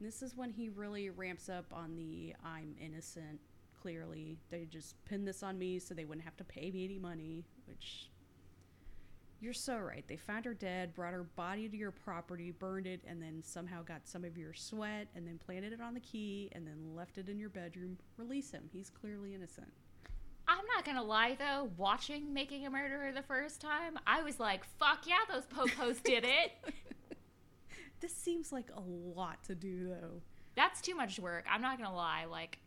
This 0.00 0.22
is 0.22 0.36
when 0.36 0.50
he 0.50 0.68
really 0.68 1.10
ramps 1.10 1.48
up 1.48 1.66
on 1.72 1.96
the 1.96 2.34
I'm 2.44 2.74
innocent. 2.80 3.40
Clearly, 3.80 4.38
they 4.50 4.64
just 4.64 5.02
pinned 5.04 5.26
this 5.26 5.42
on 5.42 5.58
me 5.58 5.78
so 5.78 5.94
they 5.94 6.04
wouldn't 6.04 6.24
have 6.24 6.36
to 6.36 6.44
pay 6.44 6.70
me 6.70 6.84
any 6.84 6.98
money, 6.98 7.44
which 7.66 8.10
you're 9.40 9.52
so 9.52 9.78
right. 9.78 10.04
They 10.06 10.16
found 10.16 10.44
her 10.44 10.54
dead, 10.54 10.94
brought 10.94 11.14
her 11.14 11.22
body 11.22 11.68
to 11.68 11.76
your 11.76 11.92
property, 11.92 12.50
burned 12.50 12.86
it, 12.86 13.02
and 13.06 13.22
then 13.22 13.40
somehow 13.42 13.82
got 13.82 14.08
some 14.08 14.24
of 14.24 14.36
your 14.36 14.52
sweat 14.52 15.06
and 15.14 15.26
then 15.26 15.38
planted 15.38 15.72
it 15.72 15.80
on 15.80 15.94
the 15.94 16.00
key 16.00 16.50
and 16.52 16.66
then 16.66 16.94
left 16.96 17.18
it 17.18 17.28
in 17.28 17.38
your 17.38 17.50
bedroom. 17.50 17.98
Release 18.16 18.50
him. 18.50 18.68
He's 18.72 18.90
clearly 18.90 19.34
innocent. 19.34 19.72
I'm 20.48 20.64
not 20.74 20.84
gonna 20.84 21.04
lie 21.04 21.36
though, 21.38 21.70
watching 21.76 22.32
Making 22.32 22.66
a 22.66 22.70
Murderer 22.70 23.12
the 23.12 23.22
first 23.22 23.60
time, 23.60 23.98
I 24.06 24.22
was 24.22 24.40
like, 24.40 24.64
"Fuck 24.78 25.06
yeah, 25.06 25.18
those 25.30 25.44
popos 25.44 26.02
did 26.02 26.24
it." 26.24 26.52
This 28.00 28.14
seems 28.14 28.52
like 28.52 28.70
a 28.74 28.80
lot 28.80 29.42
to 29.44 29.54
do, 29.54 29.88
though. 29.88 30.22
That's 30.54 30.80
too 30.80 30.94
much 30.94 31.18
work. 31.18 31.44
I'm 31.50 31.62
not 31.62 31.78
gonna 31.78 31.94
lie. 31.94 32.24
Like, 32.26 32.58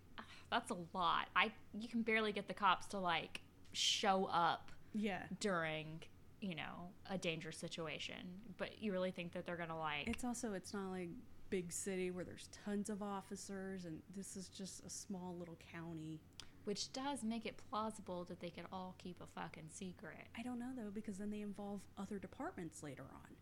that's 0.50 0.72
a 0.72 0.78
lot. 0.94 1.28
I 1.36 1.52
you 1.74 1.88
can 1.88 2.02
barely 2.02 2.32
get 2.32 2.48
the 2.48 2.54
cops 2.54 2.88
to 2.88 3.00
like 3.00 3.42
show 3.74 4.26
up 4.26 4.72
Yeah. 4.94 5.24
during 5.40 6.02
you 6.42 6.56
know 6.56 6.90
a 7.10 7.18
dangerous 7.18 7.58
situation. 7.58 8.18
But 8.58 8.82
you 8.82 8.92
really 8.92 9.12
think 9.12 9.32
that 9.34 9.46
they're 9.46 9.58
gonna 9.58 9.78
like? 9.80 10.08
It's 10.08 10.24
also, 10.24 10.54
it's 10.54 10.74
not 10.74 10.90
like 10.92 11.10
big 11.50 11.72
city 11.72 12.12
where 12.12 12.24
there's 12.24 12.48
tons 12.66 12.90
of 12.90 13.02
officers, 13.04 13.86
and 13.86 14.02
this 14.16 14.36
is 14.38 14.48
just 14.50 14.86
a 14.86 14.90
small 14.90 15.36
little 15.38 15.58
county. 15.72 16.20
which 16.64 16.94
does 16.94 17.24
make 17.24 17.48
it 17.48 17.56
plausible 17.72 18.24
that 18.26 18.40
they 18.40 18.52
could 18.52 18.66
all 18.72 18.94
keep 19.00 19.20
a 19.20 19.26
fucking 19.26 19.68
secret. 19.72 20.28
I 20.38 20.44
don't 20.44 20.60
know, 20.60 20.70
though, 20.78 20.92
because 20.94 21.18
then 21.18 21.32
they 21.32 21.42
involve 21.42 21.82
other 21.98 22.20
departments 22.20 22.84
later 22.84 23.06
on. 23.12 23.36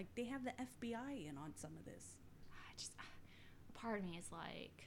Like, 0.00 0.14
they 0.14 0.24
have 0.24 0.44
the 0.44 0.52
FBI 0.52 1.28
in 1.28 1.36
on 1.36 1.52
some 1.56 1.72
of 1.78 1.84
this. 1.84 2.02
I 2.50 2.72
just 2.78 2.92
a 3.68 3.78
part 3.78 3.98
of 3.98 4.04
me 4.06 4.16
is 4.18 4.32
like, 4.32 4.84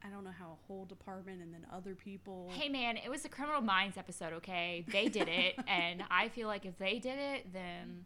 I 0.00 0.08
don't 0.10 0.22
know 0.22 0.30
how 0.30 0.52
a 0.52 0.66
whole 0.68 0.84
department 0.84 1.42
and 1.42 1.52
then 1.52 1.66
other 1.72 1.96
people. 1.96 2.48
hey 2.52 2.68
man, 2.68 2.96
it 2.98 3.10
was 3.10 3.24
a 3.24 3.28
Criminal 3.28 3.62
Minds 3.62 3.96
episode, 3.98 4.32
okay? 4.34 4.84
They 4.86 5.08
did 5.08 5.26
it, 5.28 5.56
and 5.66 6.04
I 6.08 6.28
feel 6.28 6.46
like 6.46 6.64
if 6.66 6.78
they 6.78 7.00
did 7.00 7.18
it, 7.18 7.52
then 7.52 8.04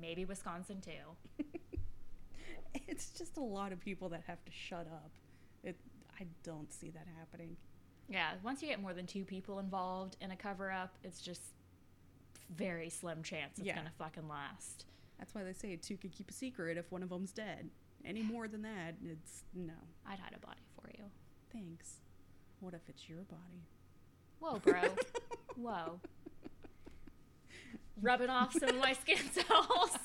maybe 0.00 0.24
Wisconsin 0.24 0.80
too. 0.80 1.44
It's 2.86 3.10
just 3.10 3.38
a 3.38 3.42
lot 3.42 3.72
of 3.72 3.80
people 3.80 4.08
that 4.10 4.22
have 4.28 4.44
to 4.44 4.52
shut 4.52 4.86
up. 4.86 5.10
It. 5.64 5.76
I 6.20 6.26
don't 6.44 6.72
see 6.72 6.90
that 6.90 7.06
happening. 7.18 7.56
Yeah, 8.08 8.32
once 8.44 8.62
you 8.62 8.68
get 8.68 8.80
more 8.80 8.94
than 8.94 9.06
two 9.06 9.24
people 9.24 9.58
involved 9.58 10.16
in 10.20 10.30
a 10.30 10.36
cover 10.36 10.70
up, 10.70 10.94
it's 11.02 11.20
just 11.20 11.40
very 12.54 12.88
slim 12.88 13.22
chance 13.22 13.58
it's 13.58 13.66
Yeah. 13.66 13.74
gonna 13.76 13.92
fucking 13.98 14.28
last. 14.28 14.84
That's 15.18 15.34
why 15.34 15.42
they 15.42 15.52
say 15.52 15.76
two 15.76 15.96
can 15.96 16.10
keep 16.10 16.30
a 16.30 16.34
secret 16.34 16.78
if 16.78 16.90
one 16.90 17.02
of 17.02 17.08
them's 17.10 17.32
dead. 17.32 17.70
Any 18.04 18.22
more 18.22 18.46
than 18.48 18.62
that, 18.62 18.94
it's 19.04 19.42
no. 19.54 19.74
I'd 20.06 20.18
hide 20.18 20.34
a 20.36 20.46
body 20.46 20.60
for 20.74 20.88
you. 20.96 21.04
Thanks. 21.52 21.96
What 22.60 22.74
if 22.74 22.88
it's 22.88 23.08
your 23.08 23.24
body? 23.24 23.66
Whoa, 24.38 24.58
bro. 24.58 24.80
Whoa. 25.56 26.00
Rubbing 28.00 28.30
off 28.30 28.52
some 28.52 28.68
of 28.68 28.78
my 28.78 28.92
skin 28.92 29.18
cells. 29.32 29.98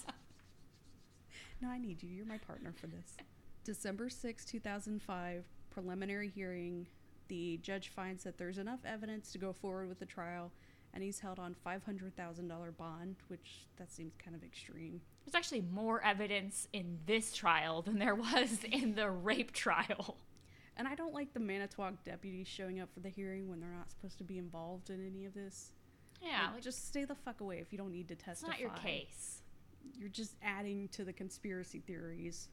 No, 1.61 1.69
I 1.69 1.77
need 1.77 2.01
you. 2.01 2.09
You're 2.09 2.25
my 2.25 2.39
partner 2.39 2.73
for 2.75 2.87
this. 2.87 3.15
December 3.63 4.09
6, 4.09 4.45
2005, 4.45 5.45
preliminary 5.69 6.29
hearing. 6.29 6.87
The 7.29 7.57
judge 7.61 7.89
finds 7.89 8.23
that 8.23 8.37
there's 8.37 8.57
enough 8.57 8.79
evidence 8.85 9.31
to 9.31 9.37
go 9.37 9.53
forward 9.53 9.87
with 9.87 9.99
the 9.99 10.05
trial, 10.05 10.51
and 10.93 11.03
he's 11.03 11.19
held 11.19 11.39
on 11.39 11.55
$500,000 11.65 12.77
bond, 12.77 13.15
which 13.27 13.65
that 13.77 13.91
seems 13.91 14.13
kind 14.23 14.35
of 14.35 14.43
extreme. 14.43 15.01
There's 15.25 15.35
actually 15.35 15.61
more 15.61 16.03
evidence 16.03 16.67
in 16.73 16.99
this 17.05 17.33
trial 17.33 17.81
than 17.81 17.97
there 17.99 18.15
was 18.15 18.59
in 18.71 18.95
the 18.95 19.09
rape 19.09 19.51
trial. 19.53 20.17
And 20.77 20.87
I 20.87 20.95
don't 20.95 21.13
like 21.13 21.33
the 21.33 21.39
Manitowoc 21.39 22.03
deputies 22.03 22.47
showing 22.47 22.79
up 22.79 22.89
for 22.93 22.99
the 22.99 23.09
hearing 23.09 23.47
when 23.49 23.59
they're 23.59 23.69
not 23.69 23.89
supposed 23.91 24.17
to 24.19 24.23
be 24.23 24.37
involved 24.37 24.89
in 24.89 25.05
any 25.05 25.25
of 25.25 25.33
this. 25.33 25.71
Yeah, 26.21 26.45
Like, 26.45 26.53
like, 26.53 26.63
just 26.63 26.87
stay 26.87 27.05
the 27.05 27.15
fuck 27.15 27.41
away 27.41 27.59
if 27.59 27.71
you 27.71 27.77
don't 27.77 27.91
need 27.91 28.07
to 28.07 28.15
testify. 28.15 28.53
it's 28.53 28.61
testify. 28.61 28.75
not 28.75 28.83
your 28.91 28.99
case. 28.99 29.41
You're 29.99 30.09
just 30.09 30.35
adding 30.41 30.87
to 30.89 31.03
the 31.03 31.13
conspiracy 31.13 31.79
theories. 31.85 32.49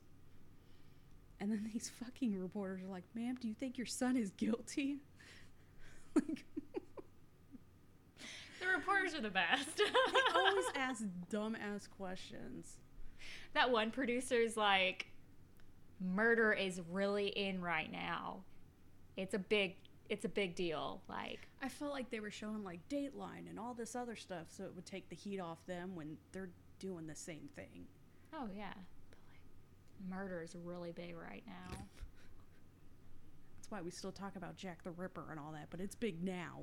And 1.41 1.51
then 1.51 1.69
these 1.73 1.91
fucking 2.03 2.39
reporters 2.41 2.83
are 2.83 2.89
like, 2.89 3.05
ma'am, 3.15 3.37
do 3.41 3.49
you 3.49 3.55
think 3.55 3.79
your 3.79 3.87
son 3.87 4.17
is 4.17 4.31
guilty? 4.33 4.99
like, 6.15 6.45
The 8.61 8.67
reporters 8.69 9.15
are 9.15 9.21
the 9.21 9.31
best. 9.31 9.77
they 9.77 9.85
always 10.35 10.65
ask 10.77 11.03
dumbass 11.33 11.89
questions. 11.97 12.77
that 13.55 13.71
one 13.71 13.91
producer's 13.91 14.57
like, 14.57 15.07
murder 16.01 16.53
is 16.53 16.81
really 16.91 17.29
in 17.29 17.61
right 17.61 17.91
now. 17.91 18.45
It's 19.17 19.35
a 19.35 19.39
big, 19.39 19.77
it's 20.09 20.25
a 20.25 20.29
big 20.29 20.55
deal. 20.55 21.03
Like, 21.09 21.49
I 21.63 21.69
felt 21.69 21.93
like 21.93 22.11
they 22.11 22.21
were 22.21 22.31
showing 22.31 22.63
like 22.65 22.81
Dateline 22.89 23.49
and 23.49 23.59
all 23.59 23.75
this 23.75 23.95
other 23.97 24.17
stuff 24.17 24.47
so 24.49 24.65
it 24.65 24.75
would 24.75 24.87
take 24.87 25.09
the 25.09 25.17
heat 25.17 25.41
off 25.41 25.65
them 25.67 25.95
when 25.95 26.17
they're 26.33 26.51
doing 26.79 27.07
the 27.07 27.15
same 27.15 27.49
thing. 27.55 27.87
oh 28.35 28.49
yeah, 28.57 28.73
but 29.11 29.19
like, 29.31 30.11
murder 30.19 30.43
is 30.43 30.55
really 30.65 30.93
big 30.93 31.15
right 31.17 31.43
now. 31.47 31.77
That's 33.59 33.71
why 33.71 33.83
we 33.83 33.91
still 33.91 34.13
talk 34.13 34.37
about 34.37 34.57
Jack 34.57 34.83
the 34.83 34.91
Ripper 34.91 35.27
and 35.31 35.39
all 35.39 35.53
that, 35.53 35.67
but 35.71 35.81
it's 35.81 35.95
big 35.95 36.23
now. 36.25 36.63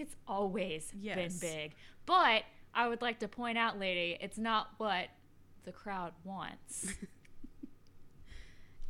It's 0.00 0.16
always 0.26 0.90
Yes. 0.98 1.38
been 1.38 1.50
big. 1.50 1.74
But 2.06 2.44
I 2.74 2.88
would 2.88 3.02
like 3.02 3.18
to 3.20 3.28
point 3.28 3.58
out, 3.58 3.78
lady, 3.78 4.16
it's 4.20 4.38
not 4.38 4.70
what 4.78 5.08
the 5.64 5.72
crowd 5.72 6.12
wants. 6.24 6.94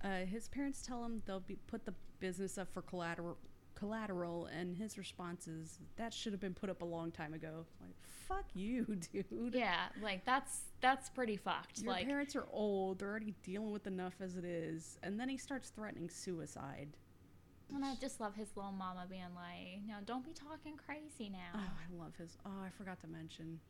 Uh, 0.02 0.24
his 0.24 0.48
parents 0.48 0.80
tell 0.80 1.04
him 1.04 1.20
they'll 1.26 1.40
be 1.40 1.56
put 1.66 1.84
the 1.84 1.92
business 2.20 2.56
up 2.56 2.72
for 2.72 2.80
collateral, 2.80 3.36
collateral, 3.74 4.46
and 4.46 4.74
his 4.74 4.96
response 4.96 5.46
is 5.46 5.78
that 5.96 6.14
should 6.14 6.32
have 6.32 6.40
been 6.40 6.54
put 6.54 6.70
up 6.70 6.80
a 6.80 6.84
long 6.86 7.10
time 7.10 7.34
ago. 7.34 7.66
Like, 7.82 7.94
fuck 8.26 8.46
you, 8.54 8.86
dude. 9.12 9.54
yeah, 9.54 9.88
like 10.02 10.24
that's 10.24 10.60
that's 10.80 11.10
pretty 11.10 11.36
fucked. 11.36 11.82
Your 11.82 11.92
like 11.92 12.06
parents 12.06 12.34
are 12.34 12.46
old; 12.50 13.00
they're 13.00 13.10
already 13.10 13.34
dealing 13.42 13.72
with 13.72 13.86
enough 13.86 14.14
as 14.22 14.36
it 14.36 14.44
is, 14.46 14.98
and 15.02 15.20
then 15.20 15.28
he 15.28 15.36
starts 15.36 15.68
threatening 15.68 16.08
suicide. 16.08 16.96
And 17.74 17.84
I 17.84 17.94
just 18.00 18.20
love 18.20 18.34
his 18.34 18.48
little 18.56 18.72
mama 18.72 19.06
being 19.08 19.34
like, 19.34 19.80
"No, 19.86 19.96
don't 20.04 20.24
be 20.24 20.32
talking 20.32 20.76
crazy 20.76 21.28
now." 21.30 21.52
Oh, 21.54 21.58
I 21.58 22.02
love 22.02 22.14
his. 22.16 22.36
Oh, 22.46 22.62
I 22.64 22.68
forgot 22.70 23.00
to 23.02 23.06
mention 23.06 23.60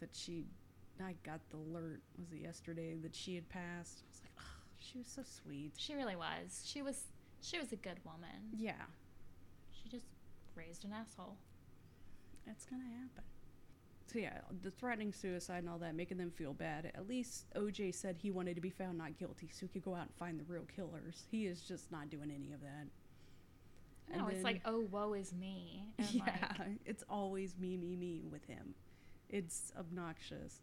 that 0.00 0.10
she. 0.12 0.44
I 1.02 1.14
got 1.24 1.40
the 1.50 1.56
alert. 1.56 2.00
Was 2.18 2.32
it 2.32 2.42
yesterday 2.42 2.94
that 3.02 3.14
she 3.14 3.34
had 3.34 3.48
passed? 3.48 4.02
I 4.02 4.06
was 4.10 4.20
like, 4.22 4.32
oh, 4.38 4.62
she 4.78 4.98
was 4.98 5.06
so 5.08 5.22
sweet. 5.24 5.72
She 5.76 5.94
really 5.94 6.16
was. 6.16 6.62
She 6.64 6.82
was 6.82 7.04
she 7.40 7.58
was 7.58 7.72
a 7.72 7.76
good 7.76 7.98
woman. 8.04 8.52
Yeah, 8.56 8.82
She 9.72 9.88
just 9.88 10.06
raised 10.54 10.84
an 10.84 10.92
asshole. 10.92 11.36
it's 12.46 12.64
gonna 12.66 12.84
happen. 12.84 13.24
So 14.12 14.18
yeah, 14.18 14.40
the 14.62 14.70
threatening 14.70 15.12
suicide 15.12 15.58
and 15.58 15.68
all 15.70 15.78
that, 15.78 15.94
making 15.94 16.18
them 16.18 16.30
feel 16.30 16.52
bad. 16.52 16.92
At 16.94 17.08
least 17.08 17.46
OJ 17.56 17.94
said 17.94 18.16
he 18.18 18.30
wanted 18.30 18.54
to 18.56 18.60
be 18.60 18.70
found 18.70 18.98
not 18.98 19.16
guilty, 19.18 19.48
so 19.52 19.60
he 19.60 19.68
could 19.68 19.82
go 19.84 19.94
out 19.94 20.02
and 20.02 20.14
find 20.18 20.38
the 20.38 20.44
real 20.44 20.66
killers. 20.74 21.24
He 21.30 21.46
is 21.46 21.62
just 21.62 21.90
not 21.90 22.10
doing 22.10 22.30
any 22.30 22.52
of 22.52 22.60
that. 22.60 22.86
No, 24.14 24.26
it's 24.26 24.36
then- 24.36 24.42
like, 24.44 24.60
oh, 24.64 24.80
woe 24.90 25.14
is 25.14 25.32
me. 25.32 25.86
And 25.98 26.14
yeah, 26.14 26.52
like, 26.58 26.68
it's 26.84 27.04
always 27.08 27.56
me, 27.58 27.76
me, 27.76 27.96
me 27.96 28.22
with 28.30 28.44
him. 28.44 28.74
It's 29.30 29.72
obnoxious. 29.78 30.60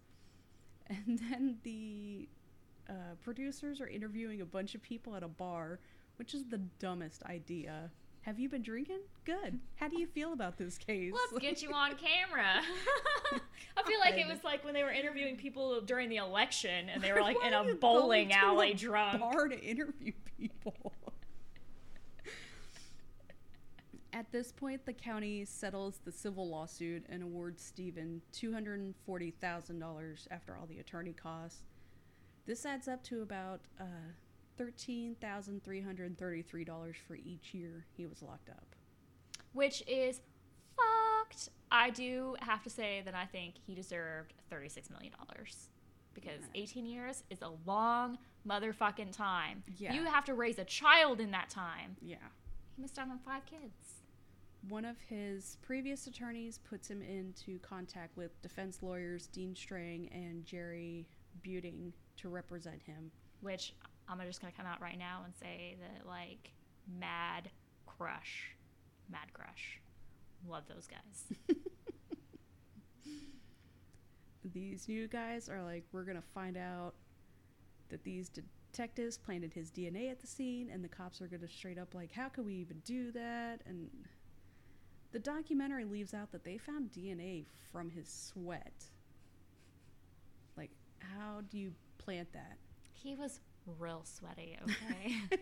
And 0.87 1.19
then 1.19 1.57
the 1.63 2.27
uh, 2.89 3.15
producers 3.21 3.79
are 3.79 3.87
interviewing 3.87 4.41
a 4.41 4.45
bunch 4.45 4.75
of 4.75 4.81
people 4.81 5.15
at 5.15 5.23
a 5.23 5.27
bar, 5.27 5.79
which 6.17 6.33
is 6.33 6.45
the 6.45 6.57
dumbest 6.57 7.23
idea. 7.23 7.91
Have 8.21 8.37
you 8.37 8.49
been 8.49 8.61
drinking? 8.61 8.99
Good. 9.25 9.59
How 9.75 9.87
do 9.87 9.99
you 9.99 10.05
feel 10.05 10.33
about 10.33 10.57
this 10.57 10.77
case? 10.77 11.13
let's 11.13 11.39
get 11.41 11.61
you 11.61 11.73
on 11.73 11.91
camera. 11.95 12.61
I 13.77 13.83
feel 13.83 13.99
like 13.99 14.17
it 14.17 14.27
was 14.27 14.43
like 14.43 14.63
when 14.65 14.73
they 14.73 14.83
were 14.83 14.91
interviewing 14.91 15.37
people 15.37 15.81
during 15.81 16.09
the 16.09 16.17
election 16.17 16.89
and 16.89 17.01
they 17.01 17.13
were 17.13 17.21
like 17.21 17.37
Why 17.41 17.47
in 17.47 17.53
a 17.53 17.75
bowling 17.75 18.33
alley 18.33 18.73
drunk. 18.73 19.19
bar 19.21 19.47
to 19.47 19.59
interview 19.59 20.11
people. 20.37 20.93
At 24.11 24.31
this 24.31 24.51
point, 24.51 24.85
the 24.85 24.93
county 24.93 25.45
settles 25.45 25.99
the 26.03 26.11
civil 26.11 26.49
lawsuit 26.49 27.05
and 27.09 27.23
awards 27.23 27.63
Steven 27.63 28.21
$240,000 28.33 30.27
after 30.29 30.57
all 30.57 30.65
the 30.65 30.79
attorney 30.79 31.13
costs. 31.13 31.61
This 32.45 32.65
adds 32.65 32.87
up 32.87 33.03
to 33.03 33.21
about 33.21 33.61
uh, 33.79 33.85
$13,333 34.59 36.95
for 37.07 37.15
each 37.15 37.53
year 37.53 37.85
he 37.95 38.05
was 38.05 38.21
locked 38.21 38.49
up. 38.49 38.75
which 39.53 39.81
is 39.87 40.21
fucked. 40.75 41.49
I 41.71 41.89
do 41.89 42.35
have 42.41 42.61
to 42.63 42.69
say 42.69 43.01
that 43.05 43.15
I 43.15 43.25
think 43.25 43.55
he 43.65 43.73
deserved 43.73 44.33
$36 44.51 44.91
million 44.91 45.11
because 46.13 46.41
Yeah. 46.53 46.61
18 46.61 46.85
years 46.85 47.23
is 47.31 47.41
a 47.41 47.51
long 47.65 48.17
motherfucking 48.47 49.11
time. 49.15 49.63
Yeah. 49.77 49.93
You 49.93 50.03
have 50.05 50.25
to 50.25 50.33
raise 50.35 50.59
a 50.59 50.65
child 50.65 51.19
in 51.19 51.31
that 51.31 51.49
time. 51.49 51.95
Yeah. 52.01 52.17
He 52.75 52.81
missed 52.81 52.99
out 52.99 53.09
on 53.09 53.19
five 53.19 53.45
kids. 53.45 54.03
One 54.67 54.83
of 54.85 54.97
his 54.99 55.57
previous 55.61 56.05
attorneys 56.07 56.57
puts 56.59 56.87
him 56.89 57.01
into 57.01 57.59
contact 57.59 58.17
with 58.17 58.39
defense 58.41 58.79
lawyers 58.83 59.27
Dean 59.27 59.55
Strang 59.55 60.09
and 60.09 60.43
Jerry 60.45 61.07
Buting 61.43 61.93
to 62.17 62.29
represent 62.29 62.81
him. 62.83 63.11
Which 63.41 63.73
I'm 64.09 64.19
just 64.25 64.41
gonna 64.41 64.53
come 64.55 64.65
out 64.65 64.81
right 64.81 64.97
now 64.97 65.21
and 65.23 65.33
say 65.35 65.77
that 65.79 66.07
like 66.07 66.51
mad 66.99 67.49
crush, 67.85 68.55
mad 69.09 69.31
crush, 69.33 69.79
love 70.47 70.63
those 70.67 70.87
guys. 70.87 71.55
These 74.53 74.87
new 74.87 75.07
guys 75.07 75.49
are 75.49 75.61
like, 75.61 75.83
we're 75.91 76.03
gonna 76.03 76.23
find 76.33 76.57
out 76.57 76.93
that 77.89 78.03
these 78.03 78.29
detectives 78.29 79.17
planted 79.17 79.53
his 79.53 79.69
DNA 79.69 80.09
at 80.09 80.19
the 80.19 80.27
scene, 80.27 80.69
and 80.71 80.83
the 80.83 80.87
cops 80.87 81.21
are 81.21 81.27
gonna 81.27 81.47
straight 81.47 81.77
up 81.77 81.93
like, 81.93 82.11
how 82.11 82.29
could 82.29 82.45
we 82.45 82.55
even 82.55 82.79
do 82.85 83.11
that? 83.11 83.61
And 83.67 83.89
the 85.11 85.19
documentary 85.19 85.85
leaves 85.85 86.13
out 86.13 86.31
that 86.31 86.43
they 86.43 86.57
found 86.57 86.91
DNA 86.91 87.45
from 87.71 87.91
his 87.91 88.09
sweat. 88.09 88.85
Like, 90.57 90.71
how 90.99 91.41
do 91.51 91.59
you 91.59 91.73
plant 91.97 92.31
that? 92.33 92.57
he 93.01 93.15
was 93.15 93.39
real 93.77 94.03
sweaty. 94.03 94.57
Okay. 94.69 95.41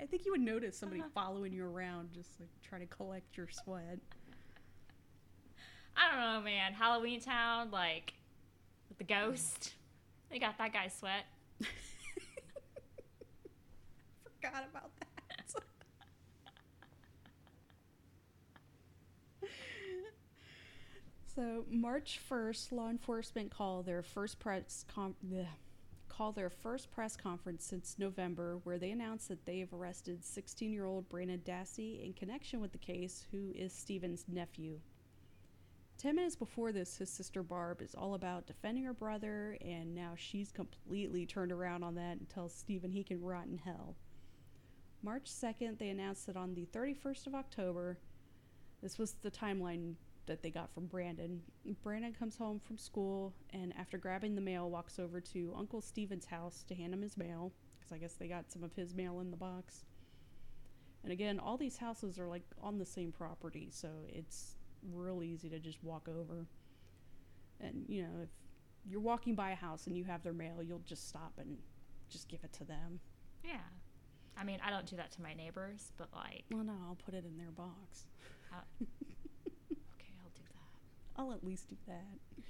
I 0.00 0.06
think 0.06 0.24
you 0.24 0.30
would 0.30 0.40
notice 0.40 0.78
somebody 0.78 1.00
uh-huh. 1.00 1.10
following 1.12 1.52
you 1.52 1.66
around, 1.66 2.12
just 2.12 2.38
like 2.38 2.48
trying 2.62 2.82
to 2.82 2.86
collect 2.86 3.36
your 3.36 3.48
sweat. 3.50 3.98
I 5.96 6.10
don't 6.10 6.20
know, 6.20 6.40
man. 6.40 6.72
Halloween 6.72 7.20
Town, 7.20 7.70
like 7.72 8.14
with 8.88 8.98
the 8.98 9.04
ghost. 9.04 9.60
Mm. 9.60 9.72
They 10.30 10.38
got 10.38 10.56
that 10.58 10.72
guy's 10.72 10.94
sweat. 10.94 11.24
Forgot 14.40 14.66
about 14.70 14.90
that. 15.00 15.08
so 21.34 21.64
March 21.68 22.20
first, 22.28 22.70
law 22.70 22.88
enforcement 22.88 23.50
call 23.50 23.82
their 23.82 24.02
first 24.02 24.38
press 24.38 24.84
bleh, 24.96 25.46
call 26.18 26.32
their 26.32 26.50
first 26.50 26.90
press 26.90 27.16
conference 27.16 27.64
since 27.64 27.94
November, 27.96 28.58
where 28.64 28.76
they 28.76 28.90
announced 28.90 29.28
that 29.28 29.46
they 29.46 29.60
have 29.60 29.72
arrested 29.72 30.20
16-year-old 30.20 31.08
Brendan 31.08 31.42
Dassey 31.46 32.04
in 32.04 32.12
connection 32.12 32.60
with 32.60 32.72
the 32.72 32.78
case, 32.78 33.24
who 33.30 33.52
is 33.54 33.72
Steven's 33.72 34.24
nephew. 34.26 34.80
Ten 35.96 36.16
minutes 36.16 36.34
before 36.34 36.72
this, 36.72 36.96
his 36.96 37.08
sister 37.08 37.44
Barb 37.44 37.80
is 37.80 37.94
all 37.94 38.14
about 38.14 38.48
defending 38.48 38.82
her 38.82 38.92
brother, 38.92 39.56
and 39.60 39.94
now 39.94 40.14
she's 40.16 40.50
completely 40.50 41.24
turned 41.24 41.52
around 41.52 41.84
on 41.84 41.94
that 41.94 42.18
and 42.18 42.28
tells 42.28 42.52
Steven 42.52 42.90
he 42.90 43.04
can 43.04 43.22
rot 43.22 43.46
in 43.46 43.58
hell. 43.58 43.94
March 45.04 45.26
2nd, 45.26 45.78
they 45.78 45.90
announced 45.90 46.26
that 46.26 46.36
on 46.36 46.52
the 46.52 46.66
31st 46.74 47.28
of 47.28 47.36
October, 47.36 47.96
this 48.82 48.98
was 48.98 49.12
the 49.22 49.30
timeline 49.30 49.94
that 50.28 50.42
they 50.42 50.50
got 50.50 50.72
from 50.72 50.86
Brendan. 50.86 51.42
Brendan 51.82 52.14
comes 52.14 52.36
home 52.36 52.60
from 52.60 52.78
school 52.78 53.34
and, 53.52 53.74
after 53.78 53.98
grabbing 53.98 54.34
the 54.34 54.40
mail, 54.40 54.70
walks 54.70 54.98
over 54.98 55.20
to 55.20 55.52
Uncle 55.56 55.80
Steven's 55.80 56.24
house 56.26 56.64
to 56.68 56.74
hand 56.74 56.94
him 56.94 57.02
his 57.02 57.16
mail, 57.16 57.52
because 57.78 57.92
I 57.92 57.98
guess 57.98 58.14
they 58.14 58.28
got 58.28 58.50
some 58.50 58.62
of 58.62 58.72
his 58.74 58.94
mail 58.94 59.20
in 59.20 59.30
the 59.30 59.36
box. 59.36 59.84
And 61.02 61.12
again, 61.12 61.38
all 61.38 61.56
these 61.56 61.76
houses 61.76 62.18
are 62.18 62.26
like 62.28 62.42
on 62.62 62.78
the 62.78 62.86
same 62.86 63.12
property, 63.12 63.68
so 63.70 63.88
it's 64.08 64.56
real 64.92 65.22
easy 65.22 65.48
to 65.48 65.58
just 65.58 65.82
walk 65.82 66.08
over. 66.08 66.46
And, 67.60 67.84
you 67.88 68.02
know, 68.02 68.20
if 68.22 68.28
you're 68.88 69.00
walking 69.00 69.34
by 69.34 69.50
a 69.50 69.54
house 69.56 69.86
and 69.86 69.96
you 69.96 70.04
have 70.04 70.22
their 70.22 70.32
mail, 70.32 70.62
you'll 70.62 70.78
just 70.86 71.08
stop 71.08 71.32
and 71.38 71.58
just 72.08 72.28
give 72.28 72.40
it 72.44 72.52
to 72.54 72.64
them. 72.64 73.00
Yeah. 73.44 73.56
I 74.36 74.44
mean, 74.44 74.60
I 74.64 74.70
don't 74.70 74.86
do 74.86 74.96
that 74.96 75.10
to 75.12 75.22
my 75.22 75.34
neighbors, 75.34 75.92
but 75.96 76.08
like, 76.14 76.44
Well, 76.52 76.62
no, 76.64 76.74
I'll 76.86 76.96
put 77.04 77.14
it 77.14 77.24
in 77.24 77.36
their 77.36 77.50
box. 77.50 78.06
Uh, 78.52 78.56
how- 78.56 78.62
okay, 78.80 80.14
I'll 80.22 80.30
do 80.34 80.42
that. 80.52 81.07
I'll 81.18 81.32
at 81.32 81.44
least 81.44 81.68
do 81.68 81.76
that. 81.88 82.42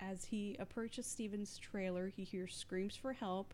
As 0.00 0.24
he 0.26 0.56
approaches 0.58 1.06
Steven's 1.06 1.58
trailer, 1.58 2.08
he 2.08 2.22
hears 2.22 2.54
screams 2.54 2.94
for 2.96 3.12
help 3.12 3.52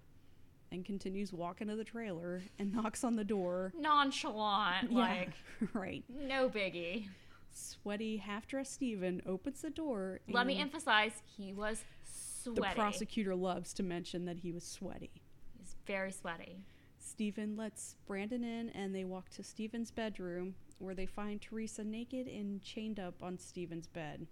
and 0.71 0.85
continues 0.85 1.33
walking 1.33 1.69
to 1.69 1.77
the 1.77 1.85
trailer 1.85 2.43
and 2.59 2.73
knocks 2.75 3.03
on 3.05 3.17
the 3.17 3.25
door. 3.25 3.73
Nonchalant, 3.79 4.91
Yeah, 4.93 4.99
like 4.99 5.31
right. 5.73 6.05
no 6.09 6.49
biggie. 6.49 7.09
Sweaty, 7.53 8.17
half 8.19 8.47
dressed 8.47 8.75
Steven 8.75 9.23
opens 9.27 9.63
the 9.63 9.71
door. 9.71 10.21
Let 10.29 10.47
me 10.47 10.59
emphasize, 10.59 11.13
he 11.37 11.53
was 11.53 11.85
sweaty. 12.43 12.61
The 12.71 12.75
prosecutor 12.75 13.35
loves 13.35 13.73
to 13.75 13.83
mention 13.83 14.25
that 14.25 14.39
he 14.39 14.53
was 14.53 14.65
sweaty. 14.65 15.11
He's 15.59 15.77
very 15.87 16.13
sweaty. 16.13 16.65
Steven 16.99 17.57
lets 17.57 17.97
Brendan 18.07 18.43
in 18.43 18.71
and 18.71 18.95
they 18.95 19.05
walk 19.05 19.29
to 19.31 19.43
Steven's 19.43 19.91
bedroom 19.91 20.55
where 20.83 20.95
they 20.95 21.07
find 21.07 21.41
Teresa 21.41 21.85
naked 21.85 22.27
and 22.27 22.61
chained 22.63 22.99
up 22.99 23.23
on 23.23 23.39
Steven's 23.39 23.87
bed. 23.87 24.27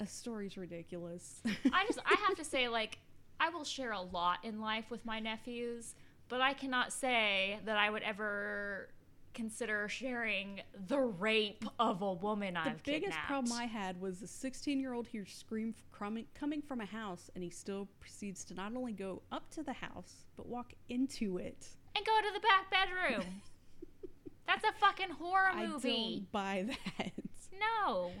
A 0.00 0.06
story's 0.06 0.56
ridiculous. 0.56 1.42
I 1.72 1.84
just 1.86 1.98
I 2.06 2.14
have 2.28 2.36
to 2.36 2.44
say 2.44 2.68
like 2.68 2.98
I 3.40 3.50
will 3.50 3.64
share 3.64 3.92
a 3.92 4.00
lot 4.00 4.38
in 4.44 4.60
life 4.60 4.84
with 4.90 5.04
my 5.04 5.18
nephews, 5.20 5.94
but 6.28 6.40
I 6.40 6.52
cannot 6.54 6.92
say 6.92 7.58
that 7.64 7.76
I 7.76 7.90
would 7.90 8.02
ever 8.02 8.88
consider 9.34 9.88
sharing 9.88 10.60
the 10.88 10.98
rape 10.98 11.64
of 11.78 12.02
a 12.02 12.12
woman 12.12 12.54
the 12.54 12.60
I've 12.60 12.64
kidnapped. 12.64 12.84
The 12.84 12.92
biggest 12.92 13.18
problem 13.26 13.52
I 13.52 13.64
had 13.66 14.00
was 14.00 14.20
the 14.20 14.26
16 14.26 14.80
year 14.80 14.92
old 14.94 15.06
hears 15.06 15.32
scream 15.32 15.74
f- 15.76 15.84
coming, 15.96 16.24
coming 16.34 16.62
from 16.62 16.80
a 16.80 16.86
house 16.86 17.30
and 17.34 17.44
he 17.44 17.50
still 17.50 17.88
proceeds 18.00 18.44
to 18.46 18.54
not 18.54 18.74
only 18.74 18.92
go 18.92 19.22
up 19.30 19.48
to 19.50 19.62
the 19.62 19.72
house 19.74 20.24
but 20.36 20.46
walk 20.46 20.72
into 20.88 21.38
it. 21.38 21.66
and 21.94 22.04
go 22.04 22.12
to 22.20 22.32
the 22.34 22.40
back 22.40 22.70
bedroom. 22.70 23.24
That's 24.48 24.64
a 24.64 24.72
fucking 24.80 25.10
horror 25.10 25.52
movie. 25.54 25.88
I 25.90 26.14
don't 26.14 26.32
buy 26.32 26.66
that. 26.98 27.12
No. 27.84 28.12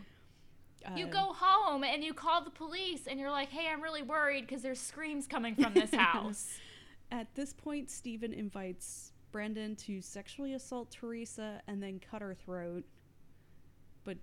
You 0.96 1.06
Uh, 1.06 1.10
go 1.10 1.32
home 1.32 1.84
and 1.84 2.02
you 2.02 2.12
call 2.14 2.42
the 2.42 2.50
police 2.50 3.06
and 3.06 3.18
you're 3.20 3.30
like, 3.30 3.50
"Hey, 3.50 3.68
I'm 3.68 3.80
really 3.82 4.02
worried 4.02 4.42
because 4.46 4.62
there's 4.62 4.80
screams 4.80 5.26
coming 5.26 5.54
from 5.56 5.74
this 5.74 5.92
house." 5.94 6.58
At 7.12 7.34
this 7.34 7.52
point, 7.52 7.88
Steven 7.90 8.32
invites 8.32 9.12
Brendan 9.30 9.76
to 9.76 10.00
sexually 10.00 10.54
assault 10.54 10.90
Teresa 10.90 11.62
and 11.68 11.82
then 11.82 12.00
cut 12.00 12.20
her 12.22 12.34
throat. 12.34 12.84
But 14.04 14.18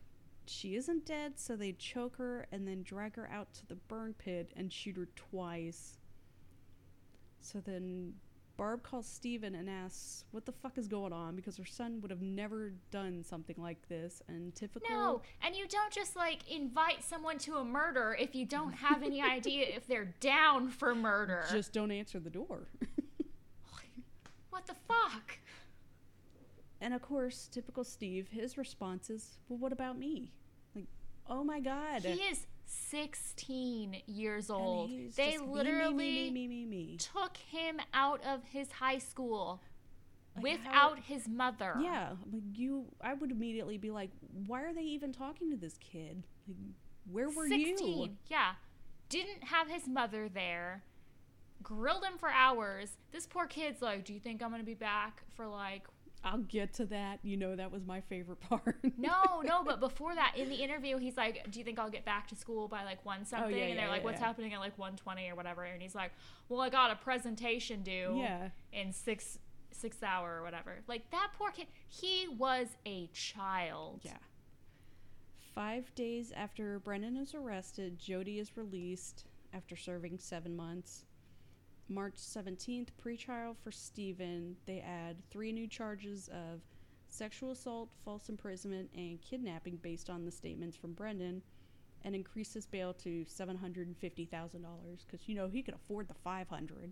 she 0.47 0.75
isn't 0.75 1.05
dead, 1.05 1.39
so 1.39 1.55
they 1.55 1.71
choke 1.73 2.17
her 2.17 2.45
and 2.51 2.67
then 2.67 2.83
drag 2.83 3.15
her 3.15 3.29
out 3.31 3.53
to 3.55 3.65
the 3.67 3.75
burn 3.75 4.13
pit 4.15 4.51
and 4.55 4.71
shoot 4.71 4.97
her 4.97 5.07
twice. 5.15 5.97
So 7.39 7.59
then 7.59 8.15
Barb 8.57 8.83
calls 8.83 9.05
Steven 9.05 9.55
and 9.55 9.69
asks 9.69 10.23
what 10.31 10.45
the 10.45 10.51
fuck 10.51 10.77
is 10.77 10.87
going 10.87 11.11
on 11.11 11.35
because 11.35 11.57
her 11.57 11.65
son 11.65 11.99
would 12.01 12.11
have 12.11 12.21
never 12.21 12.71
done 12.89 13.23
something 13.23 13.55
like 13.57 13.87
this. 13.89 14.21
And 14.27 14.55
typical. 14.55 14.87
No, 14.89 15.21
and 15.43 15.55
you 15.55 15.67
don't 15.67 15.91
just 15.91 16.15
like 16.15 16.49
invite 16.49 17.03
someone 17.03 17.37
to 17.39 17.57
a 17.57 17.65
murder 17.65 18.15
if 18.19 18.33
you 18.33 18.45
don't 18.45 18.73
have 18.73 19.03
any 19.03 19.21
idea 19.35 19.65
if 19.75 19.87
they're 19.87 20.13
down 20.19 20.69
for 20.69 20.95
murder. 20.95 21.43
Just 21.51 21.73
don't 21.73 21.91
answer 21.91 22.19
the 22.19 22.29
door. 22.29 22.67
what 24.49 24.65
the 24.65 24.75
fuck? 24.87 25.39
And 26.79 26.93
of 26.93 27.01
course, 27.01 27.49
typical 27.51 27.83
Steve, 27.83 28.29
his 28.31 28.57
response 28.57 29.09
is, 29.09 29.37
Well, 29.49 29.59
what 29.59 29.71
about 29.71 29.97
me? 29.97 30.31
Like, 30.73 30.87
oh 31.29 31.43
my 31.43 31.59
God. 31.59 32.03
He 32.03 32.21
is 32.21 32.47
16 32.65 34.01
years 34.07 34.49
old. 34.49 34.89
They 34.89 35.31
just 35.31 35.41
me, 35.41 35.47
me, 35.47 35.53
literally 35.53 36.31
me, 36.31 36.47
me, 36.47 36.65
me, 36.65 36.97
took 36.97 37.37
him 37.37 37.79
out 37.93 38.23
of 38.25 38.43
his 38.45 38.71
high 38.71 38.97
school. 38.97 39.61
Like, 40.35 40.59
how- 40.59 40.89
without 40.89 40.99
his 41.05 41.27
mother. 41.27 41.75
Yeah, 41.81 42.09
like 42.31 42.43
you, 42.53 42.85
I 43.01 43.13
would 43.13 43.31
immediately 43.31 43.77
be 43.77 43.91
like, 43.91 44.11
why 44.47 44.63
are 44.63 44.73
they 44.73 44.81
even 44.81 45.13
talking 45.13 45.49
to 45.51 45.57
this 45.57 45.77
kid? 45.77 46.23
Like, 46.47 46.57
where 47.09 47.29
were 47.29 47.47
16. 47.47 47.77
you? 47.87 48.09
Yeah. 48.27 48.53
Didn't 49.09 49.45
have 49.45 49.69
his 49.69 49.87
mother 49.87 50.27
there. 50.27 50.83
Grilled 51.63 52.03
him 52.03 52.17
for 52.17 52.29
hours. 52.29 52.97
This 53.11 53.25
poor 53.25 53.47
kid's 53.47 53.81
like, 53.81 54.03
Do 54.05 54.13
you 54.13 54.19
think 54.19 54.43
I'm 54.43 54.49
going 54.49 54.61
to 54.61 54.65
be 54.65 54.73
back 54.73 55.23
for 55.35 55.47
like. 55.47 55.83
I'll 56.25 56.39
get 56.39 56.73
to 56.75 56.85
that. 56.87 57.19
You 57.21 57.37
know, 57.37 57.55
that 57.55 57.71
was 57.71 57.85
my 57.85 58.01
favorite 58.01 58.39
part. 58.49 58.77
No, 58.97 59.41
no, 59.43 59.63
but 59.63 59.79
before 59.79 60.15
that, 60.15 60.33
in 60.35 60.49
the 60.49 60.55
interview, 60.55 60.97
he's 60.97 61.15
like, 61.15 61.49
Do 61.51 61.59
you 61.59 61.63
think 61.65 61.77
I'll 61.79 61.89
get 61.89 62.03
back 62.03 62.27
to 62.29 62.35
school 62.35 62.67
by 62.67 62.83
like 62.83 63.05
1 63.05 63.25
something? 63.25 63.53
Oh, 63.53 63.55
yeah, 63.55 63.65
and 63.65 63.77
they're 63.77 63.85
yeah, 63.85 63.91
like, 63.91 64.01
yeah, 64.01 64.05
What's 64.05 64.19
happening 64.19 64.53
at 64.53 64.59
like 64.59 64.77
120 64.77 65.29
or 65.29 65.35
whatever? 65.35 65.63
And 65.63 65.81
he's 65.81 65.95
like, 65.95 66.11
Well, 66.49 66.61
I 66.61 66.69
got 66.69 66.91
a 66.91 66.95
presentation 66.95 67.83
due 67.83 68.17
yeah, 68.19 68.49
in 68.73 68.91
six 68.91 69.37
six 69.71 70.01
hour 70.01 70.37
or 70.39 70.43
whatever. 70.43 70.77
Like 70.87 71.09
that 71.11 71.29
poor 71.37 71.51
kid, 71.51 71.67
he 71.87 72.27
was 72.37 72.67
a 72.85 73.07
child. 73.13 74.01
yeah. 74.03 74.17
Five 75.53 75.93
days 75.95 76.33
after 76.35 76.79
Brendan 76.79 77.15
is 77.15 77.33
arrested, 77.33 77.97
Jodi 77.97 78.39
is 78.39 78.57
released 78.57 79.25
after 79.53 79.75
serving 79.77 80.17
seven 80.17 80.55
months. 80.55 81.05
March 81.87 82.15
17th, 82.15 82.87
pretrial 83.03 83.55
for 83.63 83.71
Steven. 83.71 84.55
They 84.65 84.79
add 84.79 85.17
three 85.29 85.51
new 85.51 85.67
charges 85.67 86.29
of 86.29 86.61
sexual 87.07 87.51
assault, 87.51 87.89
false 88.03 88.29
imprisonment, 88.29 88.89
and 88.95 89.21
kidnapping 89.21 89.77
based 89.77 90.09
on 90.09 90.25
the 90.25 90.31
statements 90.31 90.75
from 90.75 90.93
Brendan, 90.93 91.41
and 92.03 92.15
increase 92.15 92.53
his 92.53 92.65
bail 92.65 92.93
to 92.93 93.25
$750,000 93.25 93.95
because, 95.05 95.27
you 95.27 95.35
know, 95.35 95.47
he 95.47 95.61
could 95.61 95.75
afford 95.75 96.07
the 96.07 96.13
500 96.13 96.91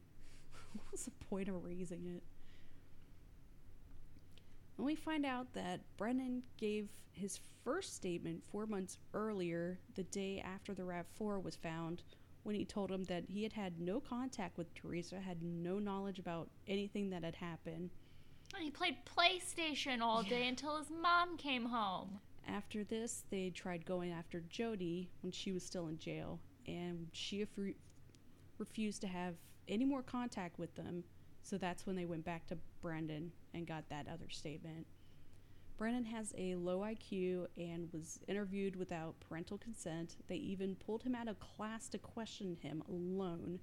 What's 0.90 1.06
the 1.06 1.12
point 1.30 1.50
of 1.50 1.64
raising 1.64 2.06
it? 2.06 2.24
And 4.78 4.86
we 4.86 4.96
find 4.96 5.26
out 5.26 5.54
that 5.54 5.82
Brendan 5.98 6.44
gave 6.58 6.90
his 7.12 7.40
first 7.64 7.96
statement 7.96 8.44
four 8.52 8.66
months 8.66 8.98
earlier, 9.14 9.80
the 9.96 10.04
day 10.04 10.44
after 10.44 10.74
the 10.74 10.84
RAV4 10.84 11.42
was 11.42 11.56
found, 11.56 12.02
when 12.44 12.56
he 12.56 12.66
told 12.66 12.92
him 12.92 13.04
that 13.06 13.24
he 13.28 13.44
had 13.44 13.54
had 13.54 13.80
no 13.80 14.00
contact 14.00 14.58
with 14.58 14.74
Teresa, 14.76 15.20
had 15.20 15.42
no 15.42 15.80
knowledge 15.80 16.20
about 16.20 16.50
anything 16.68 17.10
that 17.10 17.24
had 17.24 17.36
happened. 17.36 17.90
And 18.54 18.64
he 18.64 18.70
played 18.70 18.98
PlayStation 19.06 20.02
all 20.02 20.22
day 20.22 20.48
until 20.48 20.78
his 20.78 20.90
mom 20.90 21.38
came 21.38 21.66
home. 21.66 22.20
After 22.48 22.84
this, 22.84 23.24
they 23.32 23.50
tried 23.50 23.86
going 23.86 24.12
after 24.12 24.42
Jodi 24.42 25.10
when 25.22 25.32
she 25.32 25.52
was 25.52 25.64
still 25.66 25.88
in 25.88 25.98
jail, 25.98 26.40
and 26.68 27.08
she 27.14 27.46
refru- 27.46 27.76
refused 28.58 29.02
to 29.02 29.08
have 29.08 29.36
any 29.68 29.86
more 29.86 30.04
contact 30.04 30.60
with 30.60 30.76
them. 30.76 31.04
So 31.42 31.58
that's 31.58 31.86
when 31.86 31.96
they 31.96 32.06
went 32.06 32.26
back 32.26 32.46
to 32.48 32.58
Brendan 32.82 33.32
and 33.54 33.66
got 33.66 33.90
that 33.90 34.08
other 34.08 34.30
statement. 34.30 34.86
Brendan 35.78 36.06
has 36.06 36.34
a 36.38 36.56
low 36.56 36.80
IQ 36.80 37.48
and 37.58 37.90
was 37.92 38.20
interviewed 38.28 38.76
without 38.76 39.20
parental 39.20 39.58
consent. 39.58 40.16
They 40.28 40.36
even 40.36 40.76
pulled 40.76 41.04
him 41.04 41.16
out 41.16 41.28
of 41.28 41.40
class 41.40 41.90
to 41.90 41.98
question 41.98 42.58
him 42.62 42.84
alone, 42.88 43.60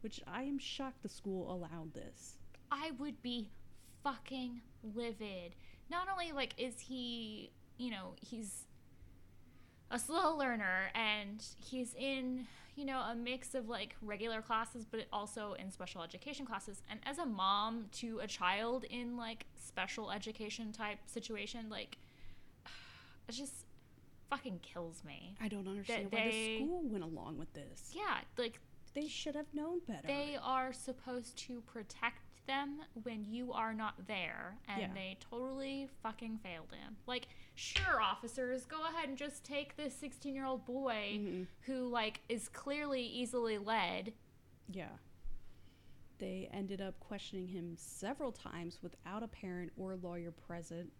which 0.00 0.20
I 0.26 0.44
am 0.44 0.58
shocked 0.58 1.02
the 1.02 1.08
school 1.08 1.52
allowed 1.52 1.94
this. 1.94 2.38
I 2.70 2.92
would 2.98 3.20
be 3.22 3.50
fucking 4.04 4.60
livid. 4.94 5.54
Not 5.90 6.08
only 6.10 6.32
like 6.32 6.54
is 6.58 6.78
he, 6.78 7.50
you 7.76 7.90
know, 7.90 8.14
he's 8.20 8.64
a 9.90 9.98
slow 9.98 10.36
learner 10.36 10.90
and 10.94 11.44
he's 11.56 11.94
in, 11.94 12.46
you 12.78 12.84
know, 12.84 13.00
a 13.00 13.14
mix 13.14 13.54
of 13.54 13.68
like 13.68 13.96
regular 14.00 14.40
classes 14.40 14.86
but 14.88 15.00
also 15.12 15.54
in 15.58 15.70
special 15.70 16.02
education 16.02 16.46
classes. 16.46 16.82
And 16.90 17.00
as 17.04 17.18
a 17.18 17.26
mom 17.26 17.86
to 17.94 18.20
a 18.20 18.26
child 18.26 18.84
in 18.84 19.16
like 19.16 19.46
special 19.56 20.10
education 20.12 20.70
type 20.72 20.98
situation, 21.06 21.68
like 21.68 21.98
it 23.28 23.32
just 23.32 23.66
fucking 24.30 24.60
kills 24.62 25.02
me. 25.04 25.34
I 25.40 25.48
don't 25.48 25.66
understand 25.66 26.12
why 26.12 26.24
they- 26.24 26.58
the 26.58 26.64
school 26.64 26.82
went 26.84 27.04
along 27.04 27.38
with 27.38 27.52
this. 27.54 27.92
Yeah, 27.94 28.18
like 28.36 28.60
They 28.94 29.08
should 29.08 29.34
have 29.34 29.52
known 29.52 29.80
better. 29.86 30.06
they 30.06 30.36
are 30.42 30.72
supposed 30.72 31.36
to 31.46 31.60
protect 31.62 32.22
them 32.48 32.80
when 33.04 33.24
you 33.24 33.52
are 33.52 33.72
not 33.72 33.94
there 34.08 34.56
and 34.68 34.80
Yeah. 34.80 34.92
they 34.92 35.16
totally 35.20 35.88
fucking 36.02 36.38
failed 36.38 36.72
him 36.72 36.96
like 37.06 37.28
sure 37.54 38.00
officers 38.00 38.66
go 38.66 38.84
ahead 38.88 39.08
and 39.08 39.16
just 39.16 39.44
take 39.44 39.76
this 39.76 39.94
16 39.94 40.34
year 40.34 40.44
old 40.46 40.64
boy 40.66 41.12
Mhm. 41.14 41.46
who 41.62 41.86
like 41.86 42.20
is 42.28 42.48
clearly 42.48 43.02
easily 43.02 43.56
led 43.58 44.12
Yeah. 44.70 44.96
They 46.18 46.48
ended 46.52 46.80
up 46.80 46.98
questioning 46.98 47.46
him 47.46 47.76
several 47.76 48.32
times 48.32 48.80
without 48.82 49.22
a 49.22 49.28
parent 49.28 49.72
or 49.76 49.94
lawyer 49.94 50.32
present. 50.32 50.92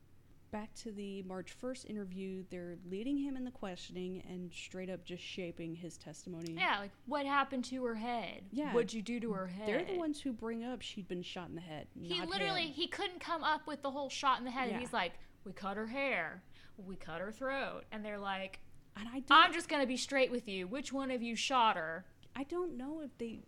Back 0.51 0.72
to 0.76 0.92
the 0.92 1.22
March 1.24 1.55
1st 1.62 1.90
interview, 1.90 2.42
they're 2.51 2.76
leading 2.90 3.18
him 3.18 3.36
in 3.36 3.44
the 3.44 3.51
questioning 3.51 4.22
and 4.28 4.51
straight 4.53 4.88
up 4.88 5.05
just 5.05 5.22
shaping 5.22 5.74
his 5.74 5.99
testimony. 5.99 6.55
yeah 6.59 6.78
like 6.80 6.90
what 7.07 7.26
happened 7.26 7.64
to 7.66 7.84
her 7.84 7.94
head 7.94 8.42
Yeah. 8.51 8.72
what'd 8.72 8.94
you 8.94 9.03
do 9.03 9.20
to 9.20 9.32
her 9.32 9.46
head 9.46 9.68
They're 9.68 9.84
the 9.84 9.99
ones 9.99 10.20
who 10.22 10.32
bring 10.32 10.64
up 10.64 10.80
she'd 10.80 11.07
been 11.07 11.22
shot 11.22 11.51
in 11.51 11.55
the 11.55 11.61
head. 11.61 11.86
he 12.01 12.22
literally 12.22 12.62
him. 12.68 12.72
he 12.72 12.86
couldn't 12.86 13.20
come 13.20 13.44
up 13.44 13.66
with 13.66 13.82
the 13.82 13.90
whole 13.90 14.09
shot 14.09 14.38
in 14.38 14.44
the 14.46 14.51
head 14.51 14.70
Yeah. 14.70 14.78
he's 14.78 14.92
like 14.92 15.12
we 15.44 15.53
cut 15.53 15.76
her 15.76 15.86
hair 15.86 16.42
we 16.78 16.96
cut 16.96 17.20
her 17.20 17.30
throat 17.30 17.82
and 17.92 18.03
they're 18.05 18.18
like 18.18 18.61
And 18.96 19.07
I 19.09 19.20
don't, 19.20 19.32
i'm 19.32 19.53
just 19.53 19.68
gonna 19.68 19.86
be 19.86 19.99
straight 19.99 20.30
with 20.30 20.49
you 20.49 20.66
which 20.66 20.92
one 20.94 21.11
of 21.11 21.20
you 21.22 21.36
shot 21.36 21.76
her 21.76 22.07
I 22.34 22.44
don't 22.44 22.76
know 22.78 23.01
if 23.05 23.11
they 23.18 23.40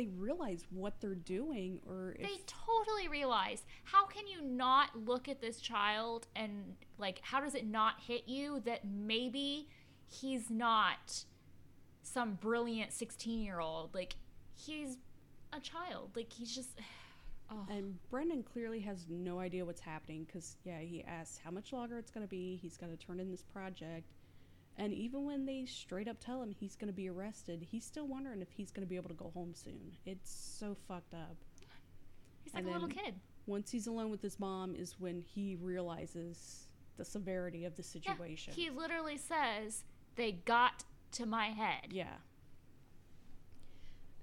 they 0.00 0.08
realize 0.16 0.64
what 0.70 0.94
they're 1.00 1.14
doing 1.14 1.78
or 1.86 2.16
if 2.18 2.22
They 2.22 2.40
totally 2.46 3.08
realize. 3.08 3.64
How 3.84 4.06
can 4.06 4.26
you 4.26 4.40
not 4.42 4.88
look 5.04 5.28
at 5.28 5.40
this 5.40 5.60
child 5.60 6.26
and 6.34 6.76
like 6.98 7.20
how 7.22 7.40
does 7.40 7.54
it 7.54 7.66
not 7.66 7.94
hit 8.06 8.26
you 8.26 8.60
that 8.64 8.80
maybe 8.84 9.68
he's 10.08 10.50
not 10.50 11.24
some 12.02 12.38
brilliant 12.40 12.90
16-year-old. 12.90 13.94
Like 13.94 14.16
he's 14.54 14.96
a 15.52 15.60
child. 15.60 16.10
Like 16.16 16.32
he's 16.32 16.54
just 16.54 16.70
oh. 17.50 17.66
And 17.68 17.96
Brendan 18.10 18.42
clearly 18.42 18.80
has 18.80 19.06
no 19.10 19.38
idea 19.38 19.64
what's 19.64 19.80
happening 19.80 20.24
because, 20.24 20.56
yeah, 20.64 20.78
he 20.78 21.04
asks 21.04 21.38
how 21.44 21.50
much 21.50 21.72
longer 21.72 21.98
it's 21.98 22.10
going 22.10 22.24
to 22.24 22.30
be. 22.30 22.58
He's 22.62 22.76
got 22.76 22.88
to 22.88 22.96
turn 22.96 23.20
in 23.20 23.30
this 23.30 23.42
project. 23.42 24.06
And 24.80 24.94
even 24.94 25.26
when 25.26 25.44
they 25.44 25.66
straight 25.66 26.08
up 26.08 26.16
tell 26.20 26.42
him 26.42 26.50
he's 26.50 26.74
going 26.74 26.88
to 26.88 26.94
be 26.94 27.10
arrested, 27.10 27.66
he's 27.70 27.84
still 27.84 28.06
wondering 28.06 28.40
if 28.40 28.50
he's 28.50 28.70
going 28.70 28.86
to 28.86 28.88
be 28.88 28.96
able 28.96 29.10
to 29.10 29.14
go 29.14 29.30
home 29.34 29.52
soon. 29.54 29.92
It's 30.06 30.30
so 30.30 30.74
fucked 30.88 31.12
up. 31.12 31.36
he's 32.42 32.54
like 32.54 32.62
and 32.62 32.70
a 32.70 32.72
little 32.72 32.88
kid. 32.88 33.14
Once 33.44 33.70
he's 33.70 33.86
alone 33.86 34.10
with 34.10 34.22
his 34.22 34.40
mom, 34.40 34.74
is 34.74 34.96
when 34.98 35.20
he 35.20 35.56
realizes 35.60 36.66
the 36.96 37.04
severity 37.04 37.66
of 37.66 37.76
the 37.76 37.82
situation. 37.82 38.54
Yeah, 38.56 38.64
he 38.64 38.70
literally 38.70 39.18
says 39.18 39.84
they 40.16 40.32
got 40.32 40.84
to 41.12 41.26
my 41.26 41.48
head. 41.48 41.88
Yeah. 41.90 42.16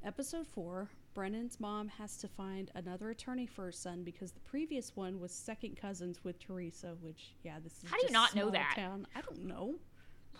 Episode 0.03 0.47
4 0.47 0.89
Brendan's 1.13 1.59
mom 1.59 1.87
has 1.87 2.17
to 2.17 2.27
find 2.27 2.71
another 2.75 3.09
attorney 3.09 3.45
for 3.45 3.65
her 3.65 3.71
son 3.71 4.03
because 4.03 4.31
the 4.31 4.39
previous 4.39 4.95
one 4.95 5.19
was 5.19 5.31
second 5.31 5.75
cousins 5.79 6.23
with 6.23 6.39
Teresa, 6.39 6.95
which, 7.01 7.35
yeah, 7.43 7.57
this 7.63 7.73
is 7.83 7.89
How 7.89 7.97
do 7.97 8.05
you 8.07 8.13
not 8.13 8.35
know 8.35 8.49
that? 8.51 8.73
Town. 8.75 9.07
I 9.15 9.21
don't 9.21 9.45
know. 9.45 9.75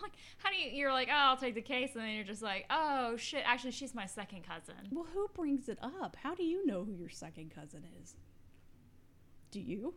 Like 0.02 0.14
how 0.38 0.50
do 0.50 0.56
you 0.56 0.70
you're 0.72 0.92
like, 0.92 1.08
"Oh, 1.12 1.16
I'll 1.16 1.38
take 1.38 1.56
the 1.56 1.62
case." 1.62 1.92
And 1.96 2.04
then 2.04 2.12
you're 2.12 2.24
just 2.24 2.42
like, 2.42 2.66
"Oh, 2.70 3.16
shit, 3.18 3.44
actually 3.46 3.72
she's 3.72 3.96
my 3.96 4.06
second 4.06 4.44
cousin." 4.48 4.76
Well, 4.92 5.08
who 5.14 5.28
brings 5.34 5.70
it 5.70 5.80
up? 5.82 6.16
How 6.22 6.36
do 6.36 6.44
you 6.44 6.66
know 6.66 6.84
who 6.86 6.94
your 6.94 7.10
second 7.10 7.52
cousin 7.54 7.84
is? 8.02 8.16
Do 9.52 9.60
you? 9.60 9.94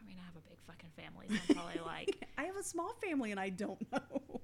I 0.00 0.06
mean, 0.06 0.16
I 0.20 0.26
have 0.26 0.36
a 0.36 0.48
big 0.48 0.58
fucking 0.66 0.90
family, 0.96 1.26
so 1.28 1.34
I'm 1.48 1.54
probably 1.54 1.80
like 1.86 2.28
I 2.36 2.44
have 2.44 2.56
a 2.56 2.62
small 2.62 2.94
family 2.94 3.30
and 3.30 3.40
I 3.40 3.48
don't 3.48 3.80
know. 3.92 4.40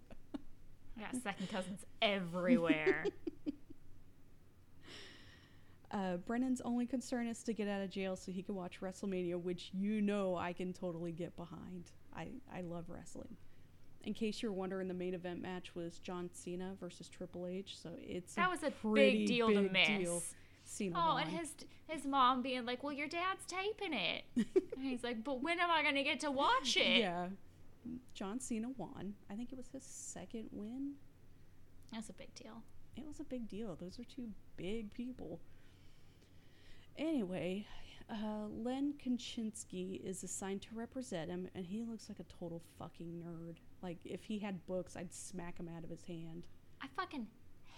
I 0.97 1.01
got 1.01 1.23
second 1.23 1.49
cousins 1.51 1.85
everywhere. 2.03 3.05
Uh, 5.91 6.19
Brendan's 6.19 6.61
only 6.63 6.85
concern 6.87 7.27
is 7.27 7.43
to 7.45 7.55
get 7.55 7.67
out 7.67 7.81
of 7.81 7.91
jail 7.91 8.15
so 8.15 8.31
he 8.31 8.43
can 8.43 8.55
watch 8.55 8.81
WrestleMania, 8.81 9.41
which 9.41 9.71
you 9.73 10.03
know 10.03 10.37
I 10.37 10.53
can 10.53 10.73
totally 10.73 11.13
get 11.13 11.35
behind. 11.35 11.93
I, 12.15 12.29
I 12.55 12.61
love 12.61 12.85
wrestling. 12.89 13.37
In 14.05 14.15
case 14.15 14.43
you're 14.43 14.53
wondering, 14.53 14.89
the 14.89 14.95
main 14.95 15.13
event 15.15 15.43
match 15.43 15.75
was 15.75 15.99
John 15.99 16.31
Cena 16.33 16.75
versus 16.81 17.09
Triple 17.09 17.47
H, 17.47 17.77
so 17.79 17.91
it's 18.01 18.35
That 18.35 18.51
was 18.51 18.63
a 18.63 18.73
big 18.95 19.27
deal 19.27 19.49
to 19.49 19.63
big 19.63 19.73
miss. 19.73 19.89
deal. 19.89 20.23
Cena 20.65 20.95
Oh, 20.99 21.15
won. 21.15 21.23
and 21.23 21.31
his 21.33 21.55
his 21.89 22.05
mom 22.05 22.43
being 22.43 22.65
like, 22.67 22.83
"Well, 22.83 22.93
your 22.93 23.09
dad's 23.09 23.45
taping 23.47 23.93
it." 23.95 24.25
and 24.37 24.47
he's 24.83 25.03
like, 25.03 25.25
"But 25.25 25.43
when 25.43 25.59
am 25.61 25.71
I 25.71 25.83
gonna 25.83 26.05
get 26.05 26.21
to 26.21 26.31
watch 26.31 26.77
it?" 26.77 27.01
yeah, 27.01 27.29
John 28.15 28.39
Cena 28.41 28.69
won. 28.77 29.15
I 29.31 29.35
think 29.35 29.51
it 29.53 29.57
was 29.59 29.69
his 29.69 29.83
second 29.83 30.49
win. 30.53 30.93
That's 31.93 32.09
a 32.11 32.13
big 32.13 32.35
deal. 32.35 32.63
It 32.97 33.07
was 33.07 33.19
a 33.21 33.25
big 33.25 33.49
deal. 33.49 33.77
Those 33.77 33.99
are 33.99 34.05
two 34.05 34.29
big 34.57 34.93
people. 34.93 35.41
Anyway, 36.97 37.67
uh, 38.11 38.47
Len 38.51 38.95
Kachinsky 39.05 40.03
is 40.05 40.23
assigned 40.25 40.63
to 40.63 40.69
represent 40.75 41.31
him, 41.31 41.49
and 41.55 41.67
he 41.67 41.83
looks 41.83 42.09
like 42.09 42.19
a 42.21 42.25
total 42.41 42.63
fucking 42.79 43.23
nerd. 43.25 43.57
Like, 43.83 43.99
if 44.05 44.25
he 44.25 44.39
had 44.39 44.67
books, 44.67 44.97
I'd 44.97 45.13
smack 45.13 45.59
him 45.59 45.69
out 45.77 45.85
of 45.85 45.91
his 45.91 46.03
hand. 46.05 46.45
I 46.83 46.87
fucking 46.97 47.27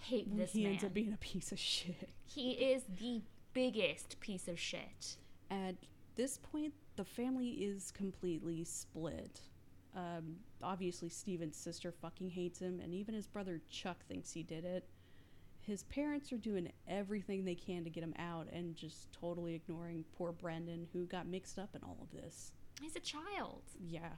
hate 0.03 0.37
this 0.37 0.53
he 0.53 0.63
man. 0.63 0.73
ends 0.73 0.85
up 0.85 0.95
being 0.95 1.13
a 1.13 1.19
piece 1.19 1.53
of 1.53 1.59
shit. 1.59 2.11
he 2.27 2.53
is 2.53 2.85
the 3.01 3.23
biggest 3.53 4.21
piece 4.21 4.47
of 4.49 4.59
shit. 4.59 5.17
At 5.51 5.75
this 6.17 6.39
point, 6.39 6.75
the 6.97 7.05
family 7.05 7.49
is 7.49 7.91
completely 7.91 8.63
split. 8.65 9.41
Um, 9.97 10.37
obviously, 10.63 11.09
Steven's 11.09 11.57
sister 11.57 11.91
fucking 11.91 12.31
hates 12.31 12.61
him, 12.61 12.81
and 12.81 12.95
even 12.95 13.15
his 13.15 13.27
brother 13.27 13.61
Chuck 13.69 14.05
thinks 14.07 14.33
he 14.33 14.43
did 14.43 14.65
it. 14.65 14.85
His 15.71 15.85
parents 15.85 16.33
are 16.33 16.39
doing 16.39 16.73
everything 16.89 17.45
they 17.45 17.55
can 17.55 17.85
to 17.85 17.91
get 17.91 18.03
him 18.03 18.15
out 18.19 18.49
and 18.53 18.75
just 18.75 19.13
totally 19.13 19.55
ignoring 19.55 20.05
poor 20.19 20.33
Brendan, 20.33 20.89
who 20.93 21.07
got 21.07 21.29
mixed 21.29 21.61
up 21.61 21.77
in 21.77 21.83
all 21.85 21.97
of 22.03 22.11
this. 22.11 22.51
He's 22.81 22.97
a 22.97 23.01
child. 23.01 23.63
Yeah. 23.79 24.11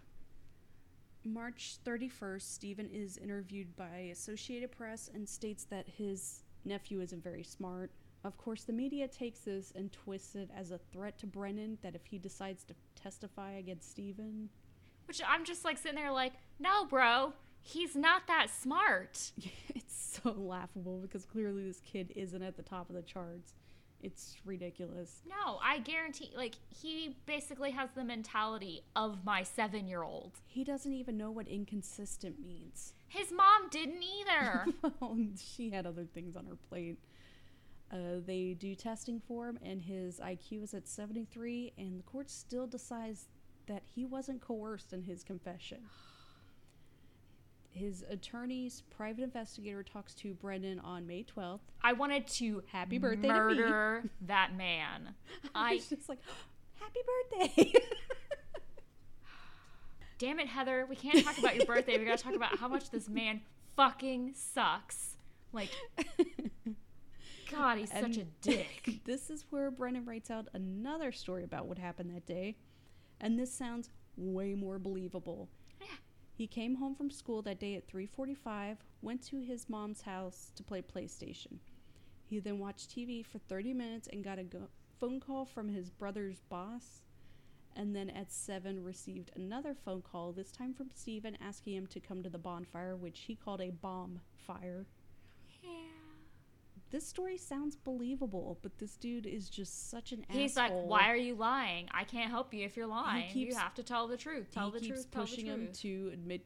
March 1.25 1.77
31st, 1.85 2.43
Steven 2.43 2.89
is 2.91 3.19
interviewed 3.19 3.77
by 3.77 4.09
Associated 4.11 4.73
Press 4.73 5.11
and 5.15 5.29
states 5.29 5.65
that 5.65 5.87
his 5.87 6.43
nephew 6.65 7.01
isn't 7.03 7.23
very 7.23 7.43
smart. 7.45 7.91
Of 8.25 8.39
course, 8.39 8.65
the 8.65 8.73
media 8.73 9.07
takes 9.07 9.41
this 9.41 9.73
and 9.77 9.93
twists 9.93 10.35
it 10.37 10.49
as 10.57 10.71
a 10.71 10.81
threat 10.93 11.19
to 11.19 11.27
Brendan 11.27 11.77
that 11.83 11.95
if 11.95 12.07
he 12.07 12.19
decides 12.19 12.65
to 12.65 12.75
testify 12.95 13.53
against 13.53 13.91
Steven, 13.91 14.49
Which 15.07 15.21
I'm 15.29 15.45
just 15.45 15.65
like 15.65 15.77
sitting 15.77 15.99
there 15.99 16.13
like, 16.13 16.33
no, 16.59 16.87
bro, 16.87 17.35
he's 17.63 17.97
not 17.97 18.27
that 18.27 18.49
smart. 18.51 19.33
it's 19.75 20.21
so 20.23 20.35
laughable 20.37 20.99
because 20.99 21.25
clearly 21.25 21.65
this 21.65 21.81
kid 21.81 22.13
isn't 22.15 22.43
at 22.43 22.57
the 22.57 22.63
top 22.63 22.89
of 22.91 22.97
the 22.97 23.03
charts. 23.03 23.55
It's 24.03 24.35
ridiculous. 24.45 25.21
No, 25.29 25.61
I 25.63 25.79
guarantee, 25.79 26.33
like, 26.37 26.57
he 26.69 27.17
basically 27.25 27.71
has 27.71 27.91
the 27.95 28.03
mentality 28.03 28.83
of 28.97 29.25
my 29.25 29.45
seven 29.45 29.87
year 29.87 30.03
old. 30.03 30.33
He 30.45 30.65
doesn't 30.65 30.93
even 30.93 31.17
know 31.17 31.31
what 31.31 31.47
inconsistent 31.47 32.45
means. 32.45 32.95
His 33.07 33.31
mom 33.31 33.69
didn't 33.71 34.03
either. 34.03 34.67
well, 35.01 35.17
she 35.41 35.71
had 35.71 35.87
other 35.87 36.05
things 36.05 36.35
on 36.35 36.47
her 36.47 36.57
plate. 36.69 36.99
Uh, 37.93 38.19
they 38.27 38.57
do 38.59 38.75
testing 38.75 39.21
for 39.21 39.49
him, 39.49 39.59
and 39.63 39.83
his 39.83 40.19
IQ 40.19 40.65
is 40.65 40.75
at 40.75 40.89
73, 40.89 41.75
and 41.79 41.99
the 41.99 42.03
court 42.03 42.29
still 42.29 42.67
decides 42.67 43.29
that 43.67 43.83
he 43.85 44.05
wasn't 44.05 44.41
coerced 44.41 44.93
in 44.93 45.03
his 45.03 45.23
confession. 45.23 45.79
His 47.73 48.05
attorney's 48.11 48.83
private 48.91 49.25
investigator 49.25 49.83
talks 49.83 50.15
to 50.17 50.35
Brendan 50.35 50.79
on 50.81 51.07
May 51.07 51.25
12th. 51.25 51.61
I 51.83 51.95
wanted 51.95 52.27
to 52.39 52.63
Happy 52.71 52.99
birthday 52.99 53.29
to 53.29 53.35
me. 53.35 53.39
murder 53.39 54.05
that 54.27 54.57
man. 54.57 55.15
I 55.55 55.71
I 55.71 55.75
was 55.75 55.89
just 55.89 56.09
like, 56.09 56.19
Happy 56.75 57.01
birthday! 57.41 57.73
damn 60.19 60.39
it, 60.39 60.47
Heather, 60.47 60.87
we 60.89 60.95
can't 60.95 61.25
talk 61.25 61.37
about 61.39 61.57
your 61.57 61.67
birthday. 61.67 61.99
We 61.99 62.05
gotta 62.05 62.23
talk 62.23 62.35
about 62.35 62.57
how 62.59 62.69
much 62.69 62.91
this 62.91 63.09
man 63.09 63.41
fucking 63.75 64.35
sucks. 64.37 65.17
Like, 65.53 65.71
God, 67.51 67.79
he's 67.79 67.91
such 67.91 68.19
a 68.19 68.25
dick. 68.41 69.01
this 69.05 69.31
is 69.31 69.45
where 69.51 69.71
Brendan 69.71 70.05
writes 70.05 70.31
out 70.31 70.47
another 70.55 71.11
story 71.11 71.43
about 71.43 71.67
what 71.67 71.77
happened 71.79 72.15
that 72.15 72.25
day, 72.25 72.57
and 73.21 73.39
this 73.39 73.53
sounds 73.53 73.91
way 74.17 74.55
more 74.55 74.79
believable. 74.79 75.49
He 76.43 76.49
came 76.49 76.75
home 76.75 76.97
from 76.97 77.09
school 77.09 77.41
that 77.43 77.61
day 77.61 77.77
at 77.77 77.87
3:45, 77.87 78.79
went 79.01 79.23
to 79.27 79.43
his 79.43 79.69
mom's 79.69 80.01
house 80.01 80.51
to 80.57 80.65
play 80.65 80.83
PlayStation. 80.83 81.61
He 82.25 82.41
then 82.41 82.59
watched 82.59 82.91
TV 82.91 83.23
for 83.23 83.39
30 83.39 83.73
minutes 83.73 84.09
and 84.09 84.25
got 84.25 84.41
a 84.41 84.43
go- 84.43 84.69
phone 84.99 85.21
call 85.21 85.45
from 85.45 85.69
his 85.69 85.89
brother's 85.89 86.41
boss. 86.41 87.05
And 87.77 87.95
then 87.95 88.11
at 88.11 88.33
7 88.33 88.83
received 88.83 89.31
another 89.37 89.73
phone 89.73 90.03
call, 90.03 90.33
this 90.33 90.51
time 90.51 90.75
from 90.75 90.91
Steven 90.91 91.37
asking 91.37 91.75
him 91.75 91.87
to 91.87 92.01
come 92.01 92.25
to 92.25 92.29
the 92.29 92.39
bonfire, 92.39 92.97
which 92.97 93.21
he 93.21 93.37
called 93.37 93.61
a 93.61 93.71
bomb 93.71 94.21
fire. 94.35 94.89
This 96.93 97.07
story 97.09 97.39
sounds 97.39 97.75
believable, 97.75 98.59
but 98.63 98.79
this 98.79 98.97
dude 98.97 99.25
is 99.27 99.49
just 99.49 99.91
such 99.91 100.13
an 100.13 100.27
asshole. 100.29 100.43
He's 100.43 100.59
asshole. 100.59 100.81
like, 100.83 100.91
why 100.91 101.11
are 101.11 101.17
you 101.17 101.35
lying? 101.35 101.89
I 101.91 102.05
can't 102.05 102.31
help 102.31 102.53
you 102.53 102.67
if 102.67 102.77
you're 102.77 102.87
lying. 102.87 103.31
keeps- 103.33 103.55
you 103.55 103.59
have 103.59 103.73
to 103.75 103.83
tell 103.83 104.07
the 104.07 104.19
truth. 104.19 104.51
Tell 104.53 104.67
he 104.71 104.73
the 104.73 104.81
keeps 104.81 105.05
truth. 105.05 105.11
Pushing 105.11 105.47
him 105.47 105.73
to 105.73 106.11
admit 106.13 106.45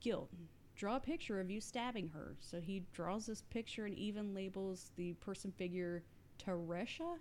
guilt. 0.00 0.30
Draw 0.76 0.96
a 0.96 1.00
picture 1.00 1.40
of 1.40 1.50
you 1.50 1.60
stabbing 1.60 2.08
her. 2.10 2.36
So 2.38 2.60
he 2.60 2.84
draws 2.92 3.26
this 3.26 3.42
picture 3.42 3.84
and 3.86 3.98
even 3.98 4.32
labels 4.32 4.92
the 4.94 5.14
person 5.14 5.50
figure 5.50 6.04
Teresha. 6.38 7.18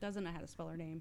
Doesn't 0.00 0.24
know 0.24 0.32
how 0.32 0.40
to 0.40 0.48
spell 0.48 0.66
her 0.66 0.76
name. 0.76 1.00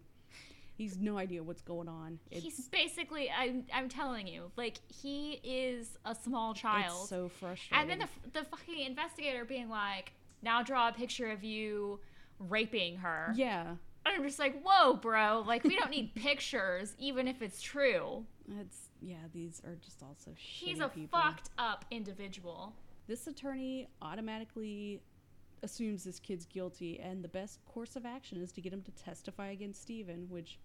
He's 0.76 1.00
no 1.00 1.18
idea 1.18 1.42
what's 1.42 1.64
going 1.64 1.88
on. 1.88 2.20
It's, 2.30 2.44
He's 2.44 2.68
basically, 2.68 3.32
I'm, 3.32 3.66
I'm 3.74 3.90
telling 3.90 4.28
you, 4.28 4.52
like, 4.58 4.78
he 4.90 5.40
is 5.44 5.98
a 6.06 6.14
small 6.14 6.54
child. 6.54 7.00
it's 7.02 7.10
so 7.10 7.30
frustrating. 7.30 7.80
and 7.82 7.90
then 7.90 8.08
the, 8.08 8.40
the 8.40 8.46
fucking 8.46 8.80
investigator 8.86 9.44
being 9.44 9.70
like, 9.70 10.14
now 10.42 10.62
draw 10.64 10.90
a 10.90 10.92
picture 10.94 11.30
of 11.32 11.44
you 11.44 12.00
raping 12.40 12.98
her. 12.98 13.34
yeah, 13.36 13.70
And 13.70 13.78
I'm 14.16 14.24
just 14.24 14.40
like, 14.40 14.62
whoa, 14.64 14.94
bro. 14.94 15.44
Like, 15.46 15.64
we 15.64 15.76
don't 15.76 15.90
need 15.92 16.14
pictures, 16.16 16.94
even 17.00 17.28
if 17.28 17.42
it's 17.42 17.62
true. 17.62 18.26
it's 18.62 18.90
yeah. 19.02 19.16
These 19.34 19.62
are 19.66 19.76
just 19.84 20.02
also 20.04 20.32
He's 20.36 20.80
a 20.80 20.88
people. 20.90 21.20
fucked 21.20 21.50
up 21.58 21.86
individual. 21.92 22.74
This 23.08 23.28
attorney 23.28 23.88
automatically 24.02 25.02
assumes 25.64 26.04
this 26.04 26.20
kid's 26.20 26.46
guilty, 26.46 27.00
and 27.00 27.24
the 27.24 27.28
best 27.28 27.60
course 27.66 27.96
of 27.96 28.06
action 28.06 28.42
is 28.42 28.52
to 28.54 28.62
get 28.62 28.72
him 28.74 28.82
to 28.84 28.92
testify 28.92 29.48
against 29.50 29.82
Steven, 29.82 30.28
which 30.30 30.60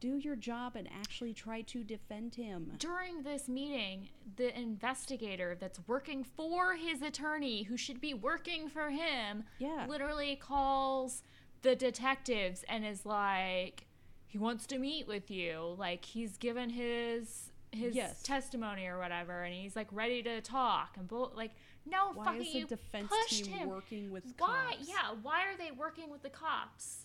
do 0.00 0.16
your 0.16 0.36
job 0.36 0.76
and 0.76 0.88
actually 0.92 1.34
try 1.34 1.62
to 1.62 1.82
defend 1.82 2.34
him. 2.36 2.72
During 2.78 3.22
this 3.22 3.48
meeting, 3.48 4.08
the 4.36 4.56
investigator 4.58 5.56
that's 5.58 5.80
working 5.86 6.22
for 6.24 6.74
his 6.74 7.02
attorney, 7.02 7.64
who 7.64 7.76
should 7.76 8.00
be 8.00 8.14
working 8.14 8.68
for 8.68 8.90
him, 8.90 9.44
Yeah. 9.58 9.86
literally 9.88 10.36
calls 10.36 11.22
the 11.62 11.74
detectives 11.74 12.64
and 12.68 12.84
is 12.86 13.04
like, 13.04 13.86
he 14.26 14.38
wants 14.38 14.66
to 14.66 14.78
meet 14.78 15.06
with 15.08 15.30
you. 15.30 15.74
Like 15.78 16.04
he's 16.04 16.36
given 16.36 16.70
his 16.70 17.50
his 17.70 17.94
Yes. 17.94 18.22
testimony 18.22 18.86
or 18.86 18.98
whatever, 18.98 19.42
and 19.44 19.52
he's 19.54 19.76
like 19.76 19.88
ready 19.92 20.22
to 20.22 20.40
talk 20.40 20.96
and 20.96 21.06
bull- 21.06 21.32
like, 21.36 21.52
no, 21.84 22.12
Why 22.14 22.24
fucking 22.24 22.40
is 22.40 22.52
the 22.52 22.58
you 22.60 22.66
defense 22.66 23.08
pushed 23.08 23.44
team 23.44 23.56
him. 23.58 23.68
working 23.68 24.10
with 24.10 24.24
Why? 24.38 24.72
cops? 24.76 24.88
Yeah, 24.88 25.12
why 25.20 25.44
are 25.46 25.56
they 25.58 25.70
working 25.72 26.08
with 26.08 26.22
the 26.22 26.30
cops 26.30 27.04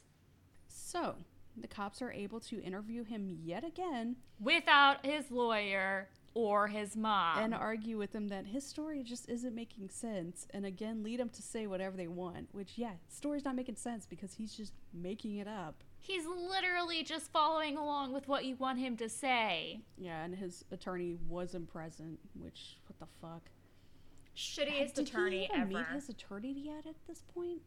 So 0.69 1.17
the 1.57 1.67
cops 1.67 2.01
are 2.01 2.11
able 2.11 2.39
to 2.41 2.61
interview 2.61 3.03
him 3.03 3.29
yet 3.43 3.63
again 3.63 4.15
without 4.39 5.05
his 5.05 5.29
lawyer 5.31 6.09
or 6.33 6.67
his 6.67 6.95
mom? 6.95 7.37
and 7.37 7.53
argue 7.53 7.97
with 7.97 8.13
him 8.13 8.27
that 8.29 8.47
his 8.47 8.65
story 8.65 9.03
just 9.03 9.29
isn't 9.29 9.53
making 9.53 9.89
sense, 9.89 10.47
and 10.51 10.65
again 10.65 11.03
lead 11.03 11.19
him 11.19 11.29
to 11.29 11.41
say 11.43 11.67
whatever 11.67 11.95
they 11.95 12.07
want. 12.07 12.49
Which, 12.53 12.73
yeah, 12.75 12.93
story's 13.07 13.45
not 13.45 13.55
making 13.55 13.75
sense 13.75 14.05
because 14.05 14.33
he's 14.33 14.53
just 14.53 14.73
making 14.93 15.37
it 15.37 15.47
up. 15.47 15.83
He's 15.99 16.25
literally 16.25 17.03
just 17.03 17.31
following 17.31 17.77
along 17.77 18.13
with 18.13 18.27
what 18.27 18.43
you 18.45 18.55
want 18.57 18.79
him 18.79 18.97
to 18.97 19.07
say. 19.07 19.81
Yeah, 19.97 20.23
and 20.25 20.35
his 20.35 20.65
attorney 20.71 21.17
wasn't 21.29 21.71
present. 21.71 22.19
Which, 22.33 22.77
what 22.87 22.99
the 22.99 23.07
fuck? 23.21 23.49
Shittiest 24.35 24.95
Did 24.95 25.07
attorney 25.07 25.39
he 25.39 25.43
even 25.45 25.61
ever. 25.61 25.69
meet 25.69 25.87
his 25.93 26.09
attorney 26.09 26.51
yet 26.51 26.85
at 26.87 26.95
this 27.07 27.21
point? 27.33 27.61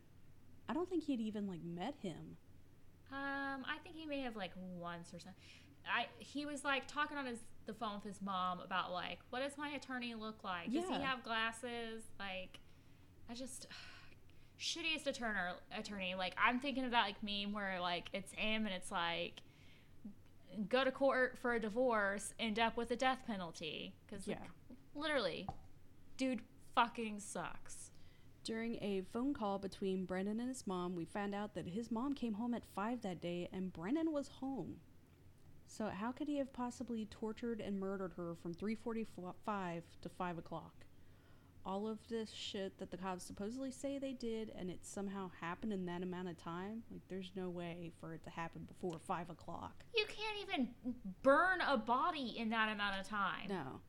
I 0.68 0.72
don't 0.74 0.90
think 0.90 1.04
he'd 1.04 1.20
even 1.20 1.46
like 1.46 1.62
met 1.64 1.94
him. 2.02 2.36
Um, 3.16 3.64
I 3.64 3.78
think 3.82 3.96
he 3.96 4.04
may 4.06 4.20
have 4.20 4.36
like 4.36 4.52
once 4.78 5.08
or 5.14 5.18
something. 5.18 5.40
I 5.88 6.06
he 6.18 6.44
was 6.44 6.64
like 6.64 6.86
talking 6.86 7.16
on 7.16 7.26
his 7.26 7.38
the 7.66 7.72
phone 7.72 7.94
with 7.96 8.04
his 8.04 8.20
mom 8.20 8.60
about 8.60 8.92
like 8.92 9.18
what 9.30 9.40
does 9.40 9.56
my 9.56 9.70
attorney 9.70 10.14
look 10.14 10.44
like? 10.44 10.72
Does 10.72 10.86
he 10.88 10.94
have 11.00 11.22
glasses? 11.24 12.02
Like, 12.18 12.58
I 13.30 13.34
just 13.34 13.66
shittiest 14.60 15.06
attorney. 15.06 15.38
Attorney. 15.76 16.14
Like 16.16 16.34
I'm 16.42 16.60
thinking 16.60 16.84
of 16.84 16.90
that 16.90 17.04
like 17.04 17.22
meme 17.22 17.52
where 17.52 17.80
like 17.80 18.08
it's 18.12 18.32
him 18.32 18.66
and 18.66 18.74
it's 18.74 18.90
like 18.90 19.40
go 20.68 20.84
to 20.84 20.90
court 20.90 21.38
for 21.40 21.54
a 21.54 21.60
divorce, 21.60 22.34
end 22.38 22.58
up 22.58 22.76
with 22.76 22.90
a 22.90 22.96
death 22.96 23.20
penalty 23.26 23.94
because 24.06 24.26
Yeah. 24.26 24.36
literally, 24.94 25.46
dude 26.16 26.40
fucking 26.74 27.20
sucks. 27.20 27.85
During 28.46 28.76
a 28.76 29.02
phone 29.12 29.34
call 29.34 29.58
between 29.58 30.04
Brendan 30.04 30.38
and 30.38 30.48
his 30.48 30.68
mom, 30.68 30.94
we 30.94 31.04
found 31.04 31.34
out 31.34 31.54
that 31.54 31.66
his 31.66 31.90
mom 31.90 32.14
came 32.14 32.34
home 32.34 32.54
at 32.54 32.64
5 32.76 33.02
that 33.02 33.20
day 33.20 33.48
and 33.52 33.72
Brendan 33.72 34.12
was 34.12 34.28
home. 34.28 34.76
So 35.66 35.86
how 35.86 36.12
could 36.12 36.28
he 36.28 36.38
have 36.38 36.52
possibly 36.52 37.06
tortured 37.06 37.60
and 37.60 37.80
murdered 37.80 38.12
her 38.12 38.36
from 38.36 38.54
3:45 38.54 39.82
to 40.00 40.08
5 40.08 40.38
o'clock? 40.38 40.86
All 41.64 41.88
of 41.88 42.06
this 42.06 42.30
shit 42.30 42.78
that 42.78 42.92
the 42.92 42.96
cops 42.96 43.24
supposedly 43.24 43.72
say 43.72 43.98
they 43.98 44.12
did, 44.12 44.50
and 44.50 44.70
it 44.70 44.84
somehow 44.84 45.32
happened 45.40 45.72
in 45.72 45.84
that 45.86 46.04
amount 46.04 46.28
of 46.28 46.36
time. 46.36 46.84
Like, 46.88 47.02
there's 47.08 47.32
no 47.34 47.50
way 47.50 47.90
for 47.98 48.14
it 48.14 48.22
to 48.22 48.30
happen 48.30 48.62
before 48.62 49.00
5 49.00 49.28
o'clock. 49.28 49.84
You 49.92 50.06
can't 50.06 50.38
even 50.48 50.72
burn 51.24 51.60
a 51.62 51.76
body 51.76 52.38
in 52.38 52.50
that 52.50 52.72
amount 52.72 53.00
of 53.00 53.08
time. 53.08 53.48
No. 53.48 53.80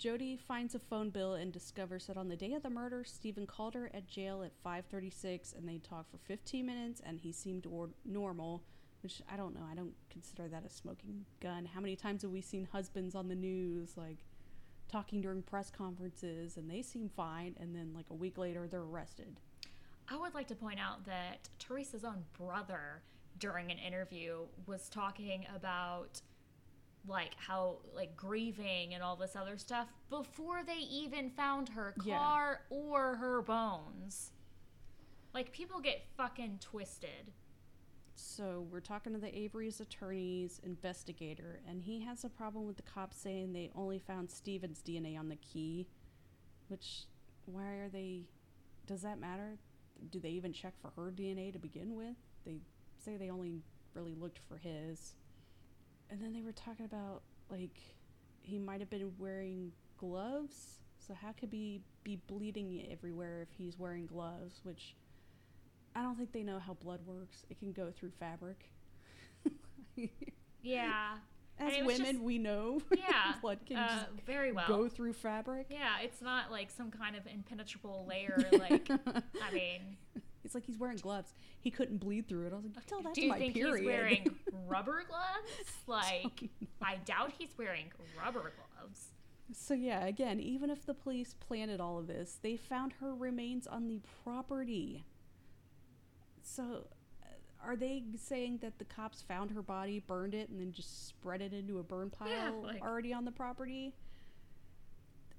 Jodi 0.00 0.38
finds 0.38 0.74
a 0.74 0.78
phone 0.78 1.10
bill 1.10 1.34
and 1.34 1.52
discovers 1.52 2.06
that 2.06 2.16
on 2.16 2.30
the 2.30 2.36
day 2.36 2.54
of 2.54 2.62
the 2.62 2.70
murder, 2.70 3.04
Steven 3.04 3.46
called 3.46 3.74
her 3.74 3.90
at 3.92 4.06
jail 4.06 4.42
at 4.42 4.56
5:36 4.64 5.52
and 5.52 5.68
they 5.68 5.76
talked 5.76 6.10
for 6.10 6.16
15 6.16 6.64
minutes 6.64 7.02
and 7.04 7.20
he 7.20 7.32
seemed 7.32 7.66
or- 7.66 7.90
normal, 8.06 8.62
which 9.02 9.20
I 9.28 9.36
don't 9.36 9.54
know. 9.54 9.66
I 9.70 9.74
don't 9.74 9.94
consider 10.08 10.48
that 10.48 10.64
a 10.64 10.70
smoking 10.70 11.26
gun. 11.40 11.66
How 11.66 11.82
many 11.82 11.96
times 11.96 12.22
have 12.22 12.30
we 12.30 12.40
seen 12.40 12.64
husbands 12.64 13.14
on 13.14 13.28
the 13.28 13.34
news 13.34 13.98
like 13.98 14.24
talking 14.88 15.20
during 15.20 15.42
press 15.42 15.70
conferences 15.70 16.56
and 16.56 16.70
they 16.70 16.80
seem 16.80 17.10
fine 17.10 17.54
and 17.60 17.76
then 17.76 17.92
like 17.92 18.08
a 18.08 18.14
week 18.14 18.38
later 18.38 18.66
they're 18.66 18.80
arrested? 18.80 19.38
I 20.08 20.16
would 20.16 20.32
like 20.32 20.48
to 20.48 20.56
point 20.56 20.80
out 20.80 21.04
that 21.04 21.50
Teresa's 21.58 22.04
own 22.04 22.24
brother 22.32 23.02
during 23.38 23.70
an 23.70 23.78
interview 23.78 24.46
was 24.64 24.88
talking 24.88 25.46
about 25.54 26.22
like 27.06 27.34
how 27.36 27.78
like 27.94 28.16
grieving 28.16 28.94
and 28.94 29.02
all 29.02 29.16
this 29.16 29.34
other 29.36 29.56
stuff 29.56 29.88
before 30.10 30.62
they 30.66 30.78
even 30.90 31.30
found 31.30 31.68
her 31.70 31.94
Yeah. 32.04 32.18
car 32.18 32.60
or 32.70 33.16
her 33.16 33.42
bones. 33.42 34.32
Like 35.32 35.52
people 35.52 35.80
get 35.80 36.02
fucking 36.16 36.58
twisted. 36.60 37.32
So 38.14 38.66
we're 38.70 38.80
talking 38.80 39.14
to 39.14 39.18
the 39.18 39.34
Avery's 39.36 39.80
attorney's 39.80 40.60
investigator, 40.62 41.60
and 41.66 41.80
he 41.80 42.00
has 42.00 42.22
a 42.24 42.28
problem 42.28 42.66
with 42.66 42.76
the 42.76 42.82
cops 42.82 43.16
saying 43.16 43.52
they 43.52 43.70
only 43.74 43.98
found 43.98 44.30
Steven's 44.30 44.82
DNA 44.82 45.18
on 45.18 45.28
the 45.30 45.36
key. 45.36 45.88
Which, 46.68 47.04
why 47.46 47.76
are 47.76 47.88
they? 47.88 48.24
Does 48.86 49.00
that 49.02 49.18
matter? 49.20 49.56
Do 50.10 50.20
they 50.20 50.30
even 50.30 50.52
check 50.52 50.74
for 50.82 50.90
her 51.00 51.10
DNA 51.10 51.50
to 51.52 51.58
begin 51.58 51.94
with? 51.94 52.16
They 52.44 52.58
say 53.02 53.16
they 53.16 53.30
only 53.30 53.62
really 53.94 54.14
looked 54.14 54.38
for 54.38 54.58
his. 54.58 55.14
And 56.10 56.20
then 56.20 56.32
they 56.32 56.42
were 56.42 56.52
talking 56.52 56.84
about 56.84 57.22
like 57.50 57.78
he 58.42 58.58
might 58.58 58.80
have 58.80 58.90
been 58.90 59.12
wearing 59.18 59.72
gloves. 59.98 60.80
So 60.98 61.14
how 61.14 61.32
could 61.32 61.50
he 61.52 61.80
be 62.04 62.16
bleeding 62.26 62.86
everywhere 62.90 63.42
if 63.42 63.48
he's 63.56 63.78
wearing 63.78 64.06
gloves? 64.06 64.60
Which 64.64 64.94
I 65.94 66.02
don't 66.02 66.16
think 66.16 66.32
they 66.32 66.42
know 66.42 66.58
how 66.58 66.74
blood 66.74 67.00
works. 67.06 67.44
It 67.50 67.58
can 67.58 67.72
go 67.72 67.90
through 67.90 68.10
fabric. 68.18 68.70
Yeah. 70.62 71.16
As 71.58 71.84
women, 71.84 72.12
just- 72.12 72.20
we 72.20 72.38
know 72.38 72.80
Yeah. 72.96 73.34
blood 73.42 73.58
can 73.66 73.76
uh, 73.76 73.88
just 73.88 74.26
very 74.26 74.50
well. 74.50 74.66
go 74.66 74.88
through 74.88 75.12
fabric. 75.12 75.66
Yeah, 75.68 76.00
it's 76.02 76.22
not 76.22 76.50
like 76.50 76.70
some 76.70 76.90
kind 76.90 77.14
of 77.16 77.26
impenetrable 77.26 78.06
layer. 78.08 78.42
Like, 78.58 78.88
I 78.90 79.52
mean, 79.52 79.80
it's 80.44 80.54
like 80.54 80.64
he's 80.64 80.78
wearing 80.78 80.96
gloves. 80.98 81.32
He 81.60 81.70
couldn't 81.70 81.98
bleed 81.98 82.28
through 82.28 82.46
it. 82.46 82.52
I 82.52 82.56
was 82.56 82.64
like, 82.74 82.86
tell 82.86 83.02
that's 83.02 83.14
do 83.14 83.22
you 83.22 83.28
my 83.28 83.38
think 83.38 83.54
period. 83.54 83.76
he's 83.78 83.86
wearing 83.86 84.36
rubber 84.68 85.04
gloves? 85.06 85.72
Like, 85.86 86.48
I 86.82 86.96
doubt 87.04 87.32
he's 87.38 87.50
wearing 87.58 87.92
rubber 88.18 88.52
gloves. 88.78 89.08
So 89.52 89.74
yeah, 89.74 90.06
again, 90.06 90.38
even 90.40 90.70
if 90.70 90.86
the 90.86 90.94
police 90.94 91.34
planted 91.40 91.80
all 91.80 91.98
of 91.98 92.06
this, 92.06 92.38
they 92.40 92.56
found 92.56 92.92
her 93.00 93.14
remains 93.14 93.66
on 93.66 93.88
the 93.88 94.00
property. 94.24 95.04
So, 96.42 96.86
uh, 97.22 97.26
are 97.66 97.76
they 97.76 98.04
saying 98.16 98.58
that 98.62 98.78
the 98.78 98.84
cops 98.84 99.22
found 99.22 99.50
her 99.50 99.62
body, 99.62 99.98
burned 100.06 100.34
it, 100.34 100.48
and 100.48 100.60
then 100.60 100.72
just 100.72 101.08
spread 101.08 101.42
it 101.42 101.52
into 101.52 101.78
a 101.78 101.82
burn 101.82 102.10
pile 102.10 102.28
Yeah, 102.28 102.50
like- 102.50 102.82
already 102.82 103.12
on 103.12 103.24
the 103.24 103.32
property? 103.32 103.94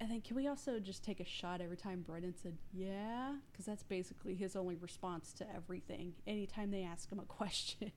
And 0.02 0.10
then 0.10 0.20
can 0.20 0.34
we 0.34 0.48
also 0.48 0.80
just 0.80 1.04
take 1.04 1.20
a 1.20 1.24
shot 1.24 1.60
every 1.60 1.76
time 1.76 2.02
Brendan 2.04 2.34
said, 2.34 2.58
yeah? 2.72 3.34
Because 3.52 3.66
that's 3.66 3.84
basically 3.84 4.34
his 4.34 4.56
only 4.56 4.74
response 4.74 5.32
to 5.34 5.46
everything, 5.54 6.14
anytime 6.26 6.72
they 6.72 6.82
ask 6.82 7.08
him 7.08 7.20
a 7.20 7.22
question. 7.32 7.92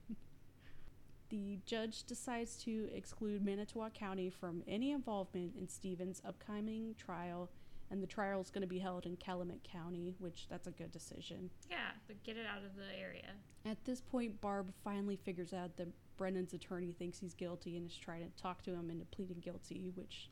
the 1.30 1.58
judge 1.66 2.04
decides 2.04 2.58
to 2.58 2.88
exclude 2.94 3.44
Manitowoc 3.44 3.92
County 3.92 4.30
from 4.30 4.62
any 4.68 4.92
involvement 4.92 5.56
in 5.58 5.68
Steven's 5.68 6.22
upcoming 6.24 6.94
trial, 6.96 7.50
and 7.90 8.00
the 8.00 8.06
trial 8.06 8.40
is 8.40 8.50
going 8.50 8.62
to 8.62 8.68
be 8.68 8.78
held 8.78 9.04
in 9.04 9.16
Calumet 9.16 9.64
County, 9.64 10.14
which 10.20 10.46
that's 10.48 10.68
a 10.68 10.70
good 10.70 10.92
decision. 10.92 11.50
Yeah, 11.68 11.90
but 12.06 12.22
get 12.22 12.36
it 12.36 12.46
out 12.46 12.64
of 12.64 12.76
the 12.76 12.96
area. 12.96 13.32
At 13.64 13.84
this 13.84 14.00
point, 14.00 14.40
Barb 14.40 14.72
finally 14.84 15.16
figures 15.16 15.52
out 15.52 15.76
that 15.78 15.88
Brendan's 16.16 16.52
attorney 16.54 16.92
thinks 16.92 17.18
he's 17.18 17.34
guilty 17.34 17.76
and 17.76 17.90
is 17.90 17.96
trying 17.96 18.20
to 18.20 18.40
talk 18.40 18.62
to 18.62 18.70
him 18.70 18.90
into 18.90 19.06
pleading 19.06 19.40
guilty, 19.40 19.90
which 19.96 20.30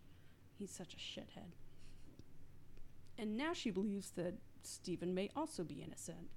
he's 0.57 0.71
such 0.71 0.95
a 0.95 0.99
shithead. 0.99 1.51
And 3.19 3.37
now 3.37 3.53
she 3.53 3.71
believes 3.71 4.11
that 4.13 4.35
Steven 4.63 5.15
may 5.15 5.31
also 5.37 5.63
be 5.63 5.83
innocent. 5.83 6.29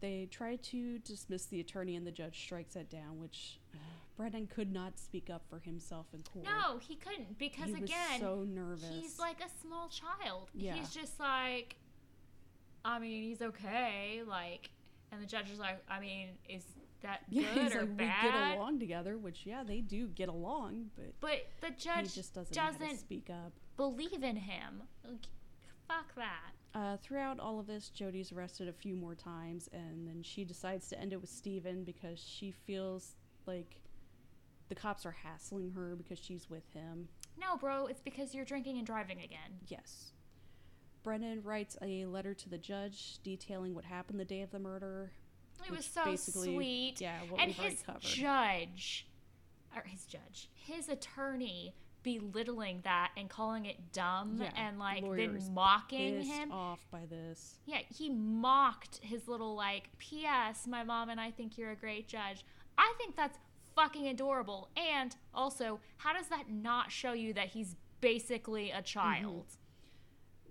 They 0.00 0.26
try 0.30 0.56
to 0.56 0.98
dismiss 0.98 1.46
the 1.46 1.60
attorney, 1.60 1.94
and 1.94 2.04
the 2.06 2.10
judge 2.10 2.36
strikes 2.38 2.74
that 2.74 2.90
down, 2.90 3.20
which 3.20 3.60
uh, 3.74 3.78
Brendan 4.16 4.48
could 4.48 4.72
not 4.72 4.98
speak 4.98 5.30
up 5.30 5.42
for 5.48 5.60
himself 5.60 6.06
in 6.12 6.22
court. 6.22 6.44
No, 6.44 6.78
he 6.78 6.96
couldn't 6.96 7.38
because 7.38 7.66
he 7.66 7.72
was 7.74 7.82
again, 7.82 8.20
so 8.20 8.44
nervous. 8.48 8.88
he's 9.00 9.18
like 9.20 9.40
a 9.40 9.48
small 9.64 9.88
child. 9.88 10.50
Yeah. 10.54 10.74
He's 10.74 10.90
just 10.90 11.20
like, 11.20 11.76
I 12.84 12.98
mean, 12.98 13.22
he's 13.22 13.42
okay. 13.42 14.22
Like, 14.26 14.70
and 15.12 15.22
the 15.22 15.26
judge 15.26 15.50
is 15.50 15.58
like, 15.60 15.80
I 15.88 16.00
mean, 16.00 16.30
is 16.48 16.64
that 17.02 17.20
yeah, 17.28 17.54
good 17.54 17.76
or 17.76 17.80
like, 17.82 17.96
bad? 17.96 18.24
we 18.24 18.30
get 18.30 18.56
along 18.58 18.78
together, 18.80 19.18
which 19.18 19.42
yeah, 19.46 19.62
they 19.62 19.80
do 19.80 20.08
get 20.08 20.28
along, 20.28 20.86
but 20.96 21.12
But 21.20 21.46
the 21.60 21.68
he 21.68 21.74
judge 21.74 22.14
just 22.14 22.34
doesn't, 22.34 22.56
know 22.56 22.62
how 22.62 22.70
to 22.72 22.78
doesn't 22.78 22.98
speak 22.98 23.30
up. 23.30 23.52
believe 23.76 24.24
in 24.24 24.34
him. 24.36 24.82
Like, 25.08 25.26
fuck 25.92 26.14
that. 26.16 26.52
Uh, 26.74 26.96
throughout 27.02 27.38
all 27.38 27.60
of 27.60 27.66
this, 27.66 27.90
Jodi's 27.94 28.32
arrested 28.32 28.68
a 28.68 28.72
few 28.72 28.96
more 28.96 29.14
times, 29.14 29.68
and 29.72 30.06
then 30.06 30.22
she 30.22 30.44
decides 30.44 30.88
to 30.88 30.98
end 30.98 31.12
it 31.12 31.20
with 31.20 31.30
Steven 31.30 31.84
because 31.84 32.18
she 32.18 32.50
feels 32.50 33.16
like 33.46 33.80
the 34.68 34.74
cops 34.74 35.04
are 35.04 35.16
hassling 35.22 35.70
her 35.72 35.94
because 35.96 36.18
she's 36.18 36.48
with 36.48 36.64
him. 36.72 37.08
No, 37.38 37.56
bro, 37.56 37.86
it's 37.86 38.00
because 38.00 38.34
you're 38.34 38.44
drinking 38.44 38.78
and 38.78 38.86
driving 38.86 39.18
again. 39.18 39.60
Yes. 39.66 40.12
Brendan 41.02 41.42
writes 41.42 41.76
a 41.82 42.06
letter 42.06 42.32
to 42.32 42.48
the 42.48 42.58
judge 42.58 43.18
detailing 43.22 43.74
what 43.74 43.84
happened 43.84 44.18
the 44.18 44.24
day 44.24 44.40
of 44.42 44.50
the 44.50 44.58
murder. 44.58 45.10
It 45.66 45.70
was 45.70 45.84
so 45.84 46.16
sweet. 46.16 47.00
Yeah, 47.00 47.20
what 47.28 47.40
and 47.40 47.48
we've 47.48 47.70
his 47.70 47.82
covered. 47.82 48.02
judge, 48.02 49.06
or 49.76 49.82
his 49.84 50.06
judge, 50.06 50.48
his 50.54 50.88
attorney 50.88 51.74
belittling 52.02 52.80
that 52.84 53.12
and 53.16 53.28
calling 53.28 53.66
it 53.66 53.92
dumb 53.92 54.38
Yeah, 54.40 54.50
and 54.56 54.78
like 54.78 55.02
then 55.16 55.38
mocking 55.52 56.22
him. 56.22 56.50
off 56.50 56.84
by 56.90 57.06
this. 57.08 57.58
Yeah, 57.66 57.80
he 57.94 58.10
mocked 58.10 58.98
his 59.02 59.28
little 59.28 59.54
like, 59.54 59.88
P.S. 59.98 60.66
My 60.66 60.82
mom 60.82 61.08
and 61.10 61.20
I 61.20 61.30
think 61.30 61.56
you're 61.58 61.70
a 61.70 61.76
great 61.76 62.08
judge. 62.08 62.44
I 62.78 62.92
think 62.98 63.16
that's 63.16 63.38
fucking 63.74 64.08
adorable. 64.08 64.68
And 64.76 65.14
also, 65.34 65.80
how 65.98 66.12
does 66.12 66.28
that 66.28 66.50
not 66.50 66.90
show 66.90 67.12
you 67.12 67.32
that 67.34 67.48
he's 67.48 67.76
basically 68.00 68.70
a 68.70 68.76
mm-hmm. 68.76 68.84
child? 68.84 69.46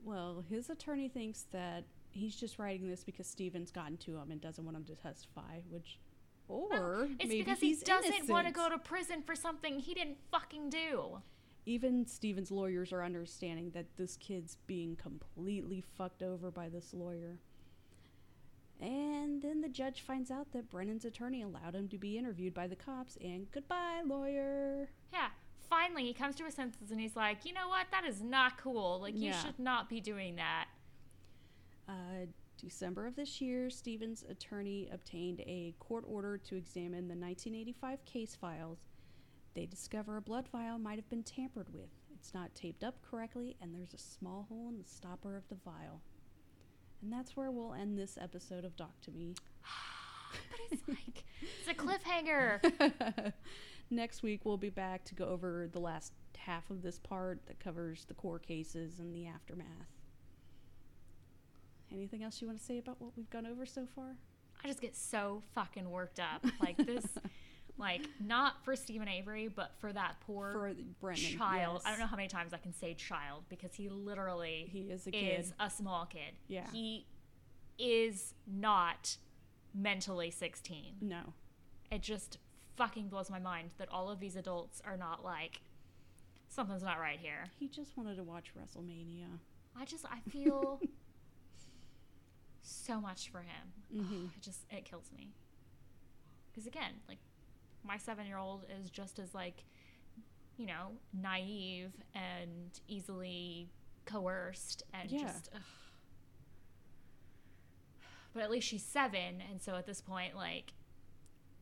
Well, 0.03 0.43
his 0.49 0.69
attorney 0.69 1.09
thinks 1.09 1.45
that 1.51 1.83
he's 2.09 2.35
just 2.35 2.59
writing 2.59 2.89
this 2.89 3.03
because 3.03 3.27
Steven's 3.27 3.71
gotten 3.71 3.97
to 3.97 4.17
him 4.17 4.31
and 4.31 4.41
doesn't 4.41 4.63
want 4.63 4.77
him 4.77 4.85
to 4.85 4.95
testify, 4.95 5.59
which. 5.69 5.99
Or 6.47 7.07
It's 7.17 7.29
maybe 7.29 7.43
because 7.43 7.59
he 7.59 7.75
doesn't 7.75 8.27
want 8.27 8.45
to 8.47 8.51
go 8.51 8.67
to 8.67 8.77
prison 8.77 9.21
for 9.21 9.35
something 9.35 9.79
he 9.79 9.93
didn't 9.93 10.17
fucking 10.31 10.69
do. 10.69 11.21
Even 11.65 12.05
Steven's 12.07 12.51
lawyers 12.51 12.91
are 12.91 13.03
understanding 13.03 13.69
that 13.71 13.85
this 13.97 14.17
kid's 14.17 14.57
being 14.67 14.95
completely 14.95 15.83
fucked 15.97 16.23
over 16.23 16.49
by 16.49 16.69
this 16.69 16.93
lawyer. 16.93 17.37
And 18.79 19.41
then 19.43 19.61
the 19.61 19.69
judge 19.69 20.01
finds 20.01 20.31
out 20.31 20.51
that 20.53 20.71
Brendan's 20.71 21.05
attorney 21.05 21.43
allowed 21.43 21.75
him 21.75 21.87
to 21.89 21.99
be 21.99 22.17
interviewed 22.17 22.55
by 22.55 22.65
the 22.67 22.75
cops, 22.75 23.15
and 23.21 23.45
goodbye, 23.51 24.01
lawyer. 24.05 24.89
Yeah. 25.13 25.27
Finally, 25.69 26.03
he 26.05 26.13
comes 26.13 26.35
to 26.35 26.43
his 26.45 26.55
senses 26.55 26.89
and 26.91 26.99
he's 26.99 27.15
like, 27.15 27.45
you 27.45 27.53
know 27.53 27.69
what? 27.69 27.87
That 27.91 28.05
is 28.05 28.21
not 28.23 28.57
cool. 28.57 28.99
Like, 28.99 29.15
you 29.15 29.27
Yeah. 29.29 29.39
should 29.43 29.59
not 29.59 29.87
be 29.87 30.01
doing 30.01 30.35
that. 30.37 30.67
Uh, 31.87 32.25
December 32.57 33.05
of 33.07 33.15
this 33.15 33.39
year, 33.39 33.69
Stevens' 33.69 34.23
attorney 34.27 34.89
obtained 34.91 35.41
a 35.41 35.73
court 35.79 36.03
order 36.07 36.37
to 36.39 36.55
examine 36.55 37.07
the 37.07 37.15
1985 37.15 38.03
case 38.05 38.35
files. 38.35 38.79
They 39.53 39.65
discover 39.65 40.17
a 40.17 40.21
blood 40.21 40.47
vial 40.51 40.77
might 40.79 40.97
have 40.97 41.09
been 41.09 41.23
tampered 41.23 41.73
with. 41.73 41.89
It's 42.13 42.33
not 42.33 42.53
taped 42.55 42.83
up 42.83 42.95
correctly, 43.01 43.57
and 43.61 43.73
there's 43.73 43.93
a 43.93 43.97
small 43.97 44.45
hole 44.47 44.69
in 44.69 44.77
the 44.77 44.87
stopper 44.87 45.35
of 45.35 45.47
the 45.49 45.57
vial. 45.65 46.01
And 47.01 47.11
that's 47.11 47.35
where 47.35 47.51
we'll 47.51 47.73
end 47.73 47.97
this 47.97 48.17
episode 48.21 48.63
of 48.63 48.75
Doc 48.75 48.99
to 49.01 49.11
Me. 49.11 49.35
But 50.49 50.59
it's 50.71 50.87
like, 50.87 51.25
it's 51.41 51.67
a 51.67 51.73
cliffhanger. 51.73 53.33
Next 53.89 54.23
week, 54.23 54.45
we'll 54.45 54.55
be 54.55 54.69
back 54.69 55.03
to 55.05 55.15
go 55.15 55.25
over 55.25 55.67
the 55.69 55.79
last 55.79 56.13
half 56.37 56.69
of 56.69 56.81
this 56.81 56.99
part 56.99 57.45
that 57.47 57.59
covers 57.59 58.05
the 58.05 58.13
core 58.13 58.39
cases 58.39 58.99
and 58.99 59.13
the 59.13 59.27
aftermath. 59.27 59.67
Anything 61.91 62.23
else 62.23 62.41
you 62.41 62.47
want 62.47 62.59
to 62.59 62.65
say 62.65 62.77
about 62.77 63.01
what 63.01 63.11
we've 63.17 63.29
gone 63.29 63.45
over 63.45 63.65
so 63.65 63.85
far? 63.93 64.15
I 64.63 64.67
just 64.67 64.79
get 64.79 64.95
so 64.95 65.43
fucking 65.53 65.89
worked 65.89 66.21
up. 66.21 66.45
Like, 66.61 66.77
this, 66.77 67.05
like, 67.77 68.01
not 68.19 68.63
for 68.63 68.75
Steven 68.75 69.07
Avery, 69.07 69.47
but 69.47 69.71
for 69.79 69.91
that 69.93 70.17
poor 70.25 70.51
For 70.51 70.73
Brendan. 70.99 71.37
child. 71.37 71.75
yes. 71.77 71.83
I 71.85 71.89
don't 71.91 71.99
know 71.99 72.05
how 72.07 72.15
many 72.15 72.27
times 72.27 72.53
I 72.53 72.57
can 72.57 72.73
say 72.73 72.93
child 72.93 73.43
because 73.49 73.73
he 73.73 73.89
literally 73.89 74.67
He 74.71 74.81
is 74.91 75.07
a 75.07 75.11
kid. 75.11 75.39
is 75.39 75.53
a 75.59 75.69
small 75.69 76.05
kid. 76.05 76.33
Yeah. 76.47 76.65
He 76.71 77.05
is 77.79 78.33
not 78.45 79.17
mentally 79.73 80.29
16. 80.31 80.95
No. 81.01 81.33
It 81.91 82.01
just 82.01 82.37
fucking 82.77 83.07
blows 83.09 83.29
my 83.29 83.39
mind 83.39 83.71
that 83.77 83.89
all 83.89 84.09
of 84.09 84.19
these 84.19 84.35
adults 84.35 84.81
are 84.85 84.97
not 84.97 85.23
like, 85.23 85.61
something's 86.49 86.83
not 86.83 86.99
right 86.99 87.19
here. 87.19 87.45
He 87.59 87.67
just 87.67 87.97
wanted 87.97 88.15
to 88.17 88.23
watch 88.23 88.51
WrestleMania. 88.57 89.27
I 89.79 89.85
just, 89.85 90.05
I 90.05 90.19
feel 90.29 90.79
so 92.61 92.99
much 93.01 93.29
for 93.29 93.39
him. 93.39 93.73
Mhm. 93.93 94.35
It 94.35 94.41
just, 94.41 94.65
it 94.69 94.85
kills 94.85 95.09
me. 95.15 95.31
Because 96.51 96.67
again, 96.67 96.93
like, 97.07 97.19
my 97.83 97.97
seven 97.97 98.25
year 98.27 98.37
old 98.37 98.65
is 98.79 98.89
just 98.89 99.19
as, 99.19 99.33
like, 99.33 99.63
you 100.57 100.65
know, 100.67 100.89
naive 101.13 101.91
and 102.13 102.79
easily 102.87 103.69
coerced 104.05 104.83
and 104.93 105.09
Yeah. 105.11 105.23
just, 105.23 105.49
ugh. 105.55 105.61
but 108.33 108.43
at 108.43 108.51
least 108.51 108.67
she's 108.67 108.83
seven, 108.85 109.41
and 109.49 109.61
so 109.61 109.75
at 109.75 109.85
this 109.85 110.01
point, 110.01 110.35
like, 110.35 110.73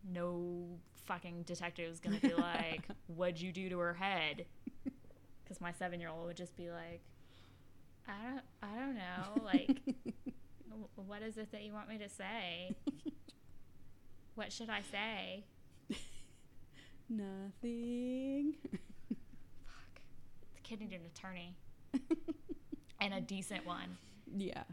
no 0.03 0.79
fucking 1.05 1.43
detective 1.43 1.89
is 1.91 1.99
gonna 1.99 2.19
be 2.19 2.33
like, 2.33 2.83
"What'd 3.07 3.41
you 3.41 3.51
do 3.51 3.69
to 3.69 3.79
her 3.79 3.93
head?" 3.95 4.45
Because 5.43 5.59
my 5.61 5.71
seven-year-old 5.71 6.27
would 6.27 6.37
just 6.37 6.55
be 6.55 6.69
like, 6.69 7.01
"I 8.07 8.13
don't, 8.23 8.41
I 8.61 8.75
don't 8.79 8.95
know. 8.95 9.41
Like, 9.43 9.81
what 10.95 11.21
is 11.23 11.37
it 11.37 11.51
that 11.51 11.63
you 11.63 11.73
want 11.73 11.89
me 11.89 11.97
to 11.99 12.09
say? 12.09 12.75
What 14.35 14.53
should 14.53 14.69
I 14.69 14.81
say?" 14.89 15.43
Nothing. 17.09 18.53
Fuck. 19.65 20.01
The 20.55 20.61
kid 20.63 20.79
needed 20.81 21.01
an 21.01 21.07
attorney 21.07 21.55
and 23.01 23.13
a 23.13 23.21
decent 23.21 23.65
one. 23.65 23.97
yeah. 24.35 24.63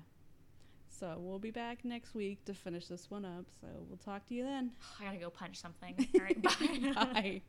So 0.89 1.17
we'll 1.19 1.39
be 1.39 1.51
back 1.51 1.85
next 1.85 2.14
week 2.14 2.43
to 2.47 2.55
finish 2.55 2.87
this 2.87 3.11
one 3.11 3.25
up. 3.27 3.45
So 3.61 3.67
we'll 3.89 3.99
talk 3.99 4.27
to 4.29 4.35
you 4.35 4.45
then. 4.45 4.71
I 5.01 5.05
gotta 5.05 5.19
go 5.19 5.29
punch 5.31 5.61
something. 5.61 5.95
All 6.14 6.21
right, 6.21 6.43
bye. 6.43 6.93
Bye. 6.95 7.43